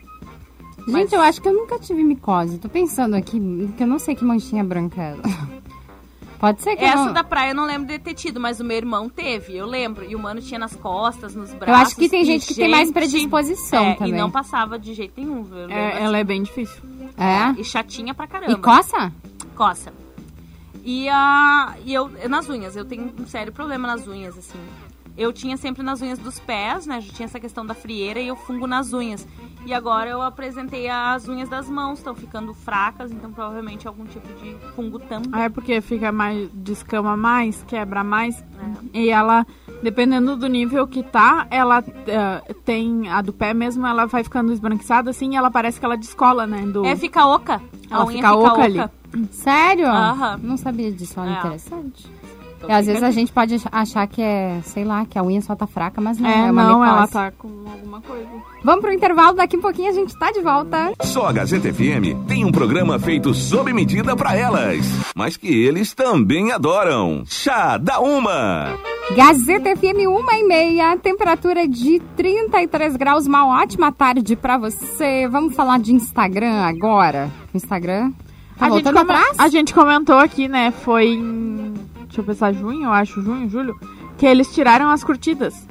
Gente, 0.88 1.14
eu 1.14 1.20
acho 1.20 1.40
que 1.40 1.48
eu 1.48 1.52
nunca 1.52 1.78
tive 1.78 2.02
micose. 2.02 2.58
Tô 2.58 2.68
pensando 2.68 3.14
aqui 3.14 3.40
que 3.76 3.82
eu 3.82 3.86
não 3.86 3.98
sei 3.98 4.14
que 4.14 4.24
manchinha 4.24 4.64
branca 4.64 5.00
é. 5.00 5.16
Pode 6.44 6.60
ser 6.60 6.76
que 6.76 6.84
eu 6.84 6.88
Essa 6.88 7.06
não... 7.06 7.12
da 7.14 7.24
praia 7.24 7.52
eu 7.52 7.54
não 7.54 7.64
lembro 7.64 7.86
de 7.86 7.98
ter 7.98 8.12
tido, 8.12 8.38
mas 8.38 8.60
o 8.60 8.64
meu 8.64 8.76
irmão 8.76 9.08
teve, 9.08 9.56
eu 9.56 9.64
lembro. 9.64 10.04
E 10.04 10.14
o 10.14 10.18
mano 10.18 10.42
tinha 10.42 10.58
nas 10.58 10.76
costas, 10.76 11.34
nos 11.34 11.54
braços. 11.54 11.68
Eu 11.68 11.74
acho 11.74 11.96
que 11.96 12.06
tem 12.06 12.20
e, 12.20 12.24
gente 12.26 12.48
que 12.48 12.54
tem 12.54 12.68
mais 12.68 12.92
predisposição 12.92 13.82
é, 13.82 13.94
também. 13.94 14.12
E 14.12 14.16
não 14.16 14.30
passava 14.30 14.78
de 14.78 14.92
jeito 14.92 15.18
nenhum, 15.18 15.42
viu? 15.42 15.70
É, 15.70 15.92
assim. 15.94 16.04
ela 16.04 16.18
é 16.18 16.24
bem 16.24 16.42
difícil. 16.42 16.82
É? 17.16 17.58
E 17.58 17.64
chatinha 17.64 18.12
pra 18.12 18.26
caramba. 18.26 18.52
E 18.52 18.56
coça? 18.56 19.10
Coça. 19.54 19.92
E, 20.84 21.08
a, 21.08 21.76
e 21.84 21.94
eu, 21.94 22.10
nas 22.28 22.48
unhas, 22.48 22.76
eu 22.76 22.84
tenho 22.84 23.12
um 23.18 23.26
sério 23.26 23.52
problema 23.52 23.88
nas 23.88 24.06
unhas, 24.06 24.36
assim. 24.36 24.58
Eu 25.16 25.32
tinha 25.32 25.56
sempre 25.56 25.82
nas 25.82 26.02
unhas 26.02 26.18
dos 26.18 26.40
pés, 26.40 26.86
né? 26.86 27.00
Já 27.00 27.12
tinha 27.12 27.26
essa 27.26 27.38
questão 27.38 27.64
da 27.64 27.72
frieira 27.72 28.18
e 28.20 28.26
eu 28.26 28.34
fungo 28.34 28.66
nas 28.66 28.92
unhas. 28.92 29.26
E 29.64 29.72
agora 29.72 30.10
eu 30.10 30.20
apresentei 30.20 30.88
as 30.90 31.26
unhas 31.28 31.48
das 31.48 31.70
mãos, 31.70 31.98
estão 32.00 32.14
ficando 32.14 32.52
fracas, 32.52 33.12
então 33.12 33.32
provavelmente 33.32 33.86
algum 33.86 34.04
tipo 34.04 34.26
de 34.34 34.56
fungo 34.74 34.98
também. 34.98 35.30
Ah, 35.32 35.44
É 35.44 35.48
porque 35.48 35.80
fica 35.80 36.10
mais, 36.10 36.50
descama 36.52 37.16
mais, 37.16 37.62
quebra 37.62 38.02
mais. 38.04 38.44
E 38.92 39.08
ela, 39.08 39.46
dependendo 39.82 40.36
do 40.36 40.48
nível 40.48 40.86
que 40.86 41.02
tá, 41.02 41.46
ela 41.48 41.82
eh, 42.06 42.54
tem 42.64 43.08
a 43.08 43.22
do 43.22 43.32
pé 43.32 43.54
mesmo, 43.54 43.86
ela 43.86 44.06
vai 44.06 44.24
ficando 44.24 44.52
esbranquiçada 44.52 45.10
assim 45.10 45.32
e 45.32 45.36
ela 45.36 45.50
parece 45.50 45.78
que 45.78 45.86
ela 45.86 45.96
descola, 45.96 46.46
né? 46.46 46.60
Do... 46.66 46.84
É, 46.84 46.94
fica 46.96 47.24
oca. 47.24 47.62
A 47.88 47.94
Ela 47.94 48.04
unha 48.04 48.16
fica 48.16 48.34
oca 48.34 48.62
ali. 48.62 48.90
Sério? 49.30 49.86
Aham. 49.86 50.40
Não 50.42 50.56
sabia 50.56 50.90
disso, 50.92 51.14
olha, 51.18 51.30
É. 51.30 51.38
interessante. 51.38 52.06
Então 52.56 52.70
E 52.70 52.72
às 52.72 52.86
vezes 52.86 53.02
a 53.02 53.10
gente 53.10 53.30
pode 53.30 53.56
ach- 53.56 53.66
achar 53.70 54.06
que 54.06 54.22
é, 54.22 54.58
sei 54.64 54.84
lá, 54.84 55.04
que 55.04 55.18
a 55.18 55.22
unha 55.22 55.42
só 55.42 55.54
tá 55.54 55.66
fraca, 55.66 56.00
mas 56.00 56.18
não, 56.18 56.30
é, 56.30 56.46
É, 56.48 56.50
uma 56.50 56.62
não, 56.64 56.80
micose. 56.80 56.96
ela 56.96 57.06
tá 57.08 57.30
com 57.36 57.48
alguma 57.70 58.00
coisa. 58.00 58.26
Vamos 58.64 58.80
pro 58.80 58.92
intervalo, 58.92 59.36
daqui 59.36 59.56
a 59.56 59.60
pouquinho 59.60 59.90
a 59.90 59.92
gente 59.92 60.18
tá 60.18 60.32
de 60.32 60.40
volta. 60.40 60.94
Só 61.02 61.26
a 61.26 61.32
Gazeta 61.32 61.70
FM 61.70 62.14
tem 62.26 62.42
um 62.42 62.50
programa 62.50 62.98
feito 62.98 63.34
sob 63.34 63.70
medida 63.74 64.16
pra 64.16 64.34
elas, 64.34 64.78
mas 65.14 65.36
que 65.36 65.46
eles 65.48 65.92
também 65.92 66.52
adoram. 66.52 67.22
Chá 67.26 67.76
da 67.76 68.00
Uma. 68.00 68.72
Gazeta 69.14 69.76
FM 69.76 70.06
1 70.08 70.32
e 70.38 70.44
meia, 70.44 70.96
temperatura 70.96 71.68
de 71.68 72.00
33 72.16 72.96
graus, 72.96 73.26
uma 73.26 73.46
ótima 73.46 73.92
tarde 73.92 74.34
pra 74.36 74.56
você. 74.56 75.28
Vamos 75.28 75.54
falar 75.54 75.78
de 75.78 75.92
Instagram 75.92 76.62
agora? 76.62 77.30
Instagram 77.54 78.10
tá 78.58 78.66
a, 78.66 78.70
gente 78.70 78.88
a 79.38 79.48
gente 79.48 79.74
comentou 79.74 80.16
aqui, 80.16 80.48
né? 80.48 80.70
Foi 80.70 81.08
em. 81.08 81.74
Deixa 82.06 82.20
eu 82.20 82.24
pensar, 82.24 82.52
junho, 82.52 82.84
eu 82.84 82.92
acho, 82.92 83.20
junho, 83.22 83.48
julho, 83.48 83.78
que 84.16 84.26
eles 84.26 84.52
tiraram 84.54 84.88
as 84.90 85.02
curtidas. 85.02 85.66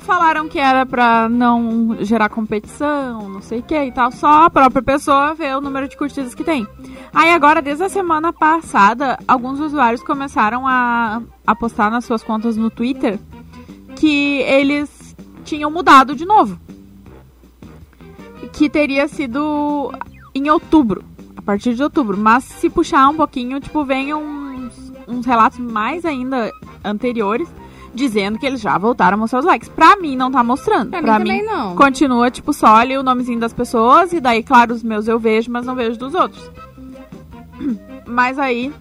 Falaram 0.00 0.48
que 0.48 0.58
era 0.58 0.86
pra 0.86 1.28
não 1.28 1.98
gerar 2.00 2.30
competição, 2.30 3.28
não 3.28 3.42
sei 3.42 3.58
o 3.58 3.62
que 3.62 3.78
e 3.78 3.92
tal, 3.92 4.10
só 4.10 4.44
a 4.44 4.50
própria 4.50 4.82
pessoa 4.82 5.34
ver 5.34 5.54
o 5.54 5.60
número 5.60 5.86
de 5.86 5.98
curtidas 5.98 6.34
que 6.34 6.42
tem. 6.42 6.66
Aí 7.12 7.30
agora, 7.30 7.60
desde 7.60 7.84
a 7.84 7.88
semana 7.90 8.32
passada, 8.32 9.18
alguns 9.28 9.60
usuários 9.60 10.02
começaram 10.02 10.66
a, 10.66 11.20
a 11.46 11.54
postar 11.54 11.90
nas 11.90 12.06
suas 12.06 12.22
contas 12.22 12.56
no 12.56 12.70
Twitter 12.70 13.18
que 13.94 14.38
eles 14.40 15.14
tinham 15.44 15.70
mudado 15.70 16.16
de 16.16 16.24
novo. 16.24 16.58
Que 18.52 18.70
teria 18.70 19.06
sido 19.08 19.92
em 20.34 20.48
outubro, 20.48 21.04
a 21.42 21.44
partir 21.44 21.74
de 21.74 21.82
outubro. 21.82 22.16
Mas 22.16 22.44
se 22.44 22.70
puxar 22.70 23.08
um 23.08 23.16
pouquinho, 23.16 23.60
tipo, 23.60 23.84
vem 23.84 24.14
uns, 24.14 24.92
uns 25.06 25.26
relatos 25.26 25.58
mais 25.58 26.04
ainda 26.04 26.50
anteriores, 26.84 27.48
dizendo 27.94 28.38
que 28.38 28.46
eles 28.46 28.60
já 28.60 28.78
voltaram 28.78 29.16
a 29.16 29.18
mostrar 29.18 29.40
os 29.40 29.44
likes. 29.44 29.68
Pra 29.68 29.96
mim, 29.96 30.16
não 30.16 30.30
tá 30.30 30.42
mostrando. 30.42 30.90
Pra 30.90 31.18
mim 31.18 31.24
também 31.24 31.44
não. 31.44 31.76
Continua, 31.76 32.30
tipo, 32.30 32.52
só 32.52 32.76
ali 32.76 32.96
o 32.96 33.02
nomezinho 33.02 33.40
das 33.40 33.52
pessoas, 33.52 34.12
e 34.12 34.20
daí, 34.20 34.42
claro, 34.42 34.72
os 34.72 34.82
meus 34.82 35.08
eu 35.08 35.18
vejo, 35.18 35.50
mas 35.50 35.66
não 35.66 35.74
vejo 35.74 35.98
dos 35.98 36.14
outros. 36.14 36.50
Mas 38.04 38.38
aí, 38.38 38.72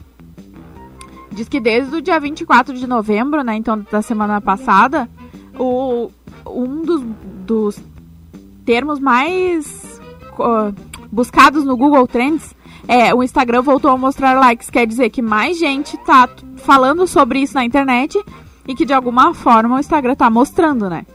diz 1.31 1.47
que 1.47 1.59
desde 1.59 1.95
o 1.95 2.01
dia 2.01 2.19
24 2.19 2.75
de 2.75 2.85
novembro, 2.85 3.43
né, 3.43 3.55
então 3.55 3.85
da 3.89 4.01
semana 4.01 4.41
passada, 4.41 5.07
o, 5.57 6.09
um 6.45 6.81
dos, 6.81 7.01
dos 7.45 7.79
termos 8.65 8.99
mais 8.99 10.01
uh, 10.39 10.73
buscados 11.11 11.63
no 11.63 11.75
Google 11.77 12.07
Trends 12.07 12.55
é 12.87 13.13
o 13.13 13.21
Instagram 13.23 13.61
voltou 13.61 13.91
a 13.91 13.97
mostrar 13.97 14.39
likes. 14.39 14.69
Quer 14.69 14.87
dizer 14.87 15.09
que 15.09 15.21
mais 15.21 15.57
gente 15.59 15.97
tá 15.99 16.27
falando 16.57 17.05
sobre 17.07 17.39
isso 17.39 17.53
na 17.55 17.65
internet 17.65 18.19
e 18.67 18.73
que 18.75 18.85
de 18.85 18.93
alguma 18.93 19.33
forma 19.33 19.75
o 19.75 19.79
Instagram 19.79 20.15
tá 20.15 20.29
mostrando, 20.29 20.89
né? 20.89 21.05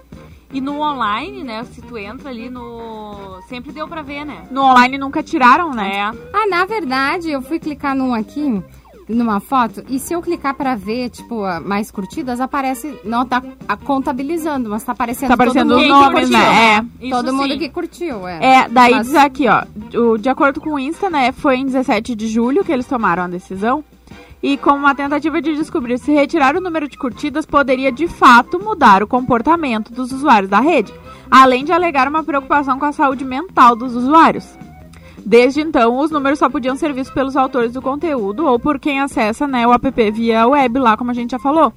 E 0.52 0.60
no 0.60 0.80
online, 0.80 1.42
né? 1.42 1.64
Se 1.64 1.82
tu 1.82 1.98
entra 1.98 2.30
ali 2.30 2.48
no. 2.48 3.40
Sempre 3.48 3.72
deu 3.72 3.86
pra 3.88 4.02
ver, 4.02 4.24
né? 4.24 4.44
No 4.50 4.62
online 4.62 4.96
nunca 4.96 5.22
tiraram, 5.22 5.72
né? 5.72 5.96
É. 5.96 6.02
Ah, 6.32 6.46
na 6.48 6.64
verdade, 6.64 7.30
eu 7.30 7.42
fui 7.42 7.58
clicar 7.58 7.94
num 7.96 8.14
aqui, 8.14 8.62
numa 9.08 9.38
foto, 9.40 9.84
e 9.88 9.98
se 9.98 10.14
eu 10.14 10.22
clicar 10.22 10.54
pra 10.54 10.74
ver, 10.76 11.10
tipo, 11.10 11.42
mais 11.64 11.90
curtidas, 11.90 12.40
aparece. 12.40 12.96
Não 13.04 13.26
tá 13.26 13.42
a- 13.68 13.76
contabilizando, 13.76 14.70
mas 14.70 14.84
tá 14.84 14.92
aparecendo 14.92 15.28
Tá 15.28 15.34
aparecendo 15.34 15.68
todo 15.70 15.80
os 15.80 15.82
mundo 15.88 15.94
que 15.98 16.04
nomes, 16.04 16.20
curtiu. 16.30 16.38
né? 16.38 16.76
É. 17.00 17.04
Isso 17.06 17.16
todo 17.16 17.32
mundo 17.34 17.52
sim. 17.52 17.58
que 17.58 17.68
curtiu, 17.68 18.28
é. 18.28 18.44
É, 18.60 18.68
daí 18.68 18.92
Mas- 18.94 19.06
diz 19.08 19.16
aqui, 19.16 19.48
ó, 19.48 19.62
o- 19.96 20.16
de 20.18 20.28
acordo 20.28 20.60
com 20.60 20.74
o 20.74 20.78
Insta, 20.78 21.08
né, 21.10 21.32
foi 21.32 21.56
em 21.56 21.64
17 21.66 22.14
de 22.14 22.28
julho 22.28 22.64
que 22.64 22.72
eles 22.72 22.86
tomaram 22.86 23.24
a 23.24 23.28
decisão. 23.28 23.84
E 24.42 24.56
como 24.56 24.78
uma 24.78 24.94
tentativa 24.94 25.40
de 25.40 25.56
descobrir 25.56 25.98
se 25.98 26.12
retirar 26.12 26.56
o 26.56 26.60
número 26.60 26.88
de 26.88 26.96
curtidas 26.98 27.46
poderia 27.46 27.90
de 27.90 28.06
fato 28.06 28.58
mudar 28.62 29.02
o 29.02 29.06
comportamento 29.06 29.92
dos 29.92 30.12
usuários 30.12 30.50
da 30.50 30.60
rede, 30.60 30.92
além 31.30 31.64
de 31.64 31.72
alegar 31.72 32.06
uma 32.06 32.22
preocupação 32.22 32.78
com 32.78 32.84
a 32.84 32.92
saúde 32.92 33.24
mental 33.24 33.74
dos 33.74 33.96
usuários. 33.96 34.46
Desde 35.24 35.60
então, 35.60 35.98
os 35.98 36.10
números 36.10 36.38
só 36.38 36.48
podiam 36.48 36.76
ser 36.76 36.92
vistos 36.92 37.12
pelos 37.12 37.36
autores 37.36 37.72
do 37.72 37.82
conteúdo 37.82 38.46
ou 38.46 38.60
por 38.60 38.78
quem 38.78 39.00
acessa 39.00 39.46
né, 39.46 39.66
o 39.66 39.72
app 39.72 40.10
via 40.12 40.46
web, 40.46 40.78
lá 40.78 40.96
como 40.96 41.10
a 41.10 41.14
gente 41.14 41.32
já 41.32 41.38
falou. 41.38 41.72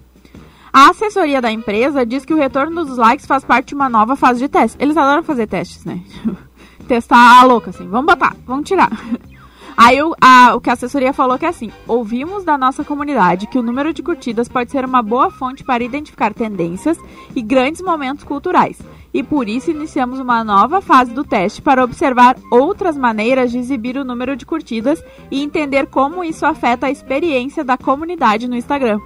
A 0.72 0.90
assessoria 0.92 1.42
da 1.42 1.52
empresa 1.52 2.06
diz 2.06 2.24
que 2.24 2.34
o 2.34 2.38
retorno 2.38 2.86
dos 2.86 2.98
likes 2.98 3.26
faz 3.26 3.44
parte 3.44 3.70
de 3.70 3.76
uma 3.76 3.90
nova 3.90 4.16
fase 4.16 4.40
de 4.42 4.48
teste. 4.48 4.78
Eles 4.80 4.96
adoram 4.98 5.24
fazer 5.24 5.48
testes, 5.48 5.84
né? 5.86 6.00
Testar 6.88 7.40
a 7.40 7.44
louca, 7.44 7.70
assim. 7.70 7.88
Vamos 7.88 8.08
botar, 8.14 8.36
vamos 8.46 8.68
tirar. 8.68 8.90
Aí 9.78 10.02
o, 10.04 10.14
a- 10.20 10.56
o 10.56 10.60
que 10.60 10.70
a 10.70 10.74
assessoria 10.74 11.14
falou 11.14 11.38
que 11.40 11.46
é 11.46 11.50
assim: 11.50 11.72
ouvimos 11.88 12.44
da 12.44 12.58
nossa 12.58 12.84
comunidade 12.84 13.48
que 13.48 13.58
o 13.58 13.62
número 13.64 13.94
de 13.94 14.04
curtidas 14.04 14.48
pode 14.50 14.72
ser 14.72 14.84
uma 14.84 15.02
boa 15.02 15.30
fonte 15.32 15.64
para 15.64 15.84
identificar 15.84 16.34
tendências 16.34 16.98
e 17.36 17.42
grandes 17.42 17.82
momentos 17.82 18.24
culturais. 18.26 18.78
E 19.14 19.24
por 19.24 19.48
isso 19.48 19.72
iniciamos 19.72 20.20
uma 20.20 20.44
nova 20.44 20.82
fase 20.82 21.12
do 21.14 21.24
teste 21.24 21.62
para 21.62 21.84
observar 21.84 22.36
outras 22.52 22.96
maneiras 22.98 23.52
de 23.52 23.58
exibir 23.58 23.98
o 23.98 24.04
número 24.04 24.36
de 24.36 24.46
curtidas 24.46 25.02
e 25.32 25.42
entender 25.42 25.88
como 25.88 26.24
isso 26.24 26.46
afeta 26.46 26.88
a 26.88 26.92
experiência 26.92 27.64
da 27.64 27.78
comunidade 27.78 28.48
no 28.48 28.56
Instagram. 28.56 29.00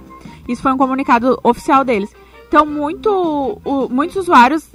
Isso 0.48 0.60
foi 0.60 0.72
um 0.72 0.76
comunicado 0.78 1.38
oficial 1.42 1.84
deles. 1.84 2.12
Então, 2.48 2.66
muito, 2.66 3.10
o- 3.64 3.88
muitos 3.88 4.16
usuários 4.16 4.66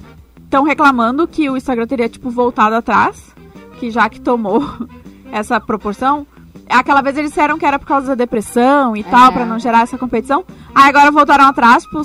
estão 0.49 0.63
reclamando 0.63 1.27
que 1.27 1.47
o 1.47 1.55
Instagram 1.55 1.85
teria, 1.85 2.09
tipo, 2.09 2.31
voltado 2.31 2.75
atrás, 2.75 3.35
que 3.79 3.91
já 3.91 4.09
que 4.09 4.19
tomou 4.19 4.63
essa 5.31 5.59
proporção. 5.59 6.25
Aquela 6.67 7.01
vez 7.01 7.15
eles 7.17 7.29
disseram 7.29 7.57
que 7.57 7.65
era 7.65 7.77
por 7.77 7.85
causa 7.87 8.07
da 8.07 8.15
depressão 8.15 8.97
e 8.97 9.03
tal, 9.03 9.31
pra 9.31 9.45
não 9.45 9.59
gerar 9.59 9.81
essa 9.81 9.97
competição. 9.97 10.43
Aí 10.73 10.89
agora 10.89 11.11
voltaram 11.11 11.45
atrás, 11.45 11.83
tipo, 11.83 12.01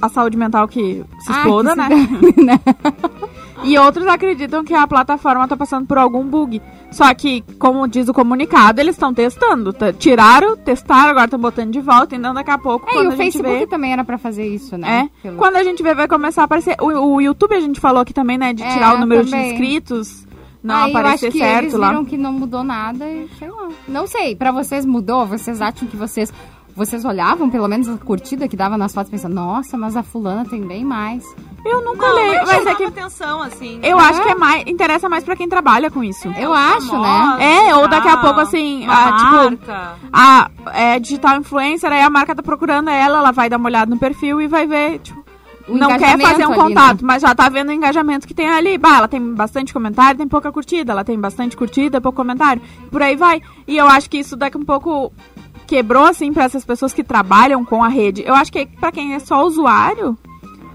a 0.00 0.08
saúde 0.08 0.36
mental 0.38 0.66
que 0.68 1.04
se 1.20 1.32
Ah, 1.32 1.36
exploda, 1.36 1.72
que 1.72 1.76
né? 1.76 1.88
se 2.34 2.42
né? 2.44 2.60
E 3.64 3.78
outros 3.78 4.06
acreditam 4.06 4.64
que 4.64 4.74
a 4.74 4.86
plataforma 4.86 5.46
tá 5.46 5.56
passando 5.56 5.86
por 5.86 5.96
algum 5.98 6.24
bug. 6.26 6.60
Só 6.90 7.12
que, 7.14 7.42
como 7.58 7.86
diz 7.86 8.08
o 8.08 8.12
comunicado, 8.12 8.80
eles 8.80 8.94
estão 8.96 9.14
testando. 9.14 9.74
Tiraram, 9.98 10.56
testaram, 10.56 11.10
agora 11.10 11.26
estão 11.26 11.38
botando 11.38 11.70
de 11.70 11.80
volta. 11.80 12.16
Então 12.16 12.34
daqui 12.34 12.50
a 12.50 12.58
pouco, 12.58 12.88
É, 12.88 12.92
quando 12.92 13.04
e 13.04 13.08
o 13.08 13.12
a 13.12 13.16
gente 13.16 13.32
Facebook 13.32 13.58
vê... 13.60 13.66
também 13.66 13.92
era 13.92 14.04
pra 14.04 14.18
fazer 14.18 14.46
isso, 14.46 14.76
né? 14.76 15.08
É, 15.16 15.22
Pelo- 15.22 15.36
quando 15.36 15.56
a 15.56 15.62
gente 15.64 15.82
vê, 15.82 15.94
vai 15.94 16.08
começar 16.08 16.42
a 16.42 16.44
aparecer. 16.44 16.76
O, 16.80 16.86
o 17.14 17.20
YouTube 17.20 17.54
a 17.54 17.60
gente 17.60 17.78
falou 17.80 18.00
aqui 18.02 18.12
também, 18.12 18.36
né? 18.36 18.52
De 18.52 18.62
É, 18.62 18.72
tirar 18.72 18.96
o 18.96 18.98
número 18.98 19.24
de 19.24 19.30
também. 19.30 19.52
inscritos, 19.52 20.26
não 20.62 20.74
Aí 20.74 20.80
eu 20.80 20.86
acho 20.88 20.98
aparecer 20.98 21.32
que 21.32 21.38
certo 21.38 21.62
eles 21.64 21.74
lá. 21.74 21.88
viram 21.90 22.04
que 22.04 22.16
não 22.18 22.32
mudou 22.32 22.62
nada 22.64 23.08
e 23.08 23.28
sei 23.38 23.48
lá. 23.50 23.68
Não 23.88 24.06
sei, 24.06 24.34
pra 24.36 24.50
vocês 24.52 24.84
mudou? 24.84 25.24
Vocês 25.26 25.60
acham 25.62 25.86
que 25.88 25.96
vocês... 25.96 26.32
Vocês 26.74 27.04
olhavam, 27.04 27.50
pelo 27.50 27.68
menos, 27.68 27.86
a 27.86 27.98
curtida 27.98 28.48
que 28.48 28.56
dava 28.56 28.78
nas 28.78 28.94
fotos 28.94 29.10
pensando, 29.10 29.34
nossa, 29.34 29.76
mas 29.76 29.94
a 29.94 30.02
fulana 30.02 30.46
tem 30.48 30.62
bem 30.62 30.82
mais. 30.86 31.22
Eu 31.64 31.84
nunca 31.84 32.06
Não, 32.08 32.14
olhei, 32.14 32.34
mas 32.38 32.48
mas 32.48 32.66
é 32.66 32.74
que 32.74 32.84
atenção, 32.84 33.40
assim. 33.42 33.78
eu 33.82 33.98
É? 33.98 34.02
acho 34.02 34.20
que 34.22 34.28
é 34.28 34.34
mais, 34.34 34.64
interessa 34.66 35.08
mais 35.08 35.22
pra 35.22 35.36
quem 35.36 35.48
trabalha 35.48 35.90
com 35.90 36.02
isso. 36.02 36.28
Eu 36.36 36.52
acho, 36.52 36.88
Famosa 36.88 37.36
né? 37.36 37.68
É, 37.68 37.76
ou 37.76 37.86
daqui 37.88 38.08
a 38.08 38.16
pouco, 38.16 38.40
assim, 38.40 38.84
ah, 38.88 39.12
tipo, 39.16 39.66
marca. 39.66 39.94
A 40.12 40.50
é, 40.72 40.98
digital 40.98 41.36
influencer, 41.38 41.90
aí 41.92 42.02
a 42.02 42.10
marca 42.10 42.34
tá 42.34 42.42
procurando 42.42 42.90
ela, 42.90 43.18
ela 43.18 43.30
vai 43.30 43.48
dar 43.48 43.58
uma 43.58 43.68
olhada 43.68 43.88
no 43.90 43.96
perfil 43.98 44.40
e 44.40 44.48
vai 44.48 44.66
ver, 44.66 44.98
tipo, 44.98 45.24
O 45.68 45.76
não 45.76 45.96
quer 45.96 46.18
fazer 46.20 46.46
um 46.46 46.52
ali, 46.52 46.60
contato, 46.60 46.96
né? 47.02 47.04
mas 47.04 47.22
já 47.22 47.32
tá 47.34 47.48
vendo 47.48 47.68
o 47.68 47.72
engajamento 47.72 48.26
que 48.26 48.34
tem 48.34 48.48
ali. 48.48 48.76
Bah, 48.76 48.96
ela 48.98 49.08
tem 49.08 49.20
bastante 49.34 49.72
comentário, 49.72 50.18
tem 50.18 50.26
pouca 50.28 50.50
curtida, 50.50 50.90
ela 50.92 51.04
tem 51.04 51.18
bastante 51.18 51.56
curtida, 51.56 52.00
pouco 52.00 52.16
comentário. 52.16 52.60
Por 52.90 53.00
aí 53.02 53.14
vai. 53.14 53.40
E 53.68 53.76
eu 53.76 53.86
acho 53.86 54.10
que 54.10 54.18
isso 54.18 54.36
daqui 54.36 54.58
um 54.58 54.64
pouco 54.64 55.12
quebrou, 55.66 56.04
assim, 56.06 56.32
pra 56.32 56.42
essas 56.44 56.64
pessoas 56.64 56.92
que 56.92 57.04
trabalham 57.04 57.64
com 57.64 57.84
a 57.84 57.88
rede. 57.88 58.24
Eu 58.26 58.34
acho 58.34 58.50
que 58.52 58.66
pra 58.66 58.90
quem 58.90 59.14
é 59.14 59.20
só 59.20 59.44
usuário, 59.46 60.18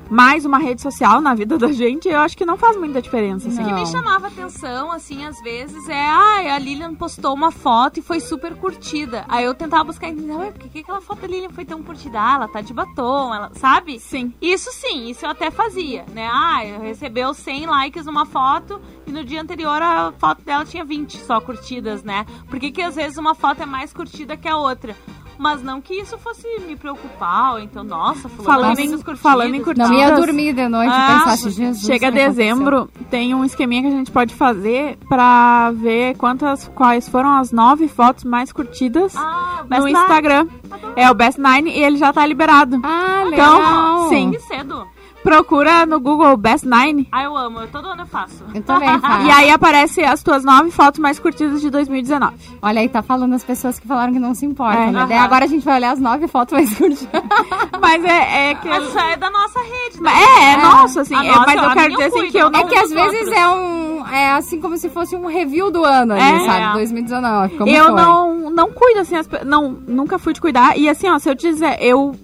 mais 0.10 0.46
uma 0.46 0.58
rede 0.58 0.82
social 0.82 1.22
na 1.22 1.34
vida 1.34 1.58
da 1.58 1.72
gente, 1.72 2.08
eu 2.08 2.20
acho 2.20 2.38
que 2.38 2.46
não 2.46 2.58
faz 2.58 2.78
muita 2.78 3.02
diferença, 3.02 3.48
assim. 3.48 3.62
O 3.62 3.66
que 3.66 3.74
me 3.74 3.86
chamava 3.86 4.28
atenção, 4.28 4.92
assim, 4.92 5.26
às 5.26 5.42
vezes, 5.42 5.88
é 5.90 6.10
ah, 6.10 6.56
a 6.56 6.60
Lilian 6.60 6.96
postou 6.96 7.34
uma 7.34 7.52
foto 7.52 8.00
e 8.00 8.02
foi 8.02 8.20
super 8.20 8.56
curtida. 8.56 9.26
Aí 9.28 9.46
eu 9.46 9.54
tentava 9.54 9.84
buscar 9.84 10.10
entender, 10.10 10.34
ué, 10.34 10.52
por 10.52 10.60
que, 10.62 10.70
que 10.70 10.80
aquela 10.80 11.02
foto 11.02 11.22
da 11.22 11.28
Lilian 11.28 11.50
foi 11.50 11.66
tão 11.66 11.84
curtida? 11.84 12.20
Ah, 12.20 12.36
ela 12.36 12.48
tá 12.48 12.62
de 12.62 12.74
batom, 12.74 13.34
ela, 13.34 13.52
sabe? 13.54 14.00
Sim. 14.00 14.34
Isso 14.42 14.72
sim, 14.72 15.10
isso 15.10 15.26
eu 15.26 15.30
até 15.30 15.52
fazia, 15.52 16.06
né? 16.14 16.28
Ah, 16.28 16.60
recebeu 16.82 17.34
100 17.34 17.66
likes 17.66 18.06
numa 18.06 18.26
foto 18.26 18.82
e 19.06 19.12
no 19.12 19.24
dia 19.24 19.42
anterior 19.42 19.82
a 19.82 20.12
foto 20.18 20.42
dela 20.44 20.66
tinha 20.66 20.84
20 20.84 21.18
só 21.18 21.40
curtidas, 21.40 22.04
né? 22.04 22.26
Por 22.50 22.60
que, 22.60 22.72
que 22.72 22.82
às 22.82 22.96
vezes 22.96 23.18
uma 23.18 23.34
foto 23.34 23.64
é 23.64 23.66
mais 23.66 23.94
curtida 23.94 24.38
que 24.38 24.48
a 24.48 24.58
outra? 24.58 24.96
Mas 25.38 25.62
não 25.62 25.80
que 25.80 25.94
isso 25.94 26.18
fosse 26.18 26.48
me 26.68 26.76
preocupar, 26.76 27.54
ou 27.54 27.60
então, 27.60 27.84
nossa, 27.84 28.28
Falando 28.28 28.78
falando 29.18 29.54
em 29.56 29.62
curtidas, 29.64 29.90
Não 29.90 29.98
ia 29.98 30.12
dormir 30.16 30.54
de 30.54 30.68
noite 30.68 30.92
Ah, 30.94 31.12
e 31.12 31.18
pensasse, 31.20 31.50
Jesus. 31.52 31.86
Chega 31.86 31.96
o 31.96 32.00
que 32.00 32.20
aconteceu? 32.20 32.30
dezembro, 32.34 32.90
tem 33.10 33.36
um 33.36 33.46
esqueminha 33.46 33.82
que 33.84 33.88
a 33.88 33.92
gente 33.92 34.12
pode 34.12 34.34
fazer 34.34 34.98
pra 35.08 35.72
ver 35.72 36.16
quantas, 36.18 36.68
quais 36.70 37.08
foram 37.08 37.34
as 37.38 37.52
nove 37.52 37.88
fotos 37.88 38.24
mais 38.24 38.52
curtidas 38.52 39.16
Ah, 39.16 39.64
no. 39.70 39.88
Instagram. 39.88 40.48
É 40.96 41.10
o 41.12 41.14
Best 41.14 41.40
Nine 41.40 41.70
e 41.70 41.84
ele 41.84 41.98
já 41.98 42.12
tá 42.12 42.26
liberado. 42.26 42.80
Ah, 42.84 43.24
Então, 43.28 43.58
legal. 43.58 44.10
sim. 44.10 44.32
Que 44.32 44.40
cedo. 44.40 44.88
Procura 45.28 45.86
no 45.86 46.00
Google 46.00 46.38
Best 46.38 46.66
Nine 46.66 47.06
Ah, 47.12 47.24
eu 47.24 47.36
amo. 47.36 47.60
Eu 47.60 47.68
todo 47.68 47.90
ano 47.90 48.04
eu 48.04 48.08
faço. 48.08 48.46
Eu 48.56 48.62
também 48.62 48.88
faço. 49.02 49.26
e 49.26 49.32
aí 49.32 49.50
aparece 49.52 50.02
as 50.04 50.24
tuas 50.24 50.46
nove 50.46 50.72
fotos 50.72 51.00
mais 51.02 51.20
curtidas 51.20 51.60
de 51.60 51.70
2019. 51.70 52.34
Olha 52.62 52.80
aí, 52.80 52.88
tá 52.88 53.02
falando 53.02 53.34
as 53.34 53.44
pessoas 53.44 53.78
que 53.78 53.86
falaram 53.86 54.14
que 54.14 54.20
não 54.20 54.34
se 54.34 54.46
importam, 54.46 54.84
É. 54.84 54.92
né? 54.92 55.02
Aham. 55.02 55.20
agora 55.26 55.44
a 55.44 55.48
gente 55.48 55.66
vai 55.66 55.76
olhar 55.76 55.92
as 55.92 56.00
nove 56.00 56.28
fotos 56.30 56.54
mais 56.54 56.74
curtidas. 56.74 57.08
Mas 57.82 58.06
é, 58.06 58.52
é 58.52 58.56
que. 58.56 58.70
Mas 58.70 58.84
isso 58.88 58.98
é 59.00 59.18
da 59.18 59.30
nossa 59.30 59.60
rede, 59.60 60.02
né? 60.02 60.12
É, 60.12 60.54
é, 60.54 60.58
nossa, 60.58 61.02
assim, 61.02 61.16
A 61.16 61.26
é, 61.26 61.28
nossa, 61.28 61.46
mas 61.46 61.64
eu 61.64 61.72
quero 61.72 61.90
dizer 61.92 62.04
assim 62.06 62.18
cuido, 62.20 62.32
que 62.32 62.38
eu 62.38 62.50
não. 62.50 62.60
É 62.60 62.64
que 62.64 62.76
às 62.76 62.82
dos 62.84 62.94
vezes 62.94 63.20
outros. 63.28 63.38
é 63.38 63.50
um. 63.50 64.08
É 64.08 64.32
assim 64.32 64.62
como 64.62 64.78
se 64.78 64.90
fosse 64.90 65.16
um 65.16 65.26
review 65.28 65.70
do 65.70 65.84
ano 65.84 66.14
ali, 66.14 66.22
É. 66.22 66.46
sabe? 66.46 66.74
2019. 66.74 67.58
Como 67.58 67.70
eu 67.70 67.86
foi. 67.86 67.94
não, 67.96 68.50
não 68.50 68.72
cuido, 68.72 69.02
assim, 69.02 69.16
as 69.18 69.28
não, 69.46 69.78
nunca 69.88 70.18
fui 70.18 70.32
de 70.34 70.40
cuidar. 70.42 70.78
E 70.78 70.88
assim, 70.88 71.10
ó, 71.10 71.20
se 71.20 71.30
eu 71.30 71.36
te 71.36 71.50
dizer, 71.50 71.78
eu 71.82 72.16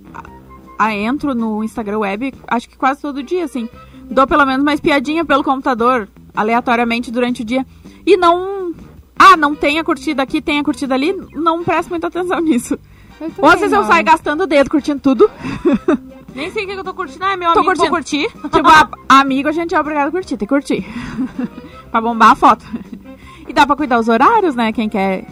ah, 0.77 0.93
entro 0.93 1.33
no 1.33 1.63
Instagram 1.63 1.99
web, 1.99 2.33
acho 2.47 2.69
que 2.69 2.77
quase 2.77 3.01
todo 3.01 3.23
dia, 3.23 3.43
assim. 3.45 3.69
Dou 4.09 4.27
pelo 4.27 4.45
menos 4.45 4.61
uma 4.61 4.73
espiadinha 4.73 5.23
pelo 5.23 5.43
computador, 5.43 6.07
aleatoriamente 6.35 7.11
durante 7.11 7.41
o 7.41 7.45
dia. 7.45 7.65
E 8.05 8.17
não. 8.17 8.73
Ah, 9.17 9.37
não 9.37 9.55
tem 9.55 9.79
a 9.79 9.83
curtida 9.83 10.23
aqui, 10.23 10.41
tem 10.41 10.59
a 10.59 10.63
curtida 10.63 10.93
ali. 10.93 11.13
Não 11.33 11.63
presto 11.63 11.89
muita 11.89 12.07
atenção 12.07 12.39
nisso. 12.41 12.77
Ou 13.37 13.47
às 13.47 13.59
vezes 13.59 13.73
eu 13.73 13.83
saio 13.85 14.03
gastando 14.03 14.41
o 14.41 14.47
dedo 14.47 14.69
curtindo 14.69 14.99
tudo. 14.99 15.29
Nem 16.35 16.51
sei 16.51 16.63
o 16.63 16.67
que 16.67 16.73
eu 16.73 16.83
tô 16.83 16.93
curtindo. 16.93 17.23
Ah, 17.23 17.37
meu 17.37 17.53
Tô 17.53 17.59
amigo, 17.59 17.75
vou 17.75 17.89
curtir. 17.89 18.27
tipo, 18.27 18.67
a, 18.67 18.89
amigo 19.07 19.47
a 19.47 19.51
gente 19.51 19.75
é 19.75 19.79
obrigado 19.79 20.07
a 20.07 20.11
curtir, 20.11 20.35
tem 20.35 20.47
que 20.47 20.53
curtir. 20.53 20.83
pra 21.91 22.01
bombar 22.01 22.31
a 22.31 22.35
foto. 22.35 22.65
E 23.47 23.53
dá 23.53 23.67
pra 23.67 23.75
cuidar 23.75 23.99
os 23.99 24.09
horários, 24.09 24.55
né? 24.55 24.73
Quem 24.73 24.89
quer. 24.89 25.25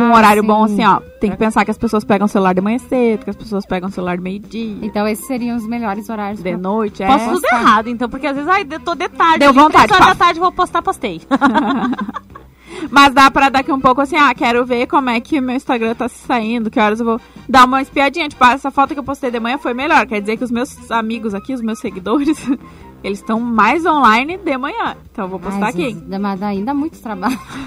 Um 0.00 0.04
Ah, 0.12 0.16
horário 0.16 0.40
sim. 0.42 0.46
bom 0.48 0.64
assim, 0.64 0.84
ó. 0.84 1.00
Tem 1.20 1.30
que 1.30 1.36
pensar 1.36 1.64
que 1.64 1.70
as 1.70 1.76
pessoas 1.78 2.02
pegam 2.04 2.24
o 2.24 2.28
celular 2.28 2.54
de 2.54 2.60
manhã 2.62 2.78
cedo, 2.78 3.24
que 3.24 3.30
as 3.30 3.36
pessoas 3.36 3.66
pegam 3.66 3.88
o 3.88 3.92
celular 3.92 4.18
meio-dia, 4.18 4.78
Então 4.82 5.06
esses 5.06 5.26
seriam 5.26 5.56
os 5.56 5.66
melhores 5.66 6.08
horários. 6.08 6.42
de 6.42 6.48
pra- 6.50 6.58
noite, 6.58 7.02
é. 7.02 7.06
Posso 7.06 7.30
tudo 7.32 7.44
errado, 7.52 7.88
então, 7.88 8.08
porque 8.08 8.26
às 8.26 8.34
vezes, 8.34 8.48
ai, 8.50 8.66
eu 8.70 8.80
tô 8.80 8.94
de 8.94 9.08
tarde. 9.10 9.40
Deu 9.40 9.52
vontade, 9.52 9.88
três 9.88 10.00
horas 10.00 10.06
pá. 10.06 10.12
da 10.14 10.24
tarde, 10.24 10.40
vou 10.40 10.50
postar, 10.52 10.80
postei. 10.82 11.20
Mas 12.90 13.12
dá 13.14 13.30
pra 13.30 13.48
daqui 13.48 13.70
um 13.70 13.78
pouco 13.80 14.00
assim, 14.00 14.16
ah, 14.16 14.34
quero 14.34 14.64
ver 14.64 14.86
como 14.86 15.08
é 15.10 15.20
que 15.20 15.40
meu 15.40 15.54
Instagram 15.54 15.94
tá 15.94 16.08
se 16.08 16.26
saindo, 16.26 16.70
que 16.70 16.80
horas 16.80 16.98
eu 17.00 17.06
vou 17.06 17.20
dar 17.48 17.64
uma 17.66 17.82
espiadinha. 17.82 18.28
Tipo, 18.28 18.42
ah, 18.44 18.52
essa 18.54 18.70
foto 18.70 18.94
que 18.94 18.98
eu 19.00 19.04
postei 19.04 19.30
de 19.30 19.38
manhã 19.38 19.58
foi 19.58 19.74
melhor. 19.74 20.06
Quer 20.06 20.20
dizer 20.20 20.36
que 20.36 20.44
os 20.44 20.50
meus 20.50 20.90
amigos 20.90 21.34
aqui, 21.34 21.52
os 21.54 21.60
meus 21.60 21.78
seguidores, 21.78 22.38
eles 23.02 23.18
estão 23.18 23.40
mais 23.40 23.84
online 23.84 24.38
de 24.38 24.56
manhã. 24.56 24.96
Então 25.10 25.24
eu 25.24 25.28
vou 25.28 25.40
postar 25.40 25.66
Ai, 25.66 25.70
aqui. 25.70 25.94
Dá, 25.94 26.34
dá 26.36 26.46
ainda 26.46 26.72
muito 26.72 27.00
trabalho. 27.00 27.38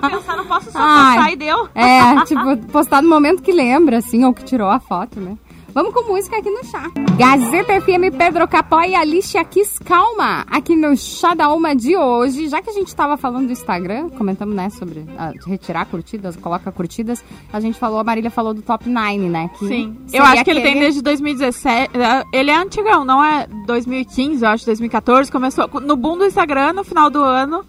Pra 0.00 0.10
pensar, 0.10 0.36
não 0.36 0.46
posso 0.46 0.70
só 0.70 0.78
Ai. 0.80 1.16
postar 1.16 1.32
e 1.32 1.36
deu. 1.36 1.68
É, 1.74 2.24
tipo, 2.24 2.56
postar 2.72 3.02
no 3.02 3.08
momento 3.08 3.42
que 3.42 3.52
lembra, 3.52 3.98
assim, 3.98 4.24
ou 4.24 4.34
que 4.34 4.44
tirou 4.44 4.68
a 4.68 4.78
foto, 4.78 5.20
né? 5.20 5.36
Vamos 5.78 5.94
com 5.94 6.12
música 6.12 6.36
aqui 6.38 6.50
no 6.50 6.64
chá. 6.64 6.90
Gazeta 7.16 7.80
FM, 7.80 8.10
Pedro 8.18 8.48
Capó 8.48 8.80
e 8.82 8.96
Alicia 8.96 9.44
Kiss 9.44 9.78
Calma, 9.84 10.44
aqui 10.50 10.74
no 10.74 10.96
Chá 10.96 11.34
da 11.34 11.52
Uma 11.54 11.72
de 11.72 11.96
hoje. 11.96 12.48
Já 12.48 12.60
que 12.60 12.68
a 12.68 12.72
gente 12.72 12.92
tava 12.96 13.16
falando 13.16 13.46
do 13.46 13.52
Instagram, 13.52 14.08
comentamos, 14.08 14.56
né, 14.56 14.70
sobre 14.70 15.06
ah, 15.16 15.30
retirar 15.46 15.86
curtidas, 15.86 16.34
coloca 16.34 16.72
curtidas, 16.72 17.22
a 17.52 17.60
gente 17.60 17.78
falou, 17.78 18.00
a 18.00 18.02
Marília 18.02 18.28
falou 18.28 18.52
do 18.52 18.60
Top 18.60 18.88
9, 18.88 19.18
né? 19.28 19.48
Sim. 19.56 19.96
Eu 20.12 20.24
acho 20.24 20.42
que 20.42 20.50
ele 20.50 20.62
tem 20.62 20.70
aquele- 20.70 20.84
desde 20.86 21.00
2017. 21.00 21.96
é, 21.96 22.24
Ele 22.36 22.50
é 22.50 22.56
antigão, 22.56 23.04
não 23.04 23.24
é 23.24 23.46
2015, 23.64 24.44
eu 24.44 24.50
acho, 24.50 24.66
2014. 24.66 25.30
Começou 25.30 25.68
no 25.80 25.94
boom 25.94 26.18
do 26.18 26.24
Instagram, 26.26 26.72
no 26.72 26.82
final 26.82 27.08
do 27.08 27.22
ano. 27.22 27.64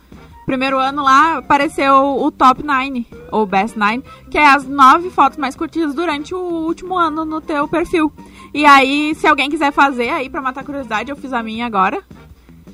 Primeiro 0.49 0.79
ano 0.79 1.03
lá 1.03 1.38
apareceu 1.38 1.93
o 2.23 2.31
Top 2.31 2.63
9, 2.63 3.05
ou 3.31 3.45
Best 3.45 3.77
9, 3.77 4.01
que 4.31 4.38
é 4.39 4.47
as 4.47 4.65
nove 4.67 5.12
fotos 5.12 5.38
mais 5.38 5.55
curtidas 5.55 5.93
durante 5.93 6.33
o 6.33 6.39
último 6.39 6.97
ano 6.97 7.23
no 7.23 7.39
teu 7.39 7.67
perfil. 7.67 8.12
E 8.51 8.65
aí, 8.65 9.13
se 9.13 9.27
alguém 9.27 9.47
quiser 9.47 9.71
fazer 9.71 10.09
aí 10.09 10.27
pra 10.27 10.41
matar 10.41 10.62
a 10.62 10.63
curiosidade, 10.63 11.12
eu 11.12 11.15
fiz 11.15 11.33
a 11.33 11.43
minha 11.43 11.67
agora. 11.67 12.01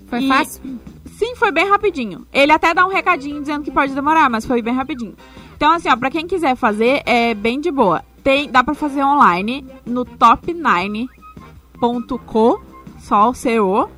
Foi 0.08 0.24
E- 0.24 0.28
fácil? 0.30 0.80
Sim, 1.18 1.36
foi 1.36 1.52
bem 1.52 1.68
rapidinho. 1.70 2.26
Ele 2.32 2.54
até 2.54 2.74
dá 2.74 2.86
um 2.86 2.90
recadinho 2.90 3.42
dizendo 3.42 3.66
que 3.66 3.72
pode 3.72 3.94
demorar, 3.94 4.30
mas 4.30 4.46
foi 4.46 4.62
bem 4.62 4.74
rapidinho. 4.74 5.14
Então, 5.58 5.74
assim, 5.74 5.90
ó, 5.90 5.98
pra 5.98 6.10
quem 6.10 6.26
quiser 6.26 6.56
fazer, 6.56 7.02
é 7.06 7.34
bem 7.34 7.60
de 7.60 7.72
boa. 7.72 8.06
Tem, 8.24 8.50
dá 8.50 8.64
pra 8.64 8.74
fazer 8.74 9.04
online 9.04 9.68
no 9.86 10.06
top9.co, 10.06 12.62
só 13.00 13.30
o 13.30 13.34
CO, 13.34 13.90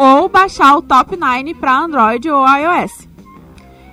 ou 0.00 0.30
baixar 0.30 0.78
o 0.78 0.80
Top 0.80 1.14
9 1.14 1.52
pra 1.52 1.78
Android 1.78 2.30
ou 2.30 2.46
iOS. 2.48 3.06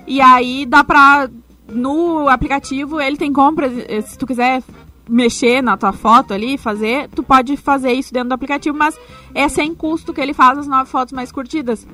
E 0.07 0.21
aí 0.21 0.65
dá 0.65 0.81
pra. 0.81 1.29
No 1.69 2.29
aplicativo 2.29 3.01
ele 3.01 3.17
tem 3.17 3.33
compras. 3.33 3.73
Se 4.05 4.17
tu 4.17 4.25
quiser 4.25 4.63
mexer 5.09 5.61
na 5.61 5.75
tua 5.75 5.91
foto 5.91 6.33
ali, 6.33 6.57
fazer, 6.57 7.09
tu 7.09 7.23
pode 7.23 7.57
fazer 7.57 7.91
isso 7.91 8.13
dentro 8.13 8.29
do 8.29 8.35
aplicativo, 8.35 8.77
mas 8.77 8.97
é 9.35 9.49
sem 9.49 9.75
custo 9.75 10.13
que 10.13 10.21
ele 10.21 10.33
faz 10.33 10.57
as 10.57 10.67
nove 10.67 10.89
fotos 10.89 11.11
mais 11.11 11.29
curtidas. 11.29 11.85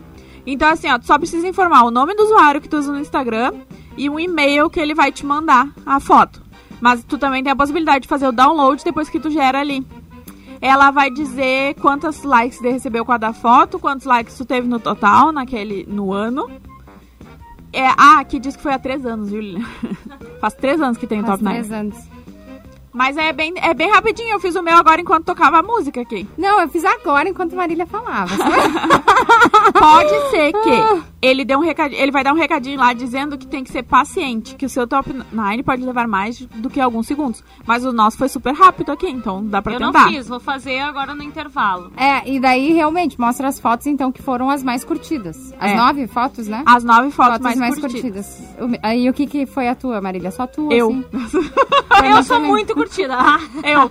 Então, 0.46 0.70
assim, 0.70 0.92
ó, 0.92 1.00
tu 1.00 1.08
só 1.08 1.18
precisa 1.18 1.48
informar 1.48 1.84
o 1.84 1.90
nome 1.90 2.14
do 2.14 2.22
usuário 2.22 2.62
que 2.62 2.70
tu 2.70 2.78
usa 2.78 2.92
no 2.92 3.00
Instagram 3.00 3.54
e 3.98 4.12
um 4.12 4.20
e-mail 4.20 4.70
que 4.70 4.80
ele 4.80 4.94
vai 4.94 5.12
te 5.12 5.26
mandar 5.26 5.70
a 5.88 6.00
foto. 6.00 6.40
Mas 6.80 7.04
tu 7.04 7.18
também 7.18 7.42
tem 7.42 7.52
a 7.52 7.56
possibilidade 7.56 8.02
de 8.02 8.08
fazer 8.08 8.28
o 8.28 8.32
download 8.32 8.84
depois 8.84 9.10
que 9.10 9.20
tu 9.20 9.32
gera 9.32 9.60
ali. 9.60 9.84
Ela 10.64 10.92
vai 10.92 11.12
dizer 11.12 11.76
quantos 11.82 12.24
likes 12.24 12.62
ele 12.62 12.72
recebeu 12.72 13.04
com 13.04 13.12
a 13.12 13.18
da 13.18 13.34
foto, 13.34 13.78
quantos 13.78 14.06
likes 14.06 14.38
tu 14.38 14.46
teve 14.46 14.66
no 14.66 14.80
total 14.80 15.34
naquele 15.34 15.86
no 15.90 16.14
ano. 16.14 16.50
É, 17.74 17.86
ah, 17.86 18.20
aqui 18.22 18.40
diz 18.40 18.56
que 18.56 18.64
foi 18.64 18.72
há 18.72 18.80
três 18.80 19.06
anos, 19.06 19.30
viu? 19.30 19.60
Faz 20.40 20.54
três 20.54 20.80
anos 20.80 20.98
que 20.98 21.06
tem 21.06 21.20
o 21.20 21.26
Faz 21.26 21.34
Top 21.34 21.44
9. 21.44 21.58
três 21.58 21.72
anos. 21.74 22.13
Mas 22.94 23.18
é 23.18 23.34
bem, 23.34 23.54
é 23.58 23.74
bem 23.74 23.90
rapidinho, 23.92 24.30
eu 24.30 24.40
fiz 24.40 24.56
o 24.56 24.62
meu 24.62 24.78
agora 24.78 25.02
enquanto 25.02 25.26
tocava 25.26 25.58
a 25.60 25.64
música 25.64 26.02
aqui. 26.02 26.28
Não, 26.38 26.62
eu 26.62 26.70
fiz 26.70 26.86
agora 26.86 27.28
enquanto 27.28 27.56
Marília 27.56 27.86
falava. 27.88 28.30
Pode 29.80 30.30
ser 30.30 30.52
que 30.54 31.04
ele 31.22 31.46
dê 31.46 31.56
um 31.56 31.60
recadinho, 31.62 32.02
ele 32.02 32.12
vai 32.12 32.24
dar 32.24 32.34
um 32.34 32.38
recadinho 32.38 32.80
lá 32.80 32.94
dizendo 32.94 33.38
que 33.38 33.48
tem 33.48 33.64
que 33.64 33.72
ser 33.72 33.84
paciente, 33.84 34.56
que 34.56 34.66
o 34.66 34.70
seu 34.70 34.86
top 34.88 35.14
9 35.32 35.64
pode 35.64 35.84
levar 35.84 36.08
mais 36.08 36.40
do 36.40 36.70
que 36.70 36.80
alguns 36.80 37.08
segundos. 37.08 37.44
Mas 37.66 37.86
o 37.86 37.92
nosso 37.94 38.18
foi 38.18 38.28
super 38.30 38.54
rápido 38.54 38.92
aqui, 38.92 39.10
então 39.10 39.46
dá 39.46 39.62
pra 39.62 39.74
Eu 39.74 39.80
não 39.80 39.92
tentar. 39.92 40.08
fiz, 40.10 40.28
vou 40.28 40.40
fazer 40.40 40.80
agora 40.80 41.16
no 41.16 41.24
intervalo. 41.24 41.92
É, 41.98 42.30
e 42.30 42.40
daí 42.40 42.74
realmente 42.74 43.20
mostra 43.20 43.48
as 43.48 43.60
fotos, 43.60 43.88
então, 43.88 44.12
que 44.12 44.22
foram 44.22 44.50
as 44.50 44.64
mais 44.64 44.84
curtidas. 44.84 45.54
As 45.60 45.72
É. 45.72 45.76
nove 45.76 46.08
fotos, 46.08 46.48
né? 46.48 46.62
As 46.66 46.84
nove 46.84 47.10
fotos, 47.12 47.40
mais, 47.40 47.80
curtidas. 47.80 48.40
O- 48.60 48.74
Aí 48.84 49.10
o 49.10 49.14
que, 49.14 49.26
que 49.28 49.46
foi 49.46 49.68
a 49.68 49.76
tua, 49.76 50.02
Marília? 50.02 50.30
Só 50.32 50.44
a 50.44 50.48
tua? 50.48 50.74
Eu. 50.74 50.90
assim? 51.14 51.40
Eu 52.04 52.24
sou 52.24 52.40
muito 52.40 52.74
curtida. 52.74 52.83
Eu. 53.64 53.90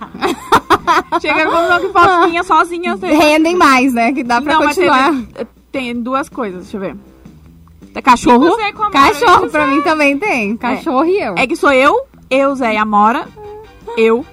Chega 1.19 1.45
com 1.45 2.21
que 2.23 2.27
minha 2.29 2.43
sozinha. 2.43 2.93
assim. 2.93 3.07
Rendem 3.07 3.55
mais, 3.55 3.93
né? 3.93 4.11
Que 4.13 4.23
dá 4.23 4.41
pra 4.41 4.53
Não, 4.53 4.59
mas 4.65 4.75
continuar. 4.75 5.11
teve- 5.11 5.47
tem 5.71 6.01
duas 6.01 6.29
coisas, 6.29 6.63
deixa 6.63 6.77
eu 6.77 6.81
ver. 6.81 6.95
Cachorro. 8.03 8.45
Você 8.49 8.73
com 8.73 8.83
a 8.83 8.89
Mara, 8.89 9.13
Cachorro, 9.13 9.49
pra 9.49 9.67
mim 9.67 9.81
também 9.81 10.17
tem. 10.17 10.57
Cachorro 10.57 11.05
e 11.05 11.19
eu. 11.21 11.35
É 11.37 11.45
que 11.45 11.55
sou 11.55 11.71
eu, 11.71 11.95
eu, 12.29 12.55
Zé 12.55 12.73
e 12.73 12.77
Amora. 12.77 13.27
Eu. 13.97 14.25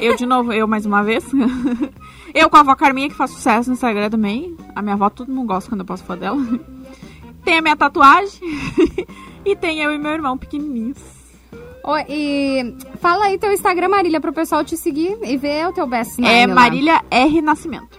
Eu 0.00 0.14
de 0.16 0.24
novo, 0.26 0.52
eu 0.52 0.68
mais 0.68 0.86
uma 0.86 1.02
vez. 1.02 1.24
Eu 2.32 2.48
com 2.48 2.56
a 2.56 2.60
avó 2.60 2.76
Carminha, 2.76 3.08
que 3.08 3.14
faz 3.16 3.32
sucesso 3.32 3.68
no 3.68 3.74
Instagram 3.74 4.08
também. 4.08 4.56
A 4.76 4.80
minha 4.82 4.94
avó, 4.94 5.10
todo 5.10 5.32
mundo 5.32 5.48
gosta 5.48 5.68
quando 5.68 5.80
eu 5.80 5.84
posto 5.86 6.06
foto 6.06 6.20
dela. 6.20 6.38
Tem 7.44 7.58
a 7.58 7.62
minha 7.62 7.76
tatuagem. 7.76 8.38
E 9.44 9.56
tem 9.56 9.80
eu 9.80 9.92
e 9.92 9.98
meu 9.98 10.12
irmão 10.12 10.36
pequenininhos. 10.38 10.98
Ô, 11.82 11.96
e 12.08 12.76
fala 13.00 13.26
aí 13.26 13.38
teu 13.38 13.52
Instagram, 13.52 13.88
Marília, 13.88 14.20
pro 14.20 14.32
pessoal 14.32 14.64
te 14.64 14.76
seguir 14.76 15.18
e 15.22 15.36
ver 15.36 15.66
o 15.66 15.72
teu 15.72 15.86
best 15.86 16.20
nine 16.20 16.32
É 16.32 16.46
lá. 16.46 16.54
Marília 16.54 17.02
R. 17.10 17.40
Nascimento. 17.40 17.98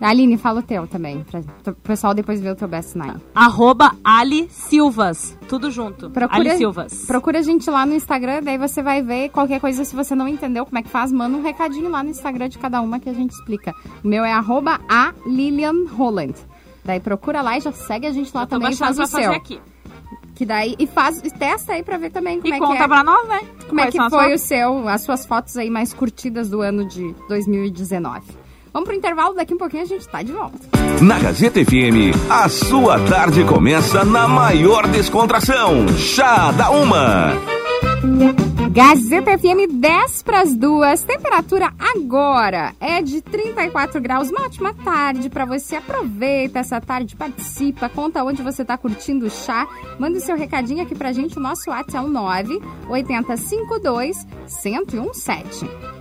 Aline, 0.00 0.36
fala 0.36 0.60
o 0.60 0.62
teu 0.62 0.86
também, 0.86 1.24
pra 1.24 1.40
o 1.72 1.74
pessoal 1.76 2.12
depois 2.12 2.38
ver 2.38 2.50
o 2.50 2.54
teu 2.56 2.68
best 2.68 2.98
nine. 2.98 3.14
Arroba 3.34 3.92
Ali 4.04 4.48
Silvas. 4.50 5.38
Tudo 5.48 5.70
junto. 5.70 6.10
Procura, 6.10 6.38
Ali 6.40 6.58
Silvas. 6.58 7.06
procura 7.06 7.38
a 7.38 7.42
gente 7.42 7.70
lá 7.70 7.86
no 7.86 7.94
Instagram, 7.94 8.42
daí 8.42 8.58
você 8.58 8.82
vai 8.82 9.00
ver 9.00 9.30
qualquer 9.30 9.60
coisa. 9.60 9.82
Se 9.82 9.96
você 9.96 10.14
não 10.14 10.28
entendeu 10.28 10.66
como 10.66 10.76
é 10.78 10.82
que 10.82 10.90
faz, 10.90 11.10
manda 11.10 11.34
um 11.38 11.42
recadinho 11.42 11.88
lá 11.88 12.02
no 12.02 12.10
Instagram 12.10 12.50
de 12.50 12.58
cada 12.58 12.82
uma 12.82 13.00
que 13.00 13.08
a 13.08 13.14
gente 13.14 13.30
explica. 13.30 13.72
O 14.04 14.08
meu 14.08 14.24
é 14.24 14.32
arroba 14.32 14.78
a 14.90 15.14
Lilian 15.24 15.86
Holland. 15.96 16.34
Daí 16.84 17.00
procura 17.00 17.40
lá 17.40 17.56
e 17.56 17.62
já 17.62 17.72
segue 17.72 18.06
a 18.06 18.12
gente 18.12 18.30
lá 18.34 18.42
Tô 18.44 18.56
também 18.58 18.72
e 18.72 18.76
faz 18.76 18.98
o 18.98 19.06
fazer 19.06 19.22
seu. 19.22 19.32
aqui. 19.32 19.58
Que 20.34 20.44
daí, 20.44 20.74
e 20.78 20.86
faz, 20.86 21.20
e 21.22 21.30
testa 21.30 21.74
aí 21.74 21.82
pra 21.82 21.96
ver 21.96 22.10
também 22.10 22.40
como 22.40 22.52
E 22.52 22.56
é 22.56 22.58
conta 22.58 22.76
que 22.76 22.82
é. 22.82 22.88
pra 22.88 23.04
nós, 23.04 23.28
né? 23.28 23.40
Como 23.68 23.80
é 23.80 23.84
Quais 23.84 23.92
que 23.92 23.96
são 23.96 24.06
as 24.06 24.12
foi 24.12 24.34
o 24.34 24.38
seu, 24.38 24.88
as 24.88 25.02
suas 25.02 25.24
fotos 25.26 25.56
aí 25.56 25.70
mais 25.70 25.92
curtidas 25.92 26.50
do 26.50 26.60
ano 26.60 26.84
de 26.84 27.14
2019? 27.28 28.43
Vamos 28.74 28.88
pro 28.88 28.96
intervalo, 28.96 29.36
daqui 29.36 29.54
um 29.54 29.58
pouquinho 29.58 29.84
a 29.84 29.86
gente 29.86 30.08
tá 30.08 30.20
de 30.20 30.32
volta. 30.32 30.58
Na 31.00 31.16
Gazeta 31.20 31.64
FM, 31.64 32.10
a 32.28 32.48
sua 32.48 32.98
tarde 33.06 33.44
começa 33.44 34.04
na 34.04 34.26
maior 34.26 34.88
descontração. 34.88 35.86
Chá 35.96 36.50
da 36.50 36.70
Uma. 36.70 37.34
Gazeta 38.72 39.38
FM 39.38 39.70
10 39.70 40.22
para 40.24 40.40
as 40.40 40.56
duas. 40.56 41.04
Temperatura 41.04 41.72
agora 41.78 42.74
é 42.80 43.00
de 43.00 43.20
34 43.20 44.00
graus. 44.00 44.28
Uma 44.28 44.46
ótima 44.46 44.74
tarde 44.74 45.30
para 45.30 45.44
você. 45.44 45.76
Aproveita 45.76 46.58
essa 46.58 46.80
tarde, 46.80 47.14
participa, 47.14 47.88
conta 47.88 48.24
onde 48.24 48.42
você 48.42 48.62
está 48.62 48.76
curtindo 48.76 49.26
o 49.26 49.30
chá. 49.30 49.68
Manda 50.00 50.18
o 50.18 50.20
seu 50.20 50.36
recadinho 50.36 50.82
aqui 50.82 50.96
pra 50.96 51.12
gente. 51.12 51.38
O 51.38 51.40
nosso 51.40 51.70
WhatsApp 51.70 51.96
é 51.96 52.00
o 52.00 52.08
9 52.08 52.60
8052 52.88 54.26
1017. 54.64 55.93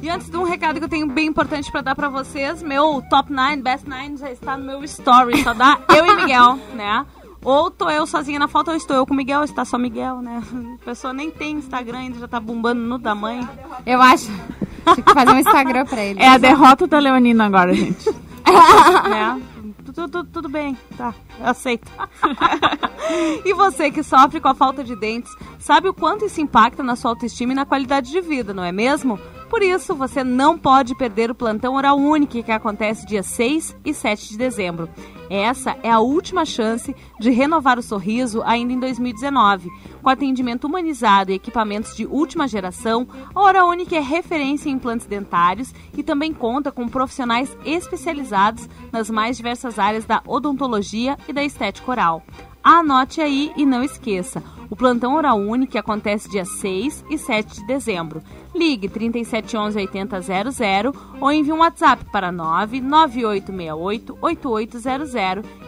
E 0.00 0.08
antes 0.08 0.30
de 0.30 0.36
um 0.36 0.44
recado 0.44 0.78
que 0.78 0.84
eu 0.84 0.88
tenho 0.88 1.06
bem 1.06 1.26
importante 1.26 1.70
pra 1.72 1.80
dar 1.80 1.94
pra 1.94 2.08
vocês, 2.08 2.62
meu 2.62 3.02
top 3.10 3.32
9, 3.32 3.56
best 3.56 3.88
9 3.88 4.16
já 4.16 4.30
está 4.30 4.56
no 4.56 4.64
meu 4.64 4.84
story, 4.84 5.42
só 5.42 5.52
dá 5.52 5.80
eu 5.94 6.06
e 6.06 6.16
Miguel, 6.16 6.58
né? 6.74 7.04
Ou 7.42 7.70
tô 7.70 7.90
eu 7.90 8.06
sozinha 8.06 8.38
na 8.38 8.48
foto, 8.48 8.70
ou 8.70 8.76
estou 8.76 8.96
eu 8.96 9.06
com 9.06 9.14
o 9.14 9.16
Miguel, 9.16 9.38
ou 9.38 9.44
está 9.44 9.64
só 9.64 9.76
Miguel, 9.76 10.20
né? 10.22 10.42
A 10.80 10.84
pessoa 10.84 11.12
nem 11.12 11.30
tem 11.30 11.56
Instagram 11.56 11.98
ainda, 11.98 12.18
já 12.18 12.28
tá 12.28 12.38
bombando 12.38 12.80
no 12.80 12.98
tamanho. 12.98 13.48
Eu 13.84 14.00
acho. 14.00 14.26
Tinha 14.26 15.02
que 15.02 15.14
fazer 15.14 15.32
um 15.32 15.38
Instagram 15.38 15.84
pra 15.84 16.04
ele. 16.04 16.18
É 16.22 16.28
a 16.28 16.38
derrota 16.38 16.86
da 16.86 16.98
Leonina 16.98 17.46
agora, 17.46 17.74
gente. 17.74 18.08
né? 19.08 19.42
Tudo, 19.84 20.08
tudo, 20.08 20.24
tudo 20.30 20.48
bem, 20.48 20.76
tá, 20.96 21.14
eu 21.40 21.46
aceito. 21.46 21.90
e 23.44 23.52
você 23.54 23.90
que 23.90 24.02
sofre 24.02 24.40
com 24.40 24.48
a 24.48 24.54
falta 24.54 24.84
de 24.84 24.94
dentes, 24.94 25.34
sabe 25.58 25.88
o 25.88 25.94
quanto 25.94 26.26
isso 26.26 26.40
impacta 26.40 26.82
na 26.82 26.94
sua 26.94 27.10
autoestima 27.12 27.52
e 27.52 27.56
na 27.56 27.64
qualidade 27.64 28.10
de 28.10 28.20
vida, 28.20 28.52
não 28.52 28.62
é 28.62 28.70
mesmo? 28.70 29.18
Por 29.48 29.62
isso, 29.62 29.94
você 29.94 30.22
não 30.22 30.58
pode 30.58 30.94
perder 30.94 31.30
o 31.30 31.34
plantão 31.34 31.74
Oral 31.74 31.98
Unique 31.98 32.42
que 32.42 32.52
acontece 32.52 33.06
dia 33.06 33.22
6 33.22 33.76
e 33.84 33.94
7 33.94 34.28
de 34.30 34.38
dezembro. 34.38 34.88
Essa 35.30 35.76
é 35.82 35.90
a 35.90 36.00
última 36.00 36.44
chance 36.44 36.94
de 37.18 37.30
renovar 37.30 37.78
o 37.78 37.82
sorriso 37.82 38.42
ainda 38.44 38.72
em 38.72 38.80
2019. 38.80 39.68
Com 40.02 40.08
atendimento 40.08 40.66
humanizado 40.66 41.30
e 41.30 41.34
equipamentos 41.34 41.94
de 41.94 42.06
última 42.06 42.48
geração, 42.48 43.06
a 43.34 43.42
Oral 43.42 43.68
Unique 43.68 43.94
é 43.94 44.00
referência 44.00 44.70
em 44.70 44.72
implantes 44.72 45.06
dentários 45.06 45.74
e 45.96 46.02
também 46.02 46.32
conta 46.32 46.72
com 46.72 46.88
profissionais 46.88 47.54
especializados 47.64 48.68
nas 48.90 49.10
mais 49.10 49.36
diversas 49.36 49.78
áreas 49.78 50.04
da 50.04 50.22
odontologia 50.26 51.18
e 51.26 51.32
da 51.32 51.44
estética 51.44 51.90
oral. 51.90 52.22
Anote 52.62 53.20
aí 53.20 53.52
e 53.56 53.64
não 53.64 53.82
esqueça. 53.82 54.42
O 54.70 54.76
plantão 54.76 55.14
Oral 55.14 55.38
Unique 55.38 55.78
acontece 55.78 56.28
dia 56.28 56.44
6 56.44 57.04
e 57.08 57.16
7 57.16 57.60
de 57.60 57.66
dezembro. 57.66 58.22
Ligue 58.54 58.88
3711 58.88 59.78
8000 59.78 60.92
ou 61.20 61.30
envie 61.30 61.52
um 61.52 61.58
WhatsApp 61.58 62.04
para 62.10 62.32
99868 62.32 64.18
8800 64.20 65.14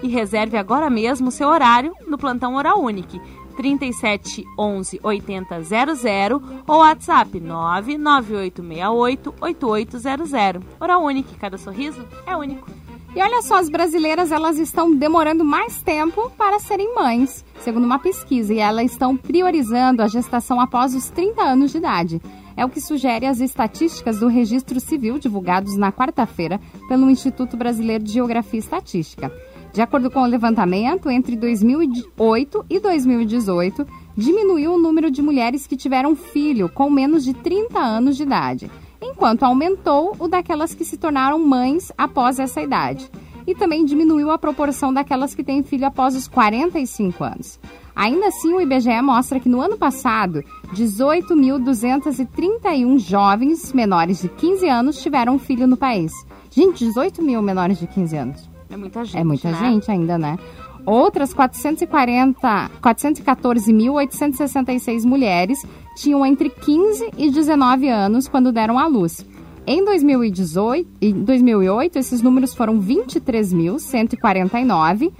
e 0.03 0.09
reserve 0.09 0.57
agora 0.57 0.89
mesmo 0.89 1.31
seu 1.31 1.49
horário 1.49 1.95
no 2.07 2.17
plantão 2.19 2.57
Oral 2.57 2.81
Unique. 2.81 3.21
3711 3.57 5.01
8000 5.03 6.43
ou 6.67 6.79
WhatsApp 6.79 7.39
99868 7.39 9.35
8800. 9.41 10.33
Oral 10.81 11.03
cada 11.39 11.59
sorriso 11.59 12.03
é 12.27 12.35
único. 12.37 12.71
E 13.15 13.21
olha 13.21 13.43
só, 13.43 13.57
as 13.57 13.69
brasileiras 13.69 14.31
elas 14.31 14.57
estão 14.57 14.95
demorando 14.95 15.45
mais 15.45 15.83
tempo 15.83 16.31
para 16.39 16.61
serem 16.61 16.95
mães, 16.95 17.45
segundo 17.59 17.85
uma 17.85 17.99
pesquisa, 17.99 18.55
e 18.55 18.61
elas 18.61 18.93
estão 18.93 19.17
priorizando 19.17 20.01
a 20.01 20.07
gestação 20.07 20.61
após 20.61 20.95
os 20.95 21.11
30 21.11 21.43
anos 21.43 21.73
de 21.73 21.79
idade. 21.79 22.23
É 22.57 22.65
o 22.65 22.69
que 22.69 22.81
sugere 22.81 23.27
as 23.27 23.41
estatísticas 23.41 24.21
do 24.21 24.29
Registro 24.29 24.81
Civil 24.81 25.19
divulgados 25.19 25.77
na 25.77 25.93
quarta-feira 25.93 26.61
pelo 26.89 27.11
Instituto 27.11 27.57
Brasileiro 27.57 28.05
de 28.05 28.13
Geografia 28.13 28.59
e 28.59 28.63
Estatística. 28.63 29.33
De 29.73 29.81
acordo 29.81 30.11
com 30.11 30.21
o 30.21 30.27
levantamento, 30.27 31.09
entre 31.09 31.37
2008 31.37 32.67
e 32.69 32.81
2018, 32.81 33.87
diminuiu 34.17 34.75
o 34.75 34.79
número 34.79 35.11
de 35.11 35.23
mulheres 35.23 35.67
que 35.67 35.77
tiveram 35.77 36.17
filho 36.17 36.69
com 36.69 36.91
menos 36.91 37.25
de 37.25 37.33
30 37.33 37.79
anos 37.79 38.17
de 38.17 38.25
idade 38.25 38.71
enquanto 39.01 39.45
aumentou 39.45 40.15
o 40.19 40.29
daquelas 40.29 40.75
que 40.75 40.85
se 40.85 40.97
tornaram 40.97 41.39
mães 41.39 41.91
após 41.97 42.39
essa 42.39 42.61
idade. 42.61 43.11
E 43.47 43.55
também 43.55 43.85
diminuiu 43.85 44.31
a 44.31 44.39
proporção 44.39 44.93
daquelas 44.93 45.35
que 45.35 45.43
têm 45.43 45.63
filho 45.63 45.87
após 45.87 46.15
os 46.15 46.29
45 46.29 47.25
anos. 47.25 47.59
Ainda 48.01 48.27
assim, 48.29 48.55
o 48.55 48.61
IBGE 48.63 49.03
mostra 49.03 49.39
que 49.39 49.47
no 49.47 49.61
ano 49.61 49.77
passado, 49.77 50.43
18.231 50.73 52.99
jovens 52.99 53.75
menores 53.75 54.23
de 54.23 54.29
15 54.31 54.67
anos 54.71 55.03
tiveram 55.03 55.39
filho 55.39 55.67
no 55.67 55.77
país. 55.77 56.11
Gente, 56.51 56.87
18 56.87 57.23
mil 57.23 57.43
menores 57.43 57.79
de 57.79 57.87
15 57.87 58.17
anos. 58.17 58.49
É 58.71 58.77
muita 58.79 59.05
gente. 59.05 59.19
É 59.19 59.25
muita 59.25 59.51
né? 59.51 59.59
gente 59.59 59.91
ainda, 59.91 60.17
né? 60.17 60.39
Outras 60.87 61.35
440, 61.35 62.71
414.866 62.81 65.05
mulheres 65.05 65.63
tinham 65.95 66.25
entre 66.25 66.49
15 66.49 67.11
e 67.19 67.31
19 67.31 67.91
anos 67.91 68.27
quando 68.27 68.51
deram 68.51 68.79
à 68.79 68.87
luz. 68.87 69.27
Em 69.67 69.85
2018, 69.85 70.89
em 71.03 71.23
2008, 71.23 71.99
esses 71.99 72.23
números 72.23 72.55
foram 72.55 72.81
23.149 72.81 75.13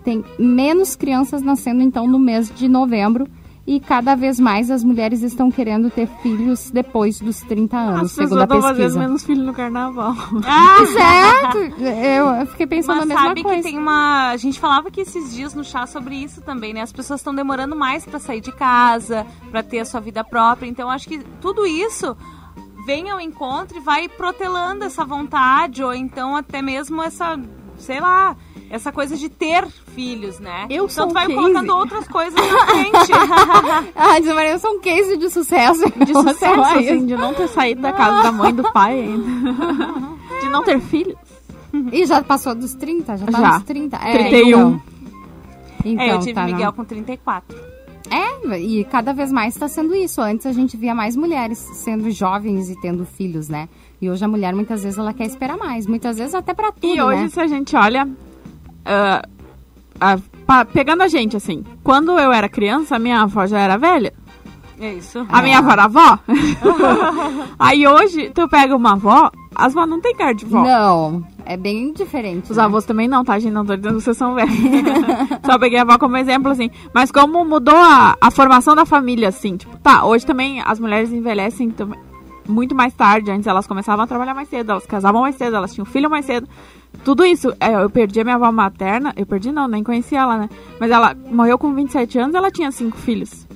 Tem 0.04 0.24
menos 0.38 0.96
crianças 0.96 1.42
nascendo, 1.42 1.82
então, 1.82 2.06
no 2.06 2.18
mês 2.18 2.50
de 2.54 2.68
novembro 2.68 3.26
e 3.64 3.78
cada 3.78 4.16
vez 4.16 4.40
mais 4.40 4.70
as 4.72 4.82
mulheres 4.82 5.22
estão 5.22 5.48
querendo 5.48 5.88
ter 5.88 6.08
filhos 6.20 6.68
depois 6.70 7.20
dos 7.20 7.38
30 7.42 7.76
anos, 7.76 8.02
As 8.06 8.12
segundo 8.12 8.42
a 8.42 8.46
pesquisa. 8.48 8.98
menos 8.98 9.22
filho 9.24 9.44
no 9.44 9.54
carnaval. 9.54 10.14
Certo! 10.92 11.58
Eu 11.80 12.46
fiquei 12.48 12.66
pensando 12.66 12.96
Mas 12.96 13.04
a 13.04 13.06
mesma 13.06 13.22
sabe 13.28 13.42
coisa. 13.44 13.56
que 13.58 13.62
tem 13.62 13.78
uma. 13.78 14.30
A 14.30 14.36
gente 14.36 14.58
falava 14.58 14.90
que 14.90 15.00
esses 15.02 15.32
dias 15.32 15.54
no 15.54 15.62
chá 15.62 15.86
sobre 15.86 16.16
isso 16.16 16.40
também, 16.42 16.72
né? 16.74 16.82
As 16.82 16.92
pessoas 16.92 17.20
estão 17.20 17.32
demorando 17.34 17.76
mais 17.76 18.04
pra 18.04 18.18
sair 18.18 18.40
de 18.40 18.50
casa, 18.50 19.24
pra 19.50 19.62
ter 19.62 19.78
a 19.78 19.84
sua 19.84 20.00
vida 20.00 20.24
própria. 20.24 20.66
Então 20.68 20.90
acho 20.90 21.08
que 21.08 21.20
tudo 21.40 21.64
isso 21.64 22.16
vem 22.84 23.10
ao 23.10 23.20
encontro 23.20 23.78
e 23.78 23.80
vai 23.80 24.08
protelando 24.08 24.82
essa 24.84 25.04
vontade, 25.04 25.84
ou 25.84 25.94
então 25.94 26.34
até 26.34 26.60
mesmo 26.60 27.00
essa, 27.00 27.38
sei 27.82 28.00
lá, 28.00 28.36
essa 28.70 28.90
coisa 28.92 29.16
de 29.16 29.28
ter 29.28 29.66
filhos, 29.66 30.38
né? 30.38 30.66
Eu 30.70 30.84
então 30.84 30.88
sou 30.88 31.06
tu 31.08 31.14
vai 31.14 31.26
case. 31.26 31.38
colocando 31.38 31.76
outras 31.76 32.08
coisas 32.08 32.34
na 32.34 32.66
frente. 32.66 33.12
Ah, 33.94 34.18
Diz 34.18 34.34
Maria, 34.34 34.52
eu 34.52 34.58
sou 34.58 34.72
um 34.72 34.80
case 34.80 35.16
de 35.16 35.28
sucesso. 35.30 35.84
De 36.04 36.12
sucesso, 36.12 36.60
assim, 36.60 37.06
de 37.06 37.16
não 37.16 37.34
ter 37.34 37.48
saído 37.48 37.82
da 37.82 37.92
casa 37.92 38.22
da 38.22 38.32
mãe 38.32 38.50
e 38.50 38.52
do 38.52 38.72
pai 38.72 39.00
ainda. 39.00 39.22
De 40.40 40.48
não 40.48 40.64
ter 40.64 40.80
filhos. 40.80 41.16
E 41.92 42.04
já 42.04 42.22
passou 42.22 42.54
dos 42.54 42.74
30? 42.74 43.16
Já 43.16 43.26
tá 43.26 43.40
Já. 43.40 43.52
nos 43.54 43.62
30? 43.64 43.96
É, 43.96 44.18
31. 44.28 44.58
Então, 44.58 44.82
então 45.84 46.04
é, 46.04 46.14
eu 46.14 46.18
tive 46.20 46.34
tá, 46.34 46.42
não. 46.42 46.52
Miguel 46.52 46.72
com 46.72 46.84
34. 46.84 47.56
É, 48.10 48.58
e 48.58 48.84
cada 48.84 49.12
vez 49.14 49.32
mais 49.32 49.54
está 49.54 49.68
sendo 49.68 49.94
isso. 49.94 50.20
Antes 50.20 50.46
a 50.46 50.52
gente 50.52 50.76
via 50.76 50.94
mais 50.94 51.16
mulheres 51.16 51.58
sendo 51.58 52.10
jovens 52.10 52.68
e 52.68 52.80
tendo 52.80 53.06
filhos, 53.06 53.48
né? 53.48 53.68
E 54.02 54.10
hoje 54.10 54.24
a 54.24 54.28
mulher 54.28 54.52
muitas 54.52 54.82
vezes 54.82 54.98
ela 54.98 55.12
quer 55.14 55.26
esperar 55.26 55.56
mais. 55.56 55.86
Muitas 55.86 56.18
vezes 56.18 56.34
até 56.34 56.52
pra 56.52 56.72
tudo, 56.72 56.84
E 56.92 57.00
hoje, 57.00 57.22
né? 57.22 57.28
se 57.28 57.40
a 57.40 57.46
gente 57.46 57.76
olha. 57.76 58.08
a- 58.84 60.18
pa- 60.44 60.64
pegando 60.64 61.02
a 61.04 61.08
gente, 61.08 61.36
assim. 61.36 61.64
Quando 61.84 62.18
eu 62.18 62.32
era 62.32 62.48
criança, 62.48 62.96
a 62.96 62.98
minha 62.98 63.22
avó 63.22 63.46
já 63.46 63.60
era 63.60 63.76
velha. 63.76 64.12
É 64.80 64.94
isso. 64.94 65.24
A 65.28 65.40
minha 65.40 65.58
avó 65.58 65.70
era 65.70 65.84
avó. 65.84 66.18
Aí 67.58 67.86
hoje, 67.86 68.30
tu 68.30 68.48
pega 68.48 68.74
uma 68.74 68.94
avó, 68.94 69.30
as 69.54 69.72
avós 69.76 69.88
não 69.88 70.00
tem 70.00 70.14
cara 70.16 70.32
de 70.34 70.44
vó. 70.44 70.64
Não, 70.64 71.24
é 71.46 71.56
bem 71.56 71.92
diferente. 71.92 72.50
Os 72.50 72.56
né? 72.56 72.64
avós 72.64 72.84
também 72.84 73.06
não, 73.06 73.24
tá, 73.24 73.38
gente? 73.38 73.52
Não 73.52 73.64
tô 73.64 73.76
dizendo 73.76 73.98
que 73.98 74.02
vocês 74.02 74.16
são 74.16 74.34
velhos. 74.34 74.52
Só 75.46 75.56
peguei 75.60 75.78
a 75.78 75.82
avó 75.82 75.96
como 75.98 76.16
exemplo, 76.16 76.50
assim. 76.50 76.68
Mas 76.92 77.12
como 77.12 77.44
mudou 77.44 77.76
a, 77.76 78.16
a 78.20 78.30
formação 78.32 78.74
da 78.74 78.84
família, 78.84 79.28
assim. 79.28 79.56
Tipo, 79.56 79.76
tá, 79.78 80.04
hoje 80.04 80.26
também 80.26 80.60
as 80.66 80.80
mulheres 80.80 81.12
envelhecem 81.12 81.70
também 81.70 82.00
muito 82.48 82.74
mais 82.74 82.92
tarde. 82.94 83.30
Antes 83.30 83.46
elas 83.46 83.66
começavam 83.66 84.04
a 84.04 84.06
trabalhar 84.06 84.34
mais 84.34 84.48
cedo, 84.48 84.70
elas 84.72 84.86
casavam 84.86 85.22
mais 85.22 85.36
cedo, 85.36 85.56
elas 85.56 85.72
tinham 85.74 85.84
filho 85.84 86.08
mais 86.10 86.24
cedo. 86.26 86.48
Tudo 87.04 87.24
isso, 87.24 87.52
é, 87.58 87.74
eu 87.74 87.88
perdi 87.88 88.20
a 88.20 88.24
minha 88.24 88.36
avó 88.36 88.50
materna. 88.52 89.12
Eu 89.16 89.24
perdi 89.26 89.50
não, 89.50 89.66
nem 89.66 89.82
conhecia 89.82 90.20
ela, 90.20 90.36
né? 90.36 90.48
Mas 90.78 90.90
ela 90.90 91.14
morreu 91.30 91.58
com 91.58 91.72
27 91.74 92.18
anos 92.18 92.34
ela 92.34 92.50
tinha 92.50 92.70
cinco 92.70 92.96
filhos. 92.98 93.46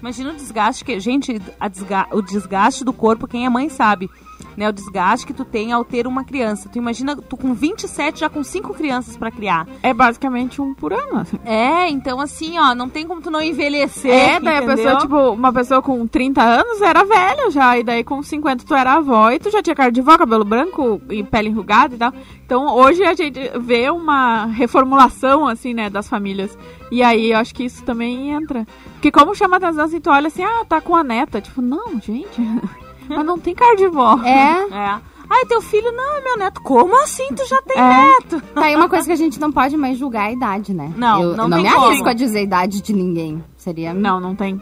Imagina 0.00 0.30
o 0.30 0.34
desgaste 0.36 0.84
que. 0.84 1.00
Gente, 1.00 1.40
desga- 1.70 2.06
o 2.12 2.22
desgaste 2.22 2.84
do 2.84 2.92
corpo, 2.92 3.26
quem 3.26 3.44
é 3.44 3.48
mãe 3.48 3.68
sabe. 3.68 4.08
Né, 4.56 4.68
o 4.68 4.72
desgaste 4.72 5.26
que 5.26 5.32
tu 5.32 5.44
tem 5.44 5.72
ao 5.72 5.84
ter 5.84 6.06
uma 6.06 6.24
criança. 6.24 6.68
Tu 6.68 6.78
imagina, 6.78 7.16
tu 7.16 7.36
com 7.36 7.54
27 7.54 8.20
já 8.20 8.28
com 8.28 8.42
cinco 8.42 8.74
crianças 8.74 9.16
pra 9.16 9.30
criar. 9.30 9.66
É 9.82 9.94
basicamente 9.94 10.60
um 10.60 10.74
por 10.74 10.92
ano. 10.92 11.18
assim. 11.18 11.38
É, 11.44 11.88
então 11.88 12.20
assim, 12.20 12.58
ó, 12.58 12.74
não 12.74 12.88
tem 12.88 13.06
como 13.06 13.20
tu 13.20 13.30
não 13.30 13.42
envelhecer. 13.42 14.12
É, 14.12 14.40
daí 14.40 14.58
a 14.58 14.62
pessoa, 14.62 14.96
tipo, 14.96 15.16
uma 15.30 15.52
pessoa 15.52 15.80
com 15.80 16.06
30 16.06 16.42
anos 16.42 16.82
era 16.82 17.04
velha 17.04 17.50
já, 17.50 17.78
e 17.78 17.84
daí 17.84 18.02
com 18.02 18.22
50 18.22 18.64
tu 18.64 18.74
era 18.74 18.94
avó 18.94 19.30
e 19.30 19.38
tu 19.38 19.50
já 19.50 19.62
tinha 19.62 19.76
cara 19.76 19.92
de 19.92 20.00
vó, 20.00 20.16
cabelo 20.18 20.44
branco 20.44 21.00
e 21.10 21.22
pele 21.22 21.48
enrugada 21.48 21.94
e 21.94 21.98
tal. 21.98 22.12
Então 22.44 22.74
hoje 22.74 23.04
a 23.04 23.14
gente 23.14 23.40
vê 23.60 23.90
uma 23.90 24.46
reformulação, 24.46 25.46
assim, 25.46 25.74
né, 25.74 25.90
das 25.90 26.08
famílias. 26.08 26.56
E 26.90 27.02
aí 27.02 27.32
eu 27.32 27.38
acho 27.38 27.54
que 27.54 27.64
isso 27.64 27.84
também 27.84 28.30
entra. 28.30 28.66
Porque 28.94 29.10
como 29.12 29.34
chama 29.34 29.56
atenção, 29.56 29.84
assim, 29.84 30.00
tu 30.00 30.10
olha 30.10 30.28
assim, 30.28 30.42
ah, 30.42 30.64
tá 30.66 30.80
com 30.80 30.96
a 30.96 31.04
neta. 31.04 31.40
Tipo, 31.40 31.60
não, 31.60 32.00
gente, 32.00 32.40
mas 33.08 33.24
não 33.26 33.38
tem 33.38 33.54
cara 33.54 33.76
de 33.76 33.88
vó. 33.88 34.18
É, 34.24 34.66
É. 34.74 35.00
Ai, 35.30 35.44
teu 35.44 35.60
filho 35.60 35.92
não 35.92 36.16
é 36.16 36.20
meu 36.22 36.38
neto. 36.38 36.58
Como 36.62 36.96
assim 37.02 37.26
tu 37.36 37.46
já 37.46 37.60
tem 37.62 37.76
É. 37.76 37.88
neto? 38.06 38.40
tá 38.54 38.62
aí 38.64 38.74
uma 38.74 38.88
coisa 38.88 39.04
que 39.04 39.12
a 39.12 39.16
gente 39.16 39.38
não 39.38 39.52
pode 39.52 39.76
mais 39.76 39.98
julgar 39.98 40.28
a 40.28 40.32
idade, 40.32 40.72
né? 40.72 40.90
Não, 40.96 41.20
eu, 41.20 41.36
não 41.36 41.44
eu 41.44 41.48
não 41.50 41.56
tem 41.58 41.66
me 41.66 41.72
como. 41.74 41.86
arrisco 41.86 42.08
a 42.08 42.12
dizer 42.14 42.38
a 42.38 42.42
idade 42.42 42.80
de 42.80 42.92
ninguém. 42.94 43.44
Seria. 43.56 43.92
Não, 43.92 44.18
não 44.20 44.34
tem. 44.34 44.58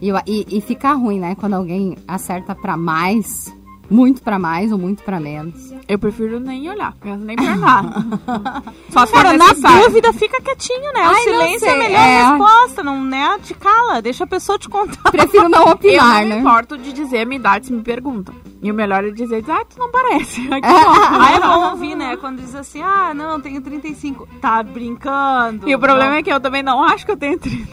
E, 0.00 0.10
e, 0.26 0.58
e 0.58 0.60
fica 0.60 0.92
ruim, 0.92 1.18
né? 1.18 1.34
Quando 1.34 1.54
alguém 1.54 1.96
acerta 2.06 2.54
pra 2.54 2.76
mais, 2.76 3.52
muito 3.90 4.22
pra 4.22 4.38
mais 4.38 4.70
ou 4.72 4.78
muito 4.78 5.02
pra 5.02 5.18
menos. 5.18 5.72
Eu 5.88 5.98
prefiro 5.98 6.38
nem 6.40 6.68
olhar, 6.70 6.94
nem 7.18 7.36
nada. 7.36 8.04
Só 8.90 9.04
se 9.04 9.12
Cara, 9.12 9.32
na 9.36 9.52
dúvida, 9.52 10.12
fica 10.12 10.40
quietinho, 10.40 10.92
né? 10.92 11.00
o 11.00 11.08
Ai, 11.08 11.12
não 11.12 11.22
silêncio 11.22 11.66
é 11.68 11.70
a 11.70 11.76
melhor 11.78 12.00
é. 12.00 12.22
resposta, 12.28 12.61
não, 12.82 13.02
né? 13.02 13.38
Te 13.42 13.54
cala, 13.54 14.00
deixa 14.02 14.24
a 14.24 14.26
pessoa 14.26 14.58
te 14.58 14.68
contar. 14.68 15.10
Prefiro 15.10 15.48
não 15.48 15.66
Eu 15.66 15.72
opinar, 15.72 16.14
não 16.20 16.22
me 16.22 16.28
né? 16.30 16.38
importo 16.38 16.76
de 16.78 16.92
dizer 16.92 17.20
a 17.20 17.24
minha 17.24 17.38
idade 17.38 17.66
se 17.66 17.72
me 17.72 17.82
perguntam. 17.82 18.34
E 18.62 18.70
o 18.70 18.74
melhor 18.74 19.04
é 19.04 19.10
dizer, 19.10 19.44
ah, 19.48 19.64
tu 19.64 19.76
não 19.78 19.90
parece. 19.90 20.40
Aqui, 20.52 20.66
ó. 20.68 21.20
Aí 21.20 21.34
é 21.34 21.40
bom 21.40 21.70
ouvir, 21.70 21.96
né? 21.96 22.16
Quando 22.16 22.40
diz 22.40 22.54
assim, 22.54 22.80
ah, 22.80 23.12
não, 23.12 23.40
tenho 23.40 23.60
35. 23.60 24.28
Tá 24.40 24.62
brincando. 24.62 25.68
E 25.68 25.74
o 25.74 25.78
problema 25.80 26.16
é 26.16 26.22
que 26.22 26.32
eu 26.32 26.38
também 26.38 26.62
não 26.62 26.82
acho 26.84 27.04
que 27.04 27.10
eu 27.12 27.16
tenho 27.16 27.38
30. 27.38 27.66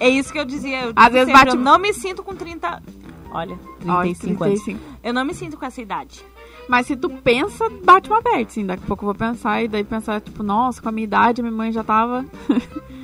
é 0.00 0.08
isso 0.08 0.32
que 0.32 0.38
eu 0.40 0.44
dizia. 0.44 0.82
Eu 0.86 0.92
Às 0.96 1.12
vezes 1.12 1.26
sempre, 1.28 1.44
bate- 1.44 1.56
eu 1.56 1.62
não 1.62 1.78
me 1.78 1.92
sinto 1.92 2.22
com 2.22 2.34
30... 2.34 2.82
Olha, 3.30 3.58
35, 3.80 3.90
Olha, 3.90 4.00
anos. 4.02 4.18
35. 4.64 4.80
Eu 5.02 5.12
não 5.14 5.24
me 5.24 5.34
sinto 5.34 5.56
com 5.56 5.66
essa 5.66 5.80
idade. 5.82 6.24
Mas 6.68 6.86
se 6.86 6.94
tu 6.96 7.10
pensa, 7.10 7.68
bate 7.84 8.08
uma 8.08 8.18
aberta, 8.18 8.46
assim. 8.50 8.64
Daqui 8.64 8.82
a 8.84 8.86
pouco 8.86 9.02
eu 9.02 9.06
vou 9.06 9.14
pensar 9.14 9.62
e 9.62 9.68
daí 9.68 9.82
pensar, 9.84 10.20
tipo, 10.20 10.42
nossa, 10.42 10.80
com 10.80 10.88
a 10.88 10.92
minha 10.92 11.04
idade, 11.04 11.42
minha 11.42 11.52
mãe 11.52 11.70
já 11.72 11.82
tava 11.84 12.24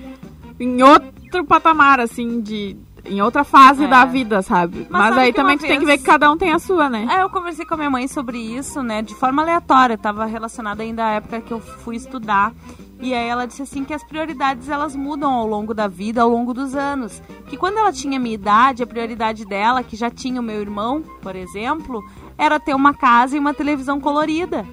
em 0.60 0.82
outro 0.82 1.44
patamar, 1.46 1.98
assim, 2.00 2.40
de 2.40 2.76
em 3.02 3.22
outra 3.22 3.42
fase 3.44 3.84
É. 3.84 3.88
da 3.88 4.04
vida, 4.04 4.42
sabe? 4.42 4.86
Mas, 4.90 5.08
sabe 5.08 5.20
aí 5.22 5.32
também 5.32 5.56
tu 5.56 5.62
tem 5.62 5.78
que 5.80 5.86
vez- 5.86 5.98
ver 5.98 5.98
que 5.98 6.04
cada 6.04 6.30
um 6.30 6.36
tem 6.36 6.52
a 6.52 6.58
sua, 6.58 6.90
né? 6.90 7.08
É, 7.10 7.22
eu 7.22 7.30
conversei 7.30 7.64
com 7.64 7.72
a 7.72 7.76
minha 7.78 7.88
mãe 7.90 8.06
sobre 8.06 8.36
isso, 8.38 8.82
né, 8.82 9.00
de 9.00 9.14
forma 9.14 9.40
aleatória, 9.40 9.96
tava 9.96 10.26
relacionada 10.26 10.82
ainda 10.82 11.06
à 11.06 11.10
época 11.12 11.40
que 11.40 11.50
eu 11.50 11.60
fui 11.60 11.96
estudar. 11.96 12.52
E 13.00 13.14
aí 13.14 13.26
ela 13.26 13.46
disse 13.46 13.62
assim 13.62 13.82
que 13.84 13.94
as 13.94 14.04
prioridades 14.04 14.68
elas 14.68 14.94
mudam 14.94 15.32
ao 15.32 15.46
longo 15.46 15.72
da 15.72 15.88
vida, 15.88 16.20
ao 16.20 16.28
longo 16.28 16.52
dos 16.52 16.74
anos. 16.74 17.22
Que 17.48 17.56
quando 17.56 17.78
ela 17.78 17.90
tinha 17.90 18.20
minha 18.20 18.34
idade, 18.34 18.82
a 18.82 18.86
prioridade 18.86 19.46
dela, 19.46 19.82
que 19.82 19.96
já 19.96 20.10
tinha 20.10 20.38
o 20.38 20.44
meu 20.44 20.60
irmão, 20.60 21.02
por 21.22 21.34
exemplo, 21.34 22.04
era 22.36 22.60
ter 22.60 22.74
uma 22.74 22.92
casa 22.92 23.34
e 23.34 23.38
uma 23.40 23.54
televisão 23.54 23.98
colorida, 23.98 24.66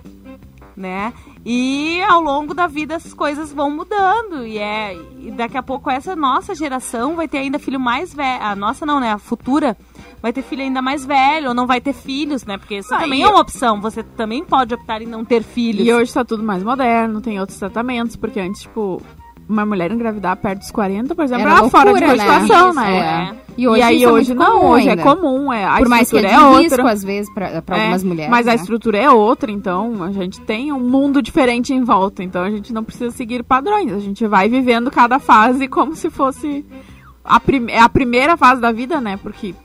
né? 0.76 1.14
E 1.50 2.02
ao 2.02 2.20
longo 2.22 2.54
da 2.54 2.68
vida 2.68 2.98
as 2.98 3.14
coisas 3.14 3.54
vão 3.54 3.72
mudando 3.72 4.46
e 4.46 4.58
é 4.58 4.94
e 5.22 5.32
daqui 5.32 5.58
a 5.58 5.64
pouco 5.64 5.90
essa 5.90 6.14
nossa 6.14 6.54
geração 6.54 7.16
vai 7.16 7.26
ter 7.26 7.38
ainda 7.38 7.58
filho 7.58 7.80
mais 7.80 8.14
velho, 8.14 8.44
a 8.44 8.54
nossa 8.54 8.86
não, 8.86 9.00
né, 9.00 9.14
a 9.14 9.18
futura 9.18 9.78
vai 10.22 10.34
ter 10.34 10.42
filho 10.42 10.62
ainda 10.62 10.82
mais 10.82 11.06
velho 11.06 11.48
ou 11.48 11.54
não 11.54 11.66
vai 11.66 11.80
ter 11.80 11.94
filhos, 11.94 12.44
né? 12.46 12.58
Porque 12.58 12.80
isso 12.80 12.94
Ah, 12.94 13.00
também 13.00 13.24
é 13.24 13.28
uma 13.30 13.40
opção. 13.40 13.80
Você 13.80 14.04
também 14.04 14.44
pode 14.44 14.74
optar 14.74 15.02
em 15.02 15.06
não 15.06 15.24
ter 15.24 15.42
filhos. 15.42 15.88
E 15.88 15.94
hoje 15.94 16.14
tá 16.14 16.26
tudo 16.26 16.44
mais 16.44 16.64
moderno, 16.64 17.22
tem 17.22 17.40
outros 17.40 17.58
tratamentos, 17.58 18.18
porque 18.18 18.42
antes, 18.42 18.64
tipo, 18.64 19.02
uma 19.48 19.66
mulher 19.66 19.92
engravidar 19.92 20.36
perto 20.38 20.60
dos 20.60 20.72
40, 20.72 21.16
por 21.16 21.24
exemplo, 21.24 21.44
Era 21.48 21.60
era, 21.60 21.70
fora 21.70 21.94
de 21.94 22.00
loucura, 22.00 22.16
né? 22.18 22.26
cogitação, 22.26 22.70
Isso, 22.70 22.80
né? 22.80 23.32
é. 23.34 23.48
E 23.58 23.68
hoje, 23.68 23.80
e 23.80 23.84
aí 23.84 24.04
é 24.04 24.12
hoje 24.12 24.36
muito 24.36 24.40
não, 24.50 24.66
hoje 24.68 24.90
ainda. 24.90 25.02
é 25.02 25.04
comum, 25.04 25.52
é, 25.52 25.66
a 25.66 25.78
Por 25.78 25.90
mais 25.90 26.10
que 26.10 26.18
é 26.18 26.22
estrutura 26.22 26.50
de 26.50 26.56
é, 26.56 26.60
risco, 26.60 26.78
outra. 26.78 26.92
às 26.94 27.04
vezes, 27.04 27.32
É, 27.38 27.58
algumas 27.58 28.04
mulheres. 28.04 28.30
Mas 28.32 28.48
a 28.48 28.52
né? 28.52 28.56
estrutura 28.58 28.98
é 29.00 29.10
outra, 29.10 29.52
então 29.52 30.04
a 30.04 30.12
gente 30.12 30.40
tem 30.42 30.72
um 30.72 30.80
mundo 30.80 31.22
diferente 31.22 31.74
em 31.74 31.84
volta. 31.84 32.24
Então 32.24 32.44
a 32.44 32.52
gente 32.52 32.72
não 32.72 32.84
precisa 32.84 33.10
seguir 33.10 33.44
padrões. 33.44 33.92
A 33.92 34.00
gente 34.00 34.28
vai 34.28 34.48
vivendo 34.48 34.92
cada 34.92 35.18
fase 35.18 35.68
como 35.68 35.96
se 35.96 36.10
fosse 36.12 36.64
a, 37.24 37.40
prim 37.40 37.66
é 37.70 37.80
a 37.80 37.90
primeira 37.90 38.38
fase 38.38 38.62
da 38.62 38.72
vida, 38.72 39.02
né? 39.02 39.18
Porque, 39.24 39.56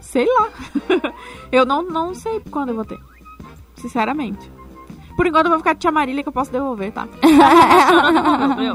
sei 0.00 0.26
lá. 0.26 0.48
eu 1.52 1.66
não, 1.66 1.82
não 1.82 2.14
sei 2.14 2.40
quando 2.50 2.70
eu 2.70 2.74
vou 2.76 2.84
ter. 2.84 2.98
Sinceramente. 3.76 4.50
Por 5.16 5.26
enquanto 5.26 5.46
eu 5.46 5.50
vou 5.50 5.58
ficar 5.58 5.74
de 5.74 5.80
tia 5.80 5.92
Marília 5.92 6.22
que 6.22 6.28
eu 6.28 6.32
posso 6.32 6.50
devolver, 6.50 6.92
tá? 6.92 7.06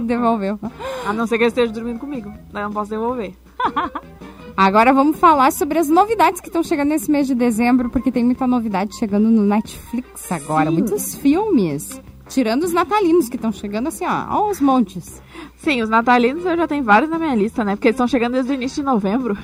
Devolveu. 0.06 0.60
A 1.06 1.14
não 1.14 1.28
ser 1.28 1.38
que 1.38 1.44
eu 1.44 1.48
esteja 1.48 1.72
dormindo 1.72 2.00
comigo. 2.00 2.32
Daí 2.52 2.64
eu 2.64 2.68
não 2.68 2.74
posso 2.74 2.90
devolver. 2.90 3.34
Agora 4.58 4.92
vamos 4.92 5.20
falar 5.20 5.52
sobre 5.52 5.78
as 5.78 5.88
novidades 5.88 6.42
que 6.42 6.48
estão 6.48 6.64
chegando 6.64 6.90
nesse 6.90 7.12
mês 7.12 7.28
de 7.28 7.36
dezembro, 7.36 7.92
porque 7.92 8.12
tem 8.12 8.24
muita 8.24 8.48
novidade 8.48 8.98
chegando 8.98 9.30
no 9.30 9.44
Netflix 9.44 10.32
agora. 10.32 10.72
Muitos 10.72 11.14
filmes. 11.14 12.02
Tirando 12.30 12.64
os 12.64 12.74
natalinos 12.74 13.30
que 13.30 13.36
estão 13.38 13.52
chegando 13.52 13.88
assim, 13.88 14.06
ó, 14.06 14.10
aos 14.28 14.60
montes. 14.60 15.22
Sim, 15.56 15.82
os 15.82 15.90
natalinos 15.90 16.46
eu 16.46 16.56
já 16.58 16.68
tenho 16.68 16.84
vários 16.84 17.10
na 17.10 17.18
minha 17.18 17.34
lista, 17.34 17.64
né? 17.64 17.76
Porque 17.76 17.88
eles 17.88 17.96
estão 17.96 18.08
chegando 18.08 18.34
desde 18.34 18.52
o 18.52 18.54
início 18.54 18.84
de 18.84 18.86
novembro. 18.86 19.38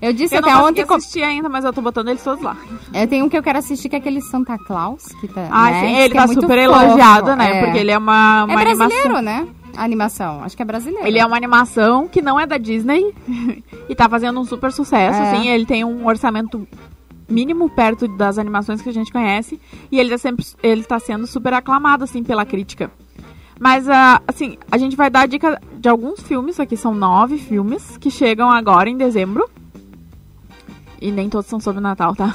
Eu 0.00 0.12
disse 0.12 0.34
Eu 0.34 0.42
não 0.42 0.48
até 0.48 0.58
consegui 0.58 0.70
ontem. 0.80 0.86
co- 0.86 0.94
assistir 0.94 1.22
ainda, 1.22 1.48
mas 1.48 1.64
eu 1.64 1.72
tô 1.72 1.80
botando 1.80 2.08
eles 2.08 2.22
todos 2.22 2.42
lá. 2.44 2.56
Eu 2.94 3.06
tenho 3.08 3.24
um 3.24 3.28
que 3.28 3.36
eu 3.36 3.42
quero 3.42 3.58
assistir, 3.58 3.88
que 3.88 3.96
é 3.96 3.98
aquele 3.98 4.20
Santa 4.20 4.56
Claus. 4.58 5.06
Que 5.20 5.28
tá, 5.28 5.48
Ah, 5.50 5.70
né, 5.70 5.80
sim, 5.80 5.96
ele 5.96 6.14
é 6.14 6.16
tá 6.16 6.26
muito 6.26 6.40
super 6.42 6.68
fofo, 6.68 6.80
elogiado, 6.82 7.36
né? 7.36 7.58
é. 7.58 7.64
Porque 7.64 7.78
ele 7.78 7.90
é 7.90 7.98
uma, 7.98 8.44
uma 8.44 8.52
É 8.52 8.64
brasileiro, 8.64 9.16
animação. 9.16 9.22
né? 9.22 9.48
A 9.76 9.82
animação. 9.84 10.42
Acho 10.44 10.56
que 10.56 10.62
é 10.62 10.64
brasileiro. 10.64 11.06
Ele 11.06 11.18
é 11.18 11.26
uma 11.26 11.36
animação 11.36 12.06
que 12.08 12.22
não 12.22 12.38
é 12.40 12.46
da 12.46 12.56
Disney 12.58 13.14
e 13.88 13.94
tá 13.94 14.08
fazendo 14.08 14.38
um 14.40 14.44
super 14.44 14.72
sucesso, 14.72 15.18
É. 15.20 15.30
assim. 15.32 15.48
Ele 15.48 15.66
tem 15.66 15.84
um 15.84 16.06
orçamento 16.06 16.66
mínimo 17.28 17.68
perto 17.68 18.06
das 18.08 18.38
animações 18.38 18.80
que 18.80 18.88
a 18.88 18.92
gente 18.92 19.12
conhece 19.12 19.60
e 19.90 19.98
ele 19.98 20.10
tá 20.10 20.18
sempre 20.18 20.44
ele 20.62 20.84
tá 20.84 20.98
sendo 20.98 21.26
super 21.26 21.54
aclamado 21.54 22.04
assim 22.04 22.22
pela 22.22 22.44
crítica. 22.44 22.90
Mas 23.58 23.88
ah, 23.88 24.20
assim, 24.28 24.58
a 24.70 24.76
gente 24.76 24.96
vai 24.96 25.08
dar 25.08 25.26
dica 25.26 25.60
de 25.78 25.88
alguns 25.88 26.20
filmes, 26.20 26.60
aqui 26.60 26.76
são 26.76 26.94
nove 26.94 27.38
filmes 27.38 27.96
que 27.96 28.10
chegam 28.10 28.50
agora 28.50 28.88
em 28.88 28.96
dezembro. 28.96 29.48
E 31.00 31.10
nem 31.10 31.28
todos 31.28 31.46
são 31.46 31.60
sobre 31.60 31.78
o 31.78 31.82
Natal, 31.82 32.14
tá? 32.14 32.34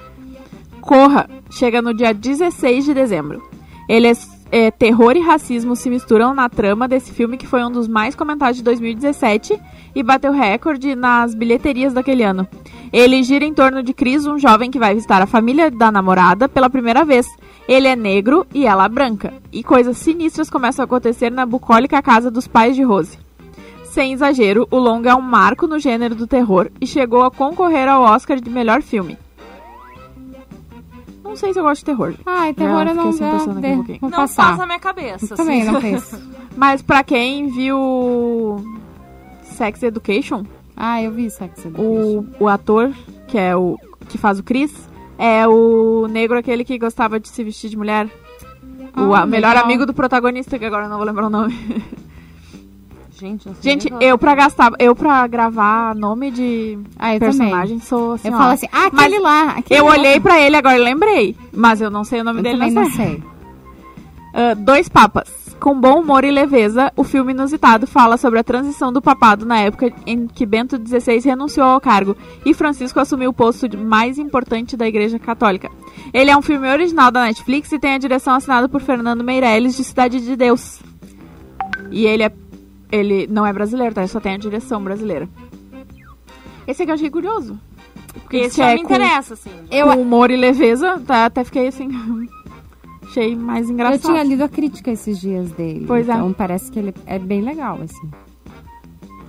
Corra 0.80 1.28
chega 1.50 1.82
no 1.82 1.92
dia 1.92 2.12
16 2.14 2.86
de 2.86 2.94
dezembro. 2.94 3.42
Ele 3.88 4.08
é, 4.08 4.12
é, 4.50 4.70
terror 4.70 5.16
e 5.16 5.20
racismo 5.20 5.76
se 5.76 5.90
misturam 5.90 6.32
na 6.32 6.48
trama 6.48 6.88
desse 6.88 7.12
filme 7.12 7.36
que 7.36 7.46
foi 7.46 7.62
um 7.64 7.70
dos 7.70 7.86
mais 7.88 8.14
comentados 8.14 8.56
de 8.56 8.62
2017 8.62 9.60
e 9.94 10.02
bateu 10.02 10.32
recorde 10.32 10.94
nas 10.94 11.34
bilheterias 11.34 11.92
daquele 11.92 12.22
ano. 12.22 12.46
Ele 12.92 13.22
gira 13.22 13.44
em 13.44 13.54
torno 13.54 13.82
de 13.82 13.92
Chris, 13.92 14.26
um 14.26 14.38
jovem 14.38 14.70
que 14.70 14.78
vai 14.78 14.94
visitar 14.94 15.22
a 15.22 15.26
família 15.26 15.70
da 15.70 15.92
namorada 15.92 16.48
pela 16.48 16.68
primeira 16.68 17.04
vez. 17.04 17.26
Ele 17.68 17.86
é 17.86 17.94
negro 17.94 18.46
e 18.52 18.66
ela 18.66 18.88
branca. 18.88 19.32
E 19.52 19.62
coisas 19.62 19.96
sinistras 19.98 20.50
começam 20.50 20.82
a 20.82 20.86
acontecer 20.86 21.30
na 21.30 21.46
bucólica 21.46 22.02
casa 22.02 22.30
dos 22.30 22.48
pais 22.48 22.74
de 22.74 22.82
Rose. 22.82 23.18
Sem 23.84 24.12
exagero, 24.12 24.66
o 24.70 24.78
longa 24.78 25.10
é 25.10 25.14
um 25.14 25.20
marco 25.20 25.66
no 25.66 25.78
gênero 25.78 26.14
do 26.14 26.26
terror 26.26 26.70
e 26.80 26.86
chegou 26.86 27.22
a 27.22 27.30
concorrer 27.30 27.88
ao 27.88 28.02
Oscar 28.02 28.40
de 28.40 28.50
melhor 28.50 28.82
filme. 28.82 29.16
Não 31.22 31.36
sei 31.36 31.52
se 31.52 31.60
eu 31.60 31.62
gosto 31.62 31.80
de 31.80 31.84
terror. 31.86 32.14
Ai, 32.26 32.52
terror 32.52 32.84
Já 32.84 32.90
eu 32.90 32.94
não 32.94 33.12
fiquei 33.12 33.28
assim, 33.28 33.38
pensando 33.38 33.58
aqui 33.58 33.98
um 34.02 34.08
Não 34.08 34.18
passar. 34.18 34.50
passa 34.50 34.62
a 34.64 34.66
minha 34.66 34.78
cabeça. 34.80 35.36
Também 35.36 35.62
assim. 35.62 35.70
não 35.70 35.80
penso. 35.80 36.20
Mas 36.56 36.82
pra 36.82 37.04
quem 37.04 37.46
viu 37.48 38.64
Sex 39.42 39.82
Education, 39.84 40.44
Ah, 40.76 41.02
eu 41.02 41.10
vi 41.12 41.28
Sex 41.30 41.64
Education. 41.64 41.82
o, 42.40 42.44
o 42.44 42.48
ator 42.48 42.90
que 43.28 43.36
é 43.38 43.54
o 43.56 43.78
que 44.08 44.16
faz 44.18 44.38
o 44.38 44.42
Chris 44.42 44.72
é 45.18 45.46
o 45.46 46.06
negro 46.08 46.38
aquele 46.38 46.64
que 46.64 46.78
gostava 46.78 47.20
de 47.20 47.28
se 47.28 47.44
vestir 47.44 47.68
de 47.70 47.76
mulher. 47.76 48.08
o 48.96 49.14
Ah, 49.14 49.20
a- 49.20 49.26
melhor 49.26 49.56
amigo 49.56 49.84
do 49.86 49.92
protagonista, 49.94 50.58
que 50.58 50.64
agora 50.64 50.86
eu 50.86 50.88
não 50.90 50.96
vou 50.96 51.06
lembrar 51.06 51.26
o 51.26 51.30
nome. 51.30 51.54
Gente, 53.12 53.46
não 53.48 53.54
sei 53.54 53.72
Gente, 53.72 53.92
eu 54.00 54.16
pra 54.16 54.34
gastar, 54.34 54.72
eu 54.78 54.96
pra 54.96 55.26
gravar 55.26 55.94
nome 55.94 56.30
de 56.30 56.78
Ah, 56.98 57.14
eu 57.14 57.20
personagem 57.20 57.78
sou 57.78 58.12
assim, 58.14 58.28
Eu 58.28 58.34
ó. 58.34 58.38
falo 58.38 58.52
assim, 58.52 58.66
ah, 58.72 58.86
aquele 58.86 59.18
lá. 59.18 59.50
aquele 59.58 59.78
Eu 59.80 59.84
lá. 59.84 59.90
olhei 59.92 60.18
pra 60.18 60.40
ele 60.40 60.56
agora 60.56 60.78
e 60.78 60.82
lembrei, 60.82 61.36
mas 61.52 61.82
eu 61.82 61.90
não 61.90 62.02
sei 62.02 62.22
o 62.22 62.24
nome 62.24 62.38
Eu 62.38 62.42
dele 62.44 62.58
também 62.58 62.72
na 62.72 62.80
não 62.82 62.90
série. 62.90 63.10
sei. 63.10 63.22
Ah, 64.32 64.54
Dois 64.54 64.88
Papas. 64.88 65.28
Com 65.60 65.78
bom 65.78 66.00
humor 66.00 66.24
e 66.24 66.30
leveza, 66.30 66.90
o 66.96 67.04
filme 67.04 67.32
inusitado 67.32 67.86
fala 67.86 68.16
sobre 68.16 68.38
a 68.38 68.44
transição 68.44 68.90
do 68.90 69.02
papado 69.02 69.44
na 69.44 69.58
época 69.60 69.92
em 70.06 70.26
que 70.26 70.46
Bento 70.46 70.76
XVI 70.82 71.18
renunciou 71.20 71.66
ao 71.66 71.80
cargo 71.80 72.16
e 72.46 72.54
Francisco 72.54 72.98
assumiu 72.98 73.28
o 73.28 73.34
posto 73.34 73.68
mais 73.76 74.18
importante 74.18 74.74
da 74.74 74.88
Igreja 74.88 75.18
Católica. 75.18 75.70
Ele 76.14 76.30
é 76.30 76.36
um 76.36 76.40
filme 76.40 76.66
original 76.66 77.10
da 77.10 77.24
Netflix 77.24 77.70
e 77.72 77.78
tem 77.78 77.92
a 77.92 77.98
direção 77.98 78.32
assinada 78.34 78.70
por 78.70 78.80
Fernando 78.80 79.22
Meirelles, 79.22 79.76
de 79.76 79.84
Cidade 79.84 80.20
de 80.20 80.34
Deus. 80.34 80.80
E 81.90 82.06
ele 82.06 82.22
é. 82.22 82.32
Ele 82.90 83.26
não 83.28 83.46
é 83.46 83.52
brasileiro, 83.52 83.94
tá? 83.94 84.00
Ele 84.00 84.08
só 84.08 84.18
tem 84.18 84.34
a 84.34 84.38
direção 84.38 84.82
brasileira. 84.82 85.28
Esse 86.66 86.82
aqui 86.82 86.90
eu 86.90 86.94
achei 86.94 87.10
curioso. 87.10 87.58
Porque 88.14 88.38
Esse 88.38 88.46
esse 88.46 88.62
é 88.62 88.74
me 88.74 88.82
com- 88.82 88.94
interessa, 88.94 89.34
assim. 89.34 89.50
Eu, 89.70 89.88
com 89.88 90.00
humor 90.02 90.30
e 90.30 90.36
leveza, 90.36 91.00
tá, 91.06 91.26
até 91.26 91.44
fiquei 91.44 91.68
assim. 91.68 91.88
achei 93.10 93.36
mais 93.36 93.66
eu 93.68 93.74
engraçado. 93.74 94.00
tinha 94.02 94.22
lido 94.22 94.42
a 94.44 94.48
crítica 94.48 94.90
esses 94.90 95.20
dias 95.20 95.50
dele. 95.52 95.84
Pois 95.86 96.08
é. 96.08 96.12
então 96.12 96.32
parece 96.32 96.70
que 96.70 96.78
ele 96.78 96.94
é 97.06 97.18
bem 97.18 97.42
legal, 97.42 97.78
assim. 97.82 98.10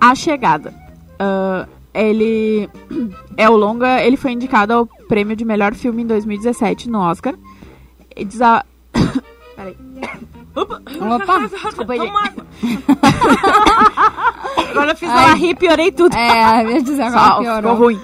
A 0.00 0.14
Chegada. 0.14 0.72
Ah, 1.18 1.66
ele 1.94 2.68
é 3.36 3.48
o 3.50 3.56
longa, 3.56 4.00
ele 4.02 4.16
foi 4.16 4.32
indicado 4.32 4.72
ao 4.72 4.86
prêmio 5.08 5.36
de 5.36 5.44
melhor 5.44 5.74
filme 5.74 6.02
em 6.02 6.06
2017 6.06 6.88
no 6.90 6.98
Oscar. 7.00 7.34
E 8.16 8.24
desa- 8.24 8.64
Peraí. 9.56 9.76
Opa! 10.54 10.80
Desculpa. 11.48 11.96
Toma 11.96 12.20
água. 12.26 12.46
Agora 14.70 14.90
eu 14.92 14.96
fiz 14.96 15.08
Ai. 15.10 15.34
rir 15.38 15.48
e 15.50 15.54
piorei 15.54 15.92
tudo. 15.92 16.14
É, 16.14 16.64
eu 16.64 16.70
ia 16.72 16.82
dizer 16.82 17.02
agora 17.02 17.20
Só, 17.20 17.28
ficou 17.38 17.42
piorou. 17.44 17.74
ruim. 17.76 18.00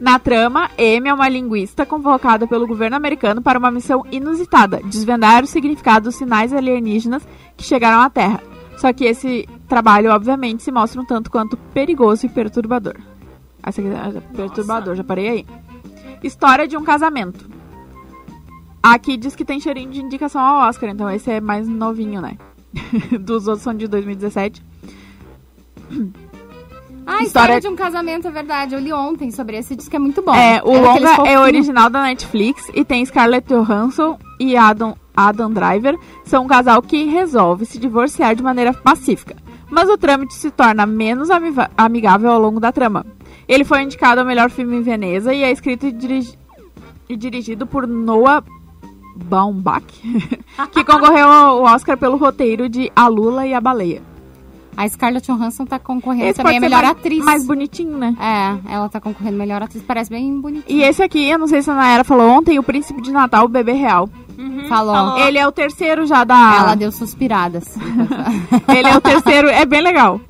Na 0.00 0.18
trama, 0.18 0.70
Amy 0.78 1.08
é 1.08 1.14
uma 1.14 1.28
linguista 1.28 1.86
convocada 1.86 2.46
pelo 2.46 2.66
governo 2.66 2.96
americano 2.96 3.40
para 3.40 3.58
uma 3.58 3.70
missão 3.70 4.04
inusitada, 4.12 4.80
desvendar 4.84 5.42
o 5.42 5.46
significado 5.46 6.04
dos 6.04 6.16
sinais 6.16 6.52
alienígenas 6.52 7.26
que 7.56 7.64
chegaram 7.64 8.02
à 8.02 8.10
Terra. 8.10 8.42
Só 8.76 8.92
que 8.92 9.04
esse 9.04 9.48
trabalho, 9.66 10.12
obviamente, 10.12 10.62
se 10.62 10.70
mostra 10.70 11.00
um 11.00 11.04
tanto 11.04 11.30
quanto 11.30 11.56
perigoso 11.56 12.26
e 12.26 12.28
perturbador. 12.28 12.96
Essa 13.62 13.80
aqui 13.80 13.90
é 13.90 14.20
perturbador, 14.36 14.94
já 14.94 15.02
parei 15.02 15.28
aí. 15.28 15.46
História 16.22 16.68
de 16.68 16.76
um 16.76 16.84
casamento. 16.84 17.48
Aqui 18.82 19.16
diz 19.16 19.34
que 19.34 19.44
tem 19.44 19.58
cheirinho 19.58 19.90
de 19.90 20.00
indicação 20.00 20.40
ao 20.40 20.68
Oscar, 20.68 20.90
então 20.90 21.10
esse 21.10 21.30
é 21.30 21.40
mais 21.40 21.66
novinho, 21.66 22.20
né? 22.20 22.36
Dos 23.18 23.48
outros 23.48 23.64
são 23.64 23.74
de 23.74 23.88
2017. 23.88 24.62
Ah, 27.06 27.22
História- 27.22 27.26
história 27.56 27.60
de 27.60 27.68
um 27.68 27.76
casamento, 27.76 28.26
é 28.26 28.30
verdade. 28.30 28.74
Eu 28.74 28.80
li 28.80 28.92
ontem 28.92 29.30
sobre 29.30 29.56
esse, 29.56 29.76
diz 29.76 29.88
que 29.88 29.94
é 29.94 29.98
muito 29.98 30.20
bom. 30.22 30.34
É, 30.34 30.60
o 30.64 30.90
aqueles 30.90 31.16
longa 31.16 31.30
é 31.30 31.38
original 31.38 31.88
da 31.88 32.02
Netflix 32.02 32.68
e 32.74 32.84
tem 32.84 33.04
Scarlett 33.06 33.46
Johansson 33.48 34.18
e 34.40 34.56
Adam, 34.56 34.96
Adam 35.16 35.50
Driver. 35.52 35.96
São 36.24 36.44
um 36.44 36.48
casal 36.48 36.82
que 36.82 37.04
resolve 37.04 37.64
se 37.64 37.78
divorciar 37.78 38.34
de 38.34 38.42
maneira 38.42 38.74
pacífica. 38.74 39.36
Mas 39.70 39.88
o 39.88 39.96
trâmite 39.96 40.34
se 40.34 40.50
torna 40.50 40.84
menos 40.84 41.28
amigável 41.76 42.30
ao 42.30 42.40
longo 42.40 42.58
da 42.60 42.72
trama. 42.72 43.06
Ele 43.48 43.64
foi 43.64 43.82
indicado 43.82 44.20
ao 44.20 44.26
melhor 44.26 44.50
filme 44.50 44.76
em 44.76 44.82
Veneza 44.82 45.32
e 45.32 45.42
é 45.44 45.50
escrito 45.52 45.86
e, 45.86 45.92
dirigi- 45.92 46.36
e 47.08 47.16
dirigido 47.16 47.66
por 47.66 47.86
Noah 47.86 48.42
Baumbach, 49.16 49.84
que 50.72 50.84
concorreu 50.84 51.28
ao 51.28 51.62
Oscar 51.62 51.96
pelo 51.96 52.16
roteiro 52.16 52.68
de 52.68 52.90
A 52.94 53.06
Lula 53.08 53.46
e 53.46 53.54
a 53.54 53.60
Baleia. 53.60 54.02
A 54.76 54.88
Scarlett 54.88 55.26
Johansson 55.26 55.64
tá 55.64 55.78
concorrendo 55.78 56.26
Esse 56.26 56.42
também 56.42 56.58
a 56.58 56.60
melhor 56.60 56.82
mais, 56.82 56.96
atriz. 56.96 57.24
mais 57.24 57.46
bonitinho, 57.46 57.96
né? 57.96 58.14
É, 58.20 58.74
ela 58.74 58.88
tá 58.88 59.00
concorrendo 59.00 59.36
melhor 59.38 59.62
atriz. 59.62 59.82
Parece 59.82 60.10
bem 60.10 60.38
bonitinho. 60.40 60.64
E 60.78 60.82
esse 60.82 61.02
aqui, 61.02 61.28
eu 61.28 61.38
não 61.38 61.46
sei 61.48 61.62
se 61.62 61.70
a 61.70 61.74
Nayara 61.74 62.04
falou 62.04 62.28
ontem, 62.30 62.58
o 62.58 62.62
Príncipe 62.62 63.00
de 63.00 63.10
Natal, 63.10 63.46
o 63.46 63.48
bebê 63.48 63.72
real. 63.72 64.08
Uhum, 64.38 64.66
Falou. 64.68 65.16
Ele 65.18 65.38
é 65.38 65.46
o 65.48 65.52
terceiro 65.52 66.06
já 66.06 66.22
da... 66.22 66.56
Ela 66.58 66.74
deu 66.74 66.92
suspiradas. 66.92 67.64
Ele 68.68 68.86
é 68.86 68.94
o 68.96 69.00
terceiro, 69.00 69.48
é 69.48 69.64
bem 69.64 69.80
legal. 69.80 70.20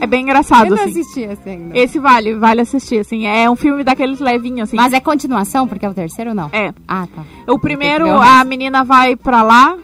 É 0.00 0.06
bem 0.06 0.20
Eu 0.20 0.24
engraçado, 0.24 0.70
não 0.70 0.76
assim. 0.82 1.00
assisti 1.00 1.20
esse 1.20 1.48
ainda. 1.48 1.78
Esse 1.78 1.98
vale, 1.98 2.34
vale 2.34 2.62
assistir, 2.62 2.98
assim. 3.00 3.26
É 3.26 3.48
um 3.50 3.54
filme 3.54 3.84
daqueles 3.84 4.20
levinhos, 4.20 4.68
assim. 4.70 4.76
Mas 4.76 4.92
é 4.94 5.00
continuação, 5.00 5.68
porque 5.68 5.84
é 5.84 5.88
o 5.90 5.94
terceiro 5.94 6.34
não? 6.34 6.48
É. 6.50 6.72
Ah, 6.88 7.06
tá. 7.14 7.22
O 7.52 7.58
primeiro, 7.58 8.10
a 8.20 8.42
menina 8.42 8.82
vai 8.84 9.14
pra 9.16 9.42
lá, 9.42 9.76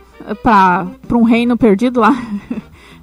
pra, 0.43 0.87
pra 1.07 1.17
um 1.19 1.23
reino 1.23 1.57
perdido 1.57 2.01
lá. 2.01 2.17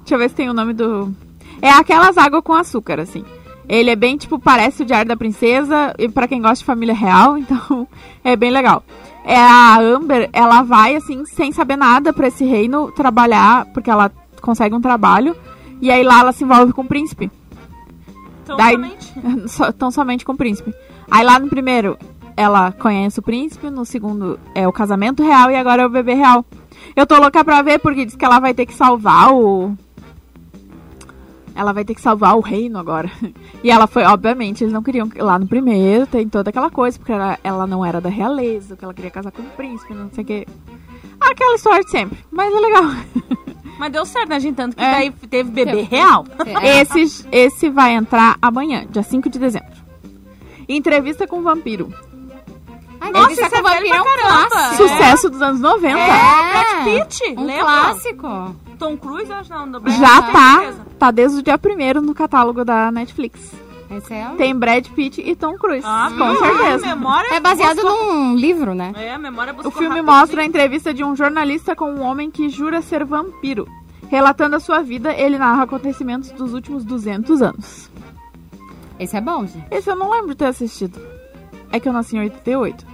Deixa 0.06 0.14
eu 0.14 0.18
ver 0.20 0.28
se 0.28 0.36
tem 0.36 0.48
o 0.48 0.54
nome 0.54 0.72
do... 0.72 1.12
É 1.60 1.68
aquelas 1.68 2.16
águas 2.16 2.44
com 2.44 2.52
açúcar, 2.52 3.00
assim. 3.00 3.24
Ele 3.68 3.90
é 3.90 3.96
bem, 3.96 4.16
tipo, 4.16 4.38
parece 4.38 4.84
o 4.84 4.86
Diário 4.86 5.08
da 5.08 5.16
Princesa, 5.16 5.92
e 5.98 6.08
pra 6.08 6.28
quem 6.28 6.40
gosta 6.40 6.58
de 6.58 6.64
família 6.64 6.94
real, 6.94 7.34
então 7.36 7.88
é 8.22 8.36
bem 8.36 8.52
legal. 8.52 8.84
É 9.24 9.36
a 9.36 9.80
Amber, 9.80 10.30
ela 10.32 10.62
vai, 10.62 10.94
assim, 10.94 11.26
sem 11.26 11.50
saber 11.50 11.74
nada 11.74 12.12
pra 12.12 12.28
esse 12.28 12.44
reino 12.44 12.92
trabalhar, 12.92 13.66
porque 13.74 13.90
ela 13.90 14.12
consegue 14.40 14.76
um 14.76 14.80
trabalho, 14.80 15.34
e 15.82 15.90
aí 15.90 16.04
lá 16.04 16.20
ela 16.20 16.30
se 16.30 16.44
envolve 16.44 16.72
com 16.72 16.82
o 16.82 16.86
príncipe. 16.86 17.28
Então, 18.44 18.56
Daí- 18.56 18.74
somente. 18.74 19.12
Tão 19.76 19.90
somente 19.90 20.24
com 20.24 20.34
o 20.34 20.36
príncipe. 20.36 20.72
Aí 21.10 21.24
lá 21.24 21.40
no 21.40 21.48
primeiro, 21.48 21.98
ela 22.36 22.70
conhece 22.70 23.18
o 23.18 23.22
príncipe, 23.22 23.70
no 23.70 23.84
segundo 23.84 24.38
é 24.54 24.68
o 24.68 24.72
casamento 24.72 25.20
real 25.24 25.50
e 25.50 25.56
agora 25.56 25.82
é 25.82 25.86
o 25.86 25.90
bebê 25.90 26.14
real. 26.14 26.44
Eu 26.94 27.08
tô 27.08 27.18
louca 27.18 27.44
pra 27.44 27.60
ver 27.62 27.80
porque 27.80 28.04
diz 28.04 28.14
que 28.14 28.24
ela 28.24 28.38
vai 28.38 28.54
ter 28.54 28.66
que 28.66 28.72
salvar 28.72 29.32
o. 29.34 29.76
Ela 31.56 31.72
vai 31.72 31.84
ter 31.84 31.94
que 31.94 32.00
salvar 32.02 32.36
o 32.36 32.40
reino 32.40 32.78
agora. 32.78 33.10
E 33.64 33.70
ela 33.70 33.86
foi, 33.88 34.04
obviamente, 34.04 34.62
eles 34.62 34.72
não 34.72 34.82
queriam. 34.82 35.08
Lá 35.16 35.38
no 35.38 35.46
primeiro 35.48 36.06
tem 36.06 36.28
toda 36.28 36.50
aquela 36.50 36.70
coisa, 36.70 36.96
porque 36.98 37.10
ela, 37.12 37.36
ela 37.42 37.66
não 37.66 37.84
era 37.84 38.00
da 38.00 38.08
realeza, 38.10 38.76
que 38.76 38.84
ela 38.84 38.94
queria 38.94 39.10
casar 39.10 39.32
com 39.32 39.42
o 39.42 39.46
príncipe, 39.46 39.92
não 39.94 40.08
sei 40.12 40.22
o 40.22 40.26
quê. 40.26 40.46
Aquela 41.20 41.54
história 41.56 41.82
de 41.82 41.90
sempre. 41.90 42.18
Mas 42.30 42.52
é 42.54 42.60
legal. 42.60 42.84
Mas 43.78 43.92
deu 43.92 44.06
certo, 44.06 44.28
né, 44.28 44.38
gente? 44.40 44.54
Tanto 44.54 44.76
que 44.76 44.82
É. 44.84 44.90
daí 44.92 45.10
teve 45.10 45.50
bebê 45.50 45.82
real. 45.82 46.24
É. 46.62 46.80
Esse, 46.80 47.26
esse 47.32 47.68
vai 47.70 47.94
entrar 47.94 48.36
amanhã, 48.40 48.86
dia 48.88 49.02
5 49.02 49.28
de 49.28 49.38
dezembro. 49.38 49.68
Entrevista 50.68 51.26
com 51.26 51.38
o 51.40 51.42
vampiro. 51.42 51.92
Ai, 53.00 53.10
Nossa, 53.12 53.32
Entrevista 53.32 53.46
isso 53.46 53.54
é 53.56 53.62
com 53.62 53.68
o 53.68 53.70
velho 53.70 53.88
Vampiro 53.88 53.96
é 53.96 54.00
um 54.00 54.04
pra 54.04 54.22
caramba. 54.22 54.48
clássico. 54.50 54.88
Sucesso 54.88 55.30
dos 55.30 55.42
anos 55.42 55.60
90. 55.60 55.98
É. 55.98 56.06
Brad 56.06 56.84
Pitt, 57.06 57.22
Um 57.36 57.44
lembra? 57.44 57.64
clássico. 57.64 58.56
Tom 58.78 58.96
Cruise, 58.96 59.32
acho 59.32 59.50
não. 59.50 59.70
do 59.70 59.80
Brad 59.80 59.98
Já 59.98 60.22
tá, 60.22 60.58
certeza. 60.60 60.86
tá 60.98 61.10
desde 61.10 61.38
o 61.38 61.42
dia 61.42 61.58
1 61.58 62.00
no 62.00 62.14
catálogo 62.14 62.64
da 62.64 62.90
Netflix. 62.92 63.52
Esse 63.88 64.14
é, 64.14 64.28
um- 64.28 64.36
Tem 64.36 64.54
Brad 64.54 64.86
Pitt 64.88 65.20
e 65.20 65.36
Tom 65.36 65.54
Cruise, 65.54 65.84
Ah, 65.86 66.08
com 66.16 66.30
viu? 66.32 66.38
certeza. 66.40 66.86
Memória 66.86 67.28
é 67.34 67.38
baseado 67.40 67.76
buscou- 67.82 68.14
num 68.14 68.34
livro, 68.36 68.74
né? 68.74 68.92
É, 68.96 69.14
a 69.14 69.18
memória 69.18 69.52
buscou 69.52 69.70
O 69.70 69.74
filme 69.74 70.02
mostra 70.02 70.42
a 70.42 70.44
entrevista 70.44 70.92
de 70.92 71.04
um 71.04 71.14
jornalista 71.14 71.76
com 71.76 71.90
um 71.92 72.02
homem 72.02 72.30
que 72.30 72.48
jura 72.48 72.82
ser 72.82 73.04
vampiro. 73.04 73.66
Relatando 74.08 74.56
a 74.56 74.60
sua 74.60 74.82
vida, 74.82 75.12
ele 75.14 75.38
narra 75.38 75.62
acontecimentos 75.64 76.30
dos 76.32 76.52
últimos 76.52 76.84
200 76.84 77.40
anos. 77.42 77.88
Esse 78.98 79.16
é 79.16 79.20
bom, 79.20 79.46
gente. 79.46 79.66
Esse 79.70 79.88
eu 79.90 79.96
não 79.96 80.10
lembro 80.10 80.28
de 80.30 80.36
ter 80.36 80.46
assistido. 80.46 80.98
É 81.70 81.78
que 81.78 81.88
eu 81.88 81.92
nasci 81.92 82.16
em 82.16 82.20
88. 82.20 82.84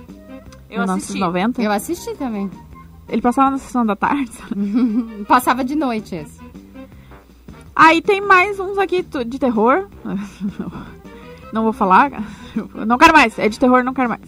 Eu 0.70 0.82
assisti. 0.82 1.12
1990. 1.14 1.62
Eu 1.62 1.70
assisti 1.72 2.14
também. 2.16 2.50
Ele 3.12 3.20
passava 3.22 3.50
na 3.50 3.58
sessão 3.58 3.84
da 3.84 3.94
tarde. 3.94 4.32
Passava 5.28 5.62
de 5.62 5.74
noite 5.76 6.14
esse. 6.14 6.40
Aí 7.76 8.00
tem 8.00 8.20
mais 8.22 8.58
uns 8.58 8.78
aqui 8.78 9.02
de 9.26 9.38
terror. 9.38 9.86
Não 11.52 11.62
vou 11.64 11.72
falar. 11.74 12.10
Não 12.86 12.96
quero 12.96 13.12
mais. 13.12 13.38
É 13.38 13.46
de 13.50 13.58
terror, 13.60 13.84
não 13.84 13.92
quero 13.92 14.08
mais. 14.08 14.22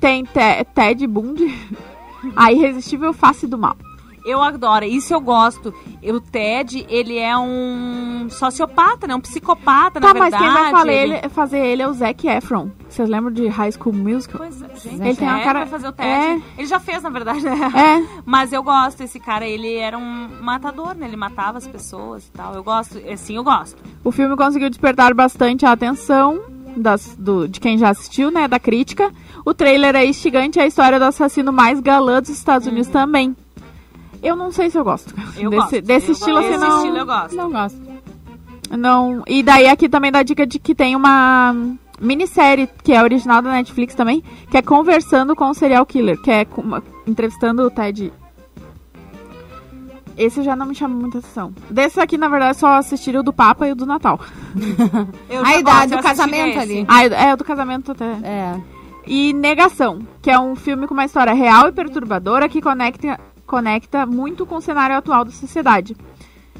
Tem 0.00 0.24
Te- 0.24 0.64
Ted 0.74 1.06
Bundy. 1.06 1.54
A 2.34 2.50
Irresistível 2.50 3.12
Face 3.12 3.46
do 3.46 3.58
Mal. 3.58 3.76
Eu 4.24 4.42
adoro, 4.42 4.84
isso 4.84 5.12
eu 5.14 5.20
gosto. 5.20 5.72
O 6.02 6.20
Ted, 6.20 6.86
ele 6.88 7.16
é 7.18 7.36
um 7.36 8.28
sociopata, 8.30 9.06
né? 9.06 9.14
Um 9.14 9.20
psicopata, 9.20 10.00
Tá, 10.00 10.08
na 10.12 10.20
mas 10.20 10.30
verdade. 10.30 10.44
quem 10.44 10.52
vai 10.52 10.70
fazer 10.70 10.92
ele, 10.92 11.28
fazer 11.28 11.58
ele 11.58 11.82
é 11.82 11.88
o 11.88 11.92
Zac 11.92 12.26
Efron. 12.28 12.70
Vocês 12.88 13.08
lembram 13.08 13.32
de 13.32 13.46
High 13.48 13.72
School 13.72 13.94
Musical? 13.94 14.38
Pois 14.38 14.62
é, 14.62 14.68
gente. 14.76 15.02
Ele 15.02 15.16
tem 15.16 15.28
uma 15.28 15.40
é, 15.40 15.44
cara- 15.44 15.58
vai 15.60 15.68
fazer 15.68 15.88
o 15.88 15.92
Ted. 15.92 16.08
é. 16.08 16.40
Ele 16.58 16.66
já 16.66 16.80
fez, 16.80 17.02
na 17.02 17.10
verdade, 17.10 17.42
né? 17.42 17.56
É. 17.74 18.02
Mas 18.26 18.52
eu 18.52 18.62
gosto, 18.62 19.02
esse 19.02 19.18
cara, 19.20 19.46
ele 19.46 19.74
era 19.76 19.96
um 19.96 20.28
matador, 20.42 20.94
né? 20.94 21.06
Ele 21.06 21.16
matava 21.16 21.58
as 21.58 21.66
pessoas 21.66 22.26
e 22.26 22.30
tal. 22.32 22.54
Eu 22.54 22.62
gosto, 22.62 22.98
assim, 23.10 23.36
eu 23.36 23.44
gosto. 23.44 23.76
O 24.04 24.10
filme 24.12 24.36
conseguiu 24.36 24.68
despertar 24.70 25.14
bastante 25.14 25.64
a 25.66 25.72
atenção 25.72 26.40
das- 26.76 27.16
do- 27.18 27.48
de 27.48 27.58
quem 27.60 27.76
já 27.78 27.90
assistiu, 27.90 28.30
né? 28.30 28.46
Da 28.46 28.58
crítica. 28.58 29.12
O 29.44 29.52
trailer 29.54 29.96
é 29.96 30.04
instigante 30.04 30.58
é 30.58 30.62
a 30.62 30.66
história 30.66 30.98
do 30.98 31.04
assassino 31.04 31.52
mais 31.52 31.80
galã 31.80 32.20
dos 32.20 32.30
Estados 32.30 32.66
Unidos 32.66 32.88
também. 32.88 33.34
Eu 34.22 34.36
não 34.36 34.52
sei 34.52 34.70
se 34.70 34.78
eu 34.78 34.84
gosto. 34.84 35.14
Eu 35.38 35.50
desse 35.50 35.62
gosto. 35.62 35.82
desse 35.82 36.08
Eu 36.08 36.12
estilo 36.12 36.40
gosto. 36.40 36.54
assim 36.54 36.58
não. 36.64 36.76
estilo 36.78 36.96
eu 36.98 37.06
gosto. 37.06 37.36
Não 37.36 37.50
gosto. 37.50 37.80
Não. 38.70 39.22
E 39.26 39.42
daí 39.42 39.66
aqui 39.68 39.88
também 39.88 40.12
dá 40.12 40.22
dica 40.22 40.46
de 40.46 40.58
que 40.58 40.74
tem 40.74 40.94
uma 40.94 41.54
minissérie 42.00 42.68
que 42.84 42.92
é 42.92 43.02
original 43.02 43.42
da 43.42 43.50
Netflix 43.52 43.94
também, 43.94 44.22
que 44.50 44.56
é 44.56 44.62
Conversando 44.62 45.34
com 45.34 45.48
o 45.50 45.54
Serial 45.54 45.84
Killer, 45.86 46.20
que 46.20 46.30
é 46.30 46.46
uma- 46.56 46.82
entrevistando 47.06 47.62
o 47.66 47.70
Ted. 47.70 48.12
Esse 50.16 50.42
já 50.42 50.54
não 50.54 50.66
me 50.66 50.74
chama 50.74 50.94
muita 50.94 51.18
atenção. 51.18 51.52
Desse 51.70 51.98
aqui, 51.98 52.18
na 52.18 52.28
verdade, 52.28 52.58
só 52.58 52.74
assisti 52.74 53.16
o 53.16 53.22
do 53.22 53.32
Papa 53.32 53.66
e 53.66 53.72
o 53.72 53.74
do 53.74 53.86
Natal. 53.86 54.20
A 55.44 55.56
idade 55.56 55.96
do 55.96 56.02
casamento 56.02 56.58
ali. 56.58 56.84
Ah, 56.88 57.04
é 57.04 57.32
o 57.32 57.36
do 57.38 57.44
casamento 57.44 57.92
até. 57.92 58.04
É. 58.22 58.60
E 59.06 59.32
Negação, 59.32 60.00
que 60.20 60.30
é 60.30 60.38
um 60.38 60.54
filme 60.54 60.86
com 60.86 60.92
uma 60.92 61.06
história 61.06 61.32
real 61.32 61.68
e 61.68 61.72
perturbadora 61.72 62.48
que 62.50 62.60
conecta, 62.60 63.18
conecta 63.50 64.06
muito 64.06 64.46
com 64.46 64.56
o 64.56 64.60
cenário 64.60 64.96
atual 64.96 65.24
da 65.24 65.32
sociedade. 65.32 65.96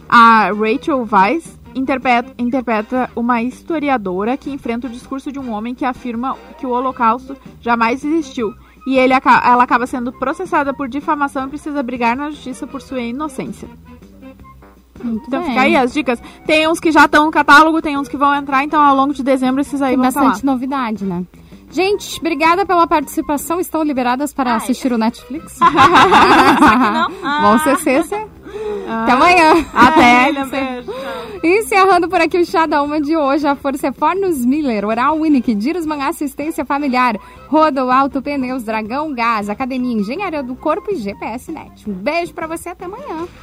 A 0.09 0.51
Rachel 0.51 1.07
Weisz 1.09 1.57
interpreta, 1.73 2.35
interpreta 2.37 3.09
uma 3.15 3.41
historiadora 3.41 4.37
que 4.37 4.51
enfrenta 4.51 4.89
o 4.89 4.91
discurso 4.91 5.31
de 5.31 5.39
um 5.39 5.53
homem 5.53 5.73
que 5.73 5.85
afirma 5.85 6.37
que 6.59 6.67
o 6.67 6.71
Holocausto 6.71 7.37
jamais 7.61 8.05
existiu. 8.05 8.53
E 8.89 8.97
ele, 8.99 9.15
ela 9.15 9.63
acaba 9.63 9.87
sendo 9.87 10.13
processada 10.13 10.75
por 10.75 10.89
difamação 10.89 11.47
e 11.47 11.51
precisa 11.51 11.81
brigar 11.81 12.17
na 12.17 12.29
justiça 12.31 12.67
por 12.67 12.83
sua 12.83 13.01
inocência. 13.01 13.69
Muito 15.03 15.29
Então 15.29 15.43
bem. 15.43 15.51
fica 15.51 15.61
aí 15.61 15.77
as 15.77 15.93
dicas. 15.93 16.21
Tem 16.45 16.67
uns 16.67 16.81
que 16.81 16.91
já 16.91 17.05
estão 17.05 17.27
no 17.27 17.31
catálogo, 17.31 17.81
tem 17.81 17.97
uns 17.97 18.09
que 18.09 18.17
vão 18.17 18.35
entrar, 18.35 18.65
então 18.65 18.83
ao 18.83 18.97
longo 18.97 19.15
de 19.15 19.23
dezembro 19.23 19.61
esses 19.61 19.81
aí 19.81 19.97
Tem 19.97 20.11
vão 20.11 20.13
bastante 20.13 20.45
novidade, 20.45 21.05
né? 21.05 21.25
Gente, 21.71 22.19
obrigada 22.19 22.67
pela 22.67 22.87
participação. 22.87 23.61
Estão 23.61 23.83
liberadas 23.83 24.33
para 24.33 24.51
Ai. 24.51 24.57
assistir 24.57 24.93
o 24.93 24.99
Netflix? 24.99 25.59
Ah. 27.23 27.39
Vão 27.43 27.59
ser 27.61 27.77
cessa. 27.79 28.17
Até 28.89 29.13
amanhã. 29.13 29.67
Até. 29.73 30.25
Ai, 30.25 30.33
beijo. 30.33 30.93
Encerrando 31.43 32.09
por 32.09 32.21
aqui 32.21 32.39
o 32.39 32.45
Chá 32.45 32.67
da 32.67 32.83
Uma 32.83 33.01
de 33.01 33.17
hoje, 33.17 33.47
a 33.47 33.55
Força 33.55 33.89
é 33.89 33.93
Fornos 33.93 34.45
Miller, 34.45 34.85
Oral 34.85 35.17
Unique, 35.17 35.55
Dirosman 35.55 36.03
Assistência 36.03 36.65
Familiar, 36.65 37.17
Rodo 37.49 37.91
Alto 37.91 38.21
Pneus, 38.21 38.65
Dragão 38.65 39.15
Gás, 39.15 39.49
Academia 39.49 39.97
Engenharia 39.97 40.43
do 40.43 40.55
Corpo 40.57 40.91
e 40.91 40.97
GPS 40.97 41.51
Net. 41.53 41.89
Um 41.89 41.93
beijo 41.95 42.35
pra 42.35 42.47
você, 42.47 42.71
até 42.71 42.85
amanhã. 42.85 43.27